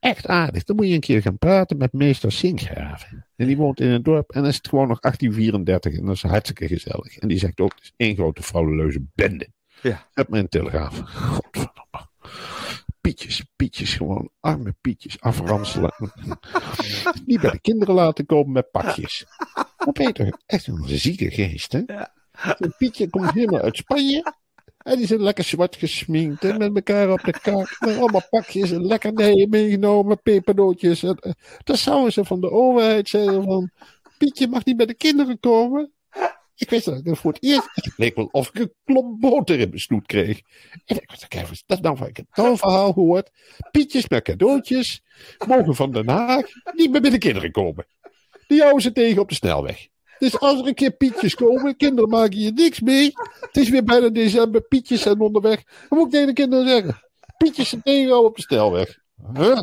Echt 0.00 0.26
aardig. 0.26 0.64
Dan 0.64 0.76
moet 0.76 0.88
je 0.88 0.94
een 0.94 1.00
keer 1.00 1.22
gaan 1.22 1.38
praten 1.38 1.76
met 1.76 1.92
meester 1.92 2.32
Sinkgraven. 2.32 3.26
En 3.36 3.46
die 3.46 3.56
woont 3.56 3.80
in 3.80 3.88
een 3.88 4.02
dorp 4.02 4.30
en 4.30 4.40
dan 4.40 4.50
is 4.50 4.56
het 4.56 4.68
gewoon 4.68 4.88
nog 4.88 5.00
1834 5.00 5.98
en 5.98 6.04
dat 6.06 6.14
is 6.14 6.22
hartstikke 6.22 6.66
gezellig. 6.66 7.18
En 7.18 7.28
die 7.28 7.38
zegt 7.38 7.60
ook, 7.60 7.74
het 7.74 7.82
is 7.82 7.92
één 7.96 8.14
grote 8.14 8.42
frauduleuze 8.42 9.00
bende. 9.14 9.48
Ja. 9.82 10.08
Heb 10.12 10.32
een 10.32 10.48
telegraaf. 10.48 11.02
Pietjes, 13.00 13.44
pietjes, 13.56 13.94
gewoon 13.94 14.30
arme 14.40 14.74
pietjes 14.80 15.20
afranselen. 15.20 15.94
Niet 17.26 17.40
bij 17.40 17.50
de 17.50 17.60
kinderen 17.60 17.94
laten 17.94 18.26
komen 18.26 18.52
met 18.52 18.70
pakjes. 18.70 19.26
Maar 19.54 19.92
Peter, 19.92 20.40
echt 20.46 20.66
een 20.66 20.82
zieke 20.86 21.30
geest, 21.30 21.72
hè? 21.72 21.82
Een 22.32 22.74
Pietje 22.78 23.10
komt 23.10 23.32
helemaal 23.32 23.60
uit 23.60 23.76
Spanje. 23.76 24.34
En 24.78 24.96
die 24.96 25.06
zijn 25.06 25.22
lekker 25.22 25.44
zwart 25.44 25.76
gesminkt 25.76 26.44
en 26.44 26.58
met 26.58 26.74
elkaar 26.74 27.10
op 27.10 27.20
de 27.20 27.40
kaak. 27.40 27.76
Met 27.80 27.96
allemaal 27.96 28.26
pakjes 28.30 28.70
en 28.70 28.86
lekkernijen 28.86 29.48
meegenomen, 29.48 30.22
pepernootjes. 30.22 31.02
En, 31.02 31.16
eh, 31.16 31.32
dan 31.64 31.76
zouden 31.76 32.12
ze 32.12 32.24
van 32.24 32.40
de 32.40 32.50
overheid 32.50 33.08
zeggen 33.08 33.44
van... 33.44 33.70
Pietje 34.18 34.48
mag 34.48 34.64
niet 34.64 34.76
bij 34.76 34.86
de 34.86 34.94
kinderen 34.94 35.40
komen. 35.40 35.92
Ik 36.58 36.70
wist 36.70 36.84
dat 36.84 37.00
ik 37.04 37.16
voor 37.16 37.32
het 37.32 37.42
eerst... 37.42 37.68
Het 37.72 37.92
leek 37.96 38.16
wel 38.16 38.28
of 38.30 38.48
ik 38.48 38.58
een 38.58 38.72
klomp 38.84 39.20
boter 39.20 39.58
in 39.60 39.68
mijn 39.68 39.80
snoet 39.80 40.06
kreeg. 40.06 40.40
En 40.84 40.96
ik 40.96 41.08
dacht, 41.08 41.28
kijk, 41.28 41.48
dat 41.66 41.80
nou 41.80 41.96
van? 41.96 42.06
Ik 42.06 42.20
een 42.32 42.58
verhaal 42.58 42.92
gehoord. 42.92 43.30
Pietjes 43.70 44.08
met 44.08 44.22
cadeautjes 44.22 45.02
mogen 45.46 45.74
van 45.74 45.92
Den 45.92 46.08
Haag 46.08 46.46
niet 46.74 46.90
meer 46.90 47.00
bij 47.00 47.10
de 47.10 47.18
kinderen 47.18 47.52
komen. 47.52 47.86
Die 48.46 48.60
houden 48.60 48.82
ze 48.82 48.92
tegen 48.92 49.22
op 49.22 49.28
de 49.28 49.34
snelweg. 49.34 49.88
Dus 50.18 50.38
als 50.38 50.60
er 50.60 50.66
een 50.66 50.74
keer 50.74 50.90
pietjes 50.90 51.34
komen, 51.34 51.76
kinderen 51.76 52.10
maken 52.10 52.38
je 52.38 52.52
niks 52.52 52.80
mee. 52.80 53.12
Het 53.40 53.56
is 53.56 53.68
weer 53.68 53.84
bijna 53.84 54.08
december, 54.08 54.62
pietjes 54.62 55.02
zijn 55.02 55.20
onderweg. 55.20 55.62
Dan 55.88 55.98
moet 55.98 56.06
ik 56.06 56.12
tegen 56.12 56.26
de 56.26 56.32
kinderen 56.32 56.68
zeggen. 56.68 57.02
Pietjes 57.36 57.68
zijn 57.68 57.82
tegenhouden 57.82 58.30
op 58.30 58.36
de 58.36 58.42
snelweg. 58.42 58.98
Huh? 59.34 59.60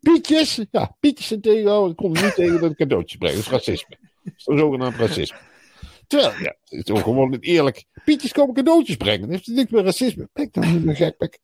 Pietjes? 0.00 0.64
Ja, 0.70 0.96
pietjes 1.00 1.26
zijn 1.26 1.40
tegenhouden. 1.40 1.92
Ik 1.92 2.16
er 2.16 2.24
niet 2.24 2.34
tegen 2.34 2.60
dat 2.60 2.70
ik 2.70 2.76
cadeautjes 2.76 3.18
brengen. 3.18 3.36
Dat 3.36 3.46
is 3.46 3.52
racisme. 3.52 3.96
Dat 4.24 4.32
is 4.36 4.44
zogenaamd 4.44 4.96
racisme. 4.96 5.47
Terwijl, 6.08 6.32
ja, 6.42 6.56
het 6.64 6.88
is 6.88 7.00
gewoon 7.00 7.36
eerlijk. 7.40 7.84
Pietjes 8.04 8.32
komen 8.32 8.54
cadeautjes 8.54 8.96
brengen. 8.96 9.20
Dat 9.20 9.30
heeft 9.30 9.46
niks 9.46 9.70
met 9.70 9.84
racisme. 9.84 10.28
Ben 10.32 10.44
ik 10.44 10.52
dan 10.52 10.72
niet 10.72 10.84
meer 10.84 10.96
gek? 10.96 11.18
Ben 11.18 11.28
ik, 11.28 11.38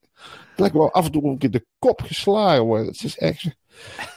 ben 0.56 0.66
ik 0.66 0.72
wel 0.72 0.92
af 0.92 1.04
en 1.04 1.12
toe 1.12 1.22
ook 1.22 1.42
in 1.42 1.50
de 1.50 1.66
kop 1.78 2.00
geslagen 2.00 2.64
worden. 2.64 2.86
Het 2.86 3.04
is 3.04 3.18
echt 3.18 3.44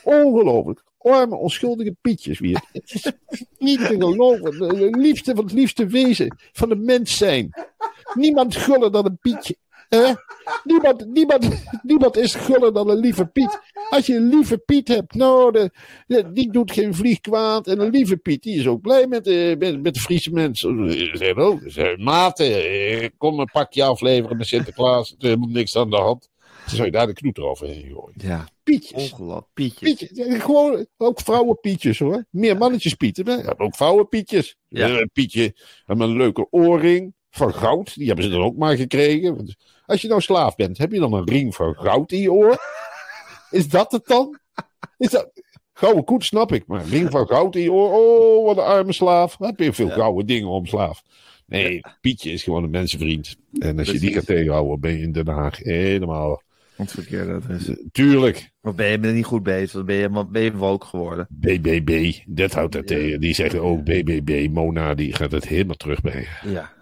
ongelooflijk. 0.04 0.84
Arme, 0.98 1.36
onschuldige 1.36 1.96
pietjes 2.02 2.40
weer. 2.40 2.62
Het 2.72 2.94
is 2.94 3.12
niet 3.58 3.80
te 3.80 3.96
geloven. 4.00 4.58
De 4.58 4.98
liefste 4.98 5.36
van 5.36 5.44
het 5.44 5.54
liefste 5.54 5.86
wezen 5.86 6.38
van 6.52 6.70
de 6.70 6.76
mens 6.76 7.18
zijn. 7.18 7.50
Niemand 8.14 8.56
guller 8.56 8.92
dan 8.92 9.06
een 9.06 9.18
pietje. 9.18 9.58
Hè? 9.89 10.13
Niemand, 10.63 11.06
niemand, 11.13 11.63
niemand 11.84 12.17
is 12.17 12.36
guller 12.36 12.73
dan 12.73 12.89
een 12.89 12.97
lieve 13.00 13.26
Piet. 13.26 13.60
Als 13.89 14.06
je 14.06 14.15
een 14.15 14.30
lieve 14.30 14.58
Piet 14.58 14.88
hebt, 14.88 15.13
nou, 15.15 15.52
de, 15.52 15.71
de- 16.08 16.32
die 16.32 16.52
doet 16.52 16.71
geen 16.71 16.93
vlieg 16.95 17.19
kwaad. 17.19 17.67
En 17.67 17.80
een 17.80 17.89
lieve 17.91 18.17
Piet, 18.17 18.43
die 18.43 18.60
is 18.60 18.67
ook 18.67 18.82
blij 18.82 19.08
met, 19.08 19.23
de 19.23 19.56
met, 19.60 19.82
met 19.82 19.93
de 19.93 20.00
Friese 20.00 20.32
mensen. 20.32 20.91
Ze 20.91 21.10
zeggen 21.13 21.43
ook, 21.43 21.60
ze 21.62 21.69
zeggen, 21.69 22.04
maat, 22.04 22.39
eh, 22.39 23.08
kom 23.17 23.39
een 23.39 23.50
pakje 23.52 23.84
afleveren 23.84 24.38
met 24.38 24.47
Sinterklaas. 24.47 25.10
Er 25.10 25.15
is 25.19 25.23
helemaal 25.23 25.50
niks 25.50 25.76
aan 25.76 25.89
de 25.89 25.95
hand. 25.97 26.30
Dan 26.65 26.76
zou 26.76 26.86
je 26.86 26.91
daar 26.93 27.08
de 27.08 27.13
knoet 27.13 27.38
eroverheen 27.38 27.82
gooien. 27.93 28.13
Ja, 28.15 28.47
Pietjes. 28.63 29.12
ongelooflijk. 29.12 29.45
Pietjes. 29.54 29.95
Pietjes. 29.97 30.41
Gewoon, 30.43 30.86
ook 30.97 31.19
vrouwenpietjes 31.21 32.00
hoor. 32.00 32.26
Meer 32.30 32.58
mannetjes 32.58 32.93
pieten. 32.93 33.26
hè? 33.28 33.34
Ja, 33.36 33.54
ook 33.58 33.76
vrouwenpietjes. 33.76 34.56
Ja. 34.67 34.89
Een 34.89 35.10
pietje 35.13 35.56
met 35.86 36.00
een 36.00 36.17
leuke 36.17 36.47
oorring 36.50 37.15
van 37.30 37.54
goud. 37.54 37.96
Die 37.96 38.08
hebben 38.08 38.26
ze 38.26 38.32
dan 38.32 38.42
ook 38.42 38.58
maar 38.58 38.76
gekregen. 38.76 39.56
Als 39.86 40.02
je 40.02 40.08
nou 40.08 40.22
slaaf 40.22 40.56
bent, 40.56 40.78
heb 40.78 40.92
je 40.92 41.00
dan 41.00 41.13
een 41.13 41.30
ring 41.30 41.56
van 41.56 41.76
goud 41.76 42.12
in 42.12 42.20
je 42.20 42.32
oor? 42.32 42.58
Is 43.50 43.70
dat 43.70 43.92
het 43.92 44.06
dan? 44.06 44.40
Is 44.98 45.10
dat... 45.10 45.46
Gouden 45.74 46.04
koet 46.04 46.24
snap 46.24 46.52
ik, 46.52 46.68
maar 46.68 46.82
een 46.82 46.90
ring 46.90 47.12
van 47.12 47.28
goud 47.28 47.56
in 47.56 47.62
je 47.62 47.72
oor. 47.72 47.92
Oh, 47.92 48.46
wat 48.46 48.58
een 48.58 48.63
arme 48.63 48.94
slaaf. 48.94 49.38
Heb 49.38 49.60
je 49.60 49.74
veel 49.74 49.90
gouden 49.90 50.26
dingen 50.26 50.48
om 50.48 50.66
slaaf. 50.66 51.04
Nee, 51.46 51.82
Pietje 52.02 52.32
is 52.32 52.44
gewoon 52.44 52.63
een 52.63 52.70
mensenvriend. 52.70 53.36
En 53.60 53.80
als 53.80 53.92
je 53.92 54.00
die 54.00 54.13
gaat 54.13 54.26
tegenhouden, 54.26 54.80
ben 54.80 54.92
je 54.92 55.04
in 55.04 55.12
Den 55.12 55.28
Haag 55.28 55.58
helemaal... 55.58 56.42
Want 56.76 56.92
verkeerde 56.92 57.34
adres. 57.34 57.70
Tuurlijk, 57.92 58.52
Wat 58.62 58.76
ben 58.76 58.88
je 58.90 58.98
niet 58.98 59.26
goed 59.26 59.44
bezig? 59.44 59.72
Dan 59.72 59.86
ben 59.86 59.96
je, 59.96 60.26
ben 60.30 60.42
je 60.42 60.56
woke 60.56 60.86
geworden. 60.86 61.28
BBB, 61.30 62.13
dat 62.26 62.54
houdt 62.54 62.74
dat 62.74 62.88
tegen. 62.88 63.20
Die 63.20 63.34
zeggen 63.34 63.62
ook 63.62 63.84
BBB, 63.84 64.48
Mona, 64.52 64.94
die 64.94 65.13
gaat 65.13 65.32
het 65.32 65.48
helemaal 65.48 65.76
terugbrengen. 65.76 66.28
Ja. 66.46 66.76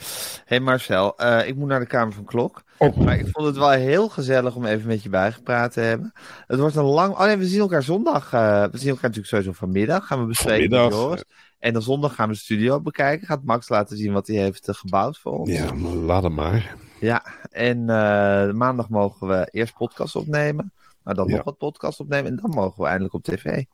Hé 0.00 0.56
hey 0.56 0.60
Marcel, 0.60 1.16
eh, 1.18 1.48
ik 1.48 1.56
moet 1.56 1.68
naar 1.68 1.80
de 1.80 1.86
Kamer 1.86 2.12
van 2.14 2.24
Klok. 2.24 2.62
Oh, 2.76 2.96
Maar 2.96 3.18
ik 3.18 3.28
vond 3.32 3.46
het 3.46 3.56
wel 3.56 3.70
heel 3.70 4.08
gezellig 4.08 4.54
om 4.54 4.64
even 4.64 4.86
met 4.86 5.02
je 5.02 5.08
bijgepraat 5.08 5.72
te 5.72 5.80
hebben. 5.80 6.12
Het 6.46 6.58
wordt 6.60 6.76
een 6.76 6.84
lang... 6.84 7.12
Oh 7.12 7.24
nee, 7.24 7.36
we 7.36 7.46
zien 7.46 7.60
elkaar 7.60 7.82
zondag. 7.82 8.32
eh, 8.32 8.64
we 8.70 8.78
zien 8.78 8.88
elkaar 8.88 9.02
natuurlijk 9.10 9.26
sowieso 9.26 9.52
vanmiddag. 9.52 10.06
Gaan 10.06 10.20
we 10.20 10.26
bespreken 10.26 10.70
Vanmiddag. 10.70 11.00
Joris. 11.00 11.24
En 11.58 11.72
dan 11.72 11.82
zondag 11.82 12.14
gaan 12.14 12.28
we 12.28 12.34
de 12.34 12.40
studio 12.40 12.80
bekijken. 12.80 13.26
Gaat 13.26 13.42
Max 13.44 13.68
laten 13.68 13.96
zien 13.96 14.12
wat 14.12 14.26
hij 14.26 14.36
heeft 14.36 14.68
eh, 14.68 14.74
gebouwd 14.74 15.18
voor 15.18 15.32
ons. 15.38 15.50
ja, 15.50 15.74
laat 16.04 16.22
hem 16.22 16.34
maar. 16.34 16.74
Ja, 17.00 17.24
en 17.50 17.78
eh, 17.90 18.50
maandag 18.52 18.88
mogen 18.88 19.28
we 19.28 19.48
eerst 19.50 19.74
podcast 19.76 20.16
opnemen. 20.16 20.72
Maar 21.02 21.14
dan 21.14 21.28
Ja. 21.28 21.34
nog 21.34 21.44
wat 21.44 21.58
podcast 21.58 22.00
opnemen. 22.00 22.30
En 22.30 22.36
dan 22.36 22.50
mogen 22.50 22.82
we 22.82 22.86
eindelijk 22.88 23.14
op 23.14 23.22
tv. 23.24 23.64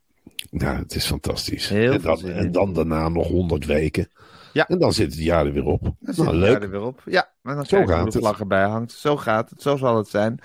Nou, 0.51 0.77
het 0.79 0.95
is 0.95 1.07
fantastisch. 1.07 1.69
Heel 1.69 1.93
en, 1.93 2.01
dan, 2.01 2.25
en 2.25 2.53
dan 2.53 2.73
daarna 2.73 3.09
nog 3.09 3.27
100 3.29 3.67
weken. 3.67 4.09
Ja. 4.57 4.67
En 4.69 4.79
dan 4.79 4.93
zit 4.93 5.13
het 5.13 5.23
jaar 5.23 5.47
er 5.47 5.53
weer 5.53 5.65
op. 5.65 5.83
Dan 6.01 6.25
Nou, 6.25 6.37
leuk. 6.37 6.51
jaar 6.53 6.63
er 6.63 6.71
weer 6.71 6.83
op. 6.83 7.03
Ja, 7.05 7.31
en 7.43 7.55
dan 7.55 7.65
Zo 7.67 7.77
gaat 7.77 7.87
hoe 7.89 7.99
de 7.99 8.05
het. 8.05 8.19
vlag 8.19 8.41
erbij 8.41 8.65
hangt. 8.65 8.93
Zo 8.93 9.17
gaat 9.17 9.51
het, 9.51 9.63
zo 9.63 9.77
zal 9.77 9.97
het 9.97 10.09
zijn. 10.09 10.39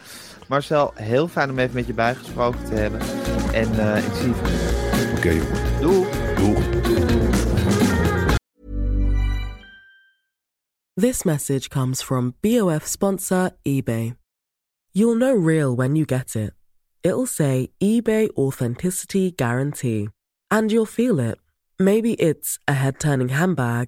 Marcel, 0.47 0.91
heel 0.95 1.27
fijn 1.27 1.49
om 1.49 1.59
even 1.59 1.75
met 1.75 1.87
je 1.87 1.93
bijgesproken 1.93 2.65
te 2.65 2.73
hebben. 2.73 2.99
En 3.53 3.79
eh, 3.79 4.05
ik 4.05 4.13
zie 4.13 4.27
je. 4.29 5.13
Oké, 5.17 5.29
jongen. 5.29 5.79
Doei! 5.81 6.05
Doeg. 6.35 6.59
This 10.95 11.23
message 11.23 11.69
comes 11.69 12.01
from 12.03 12.33
BOF 12.41 12.85
sponsor 12.85 13.51
eBay. 13.63 14.15
You'll 14.91 15.15
know 15.17 15.45
real 15.47 15.75
when 15.75 15.95
you 15.95 16.05
get 16.05 16.35
it. 16.35 16.53
It'll 17.01 17.25
say 17.25 17.69
eBay 17.79 18.29
Authenticity 18.35 19.33
Guarantee. 19.35 20.09
And 20.49 20.69
you'll 20.71 20.85
feel 20.85 21.19
it. 21.19 21.39
Maybe 21.79 22.13
it's 22.13 22.59
a 22.67 22.73
head 22.73 22.99
turning 22.99 23.29
handbag, 23.29 23.87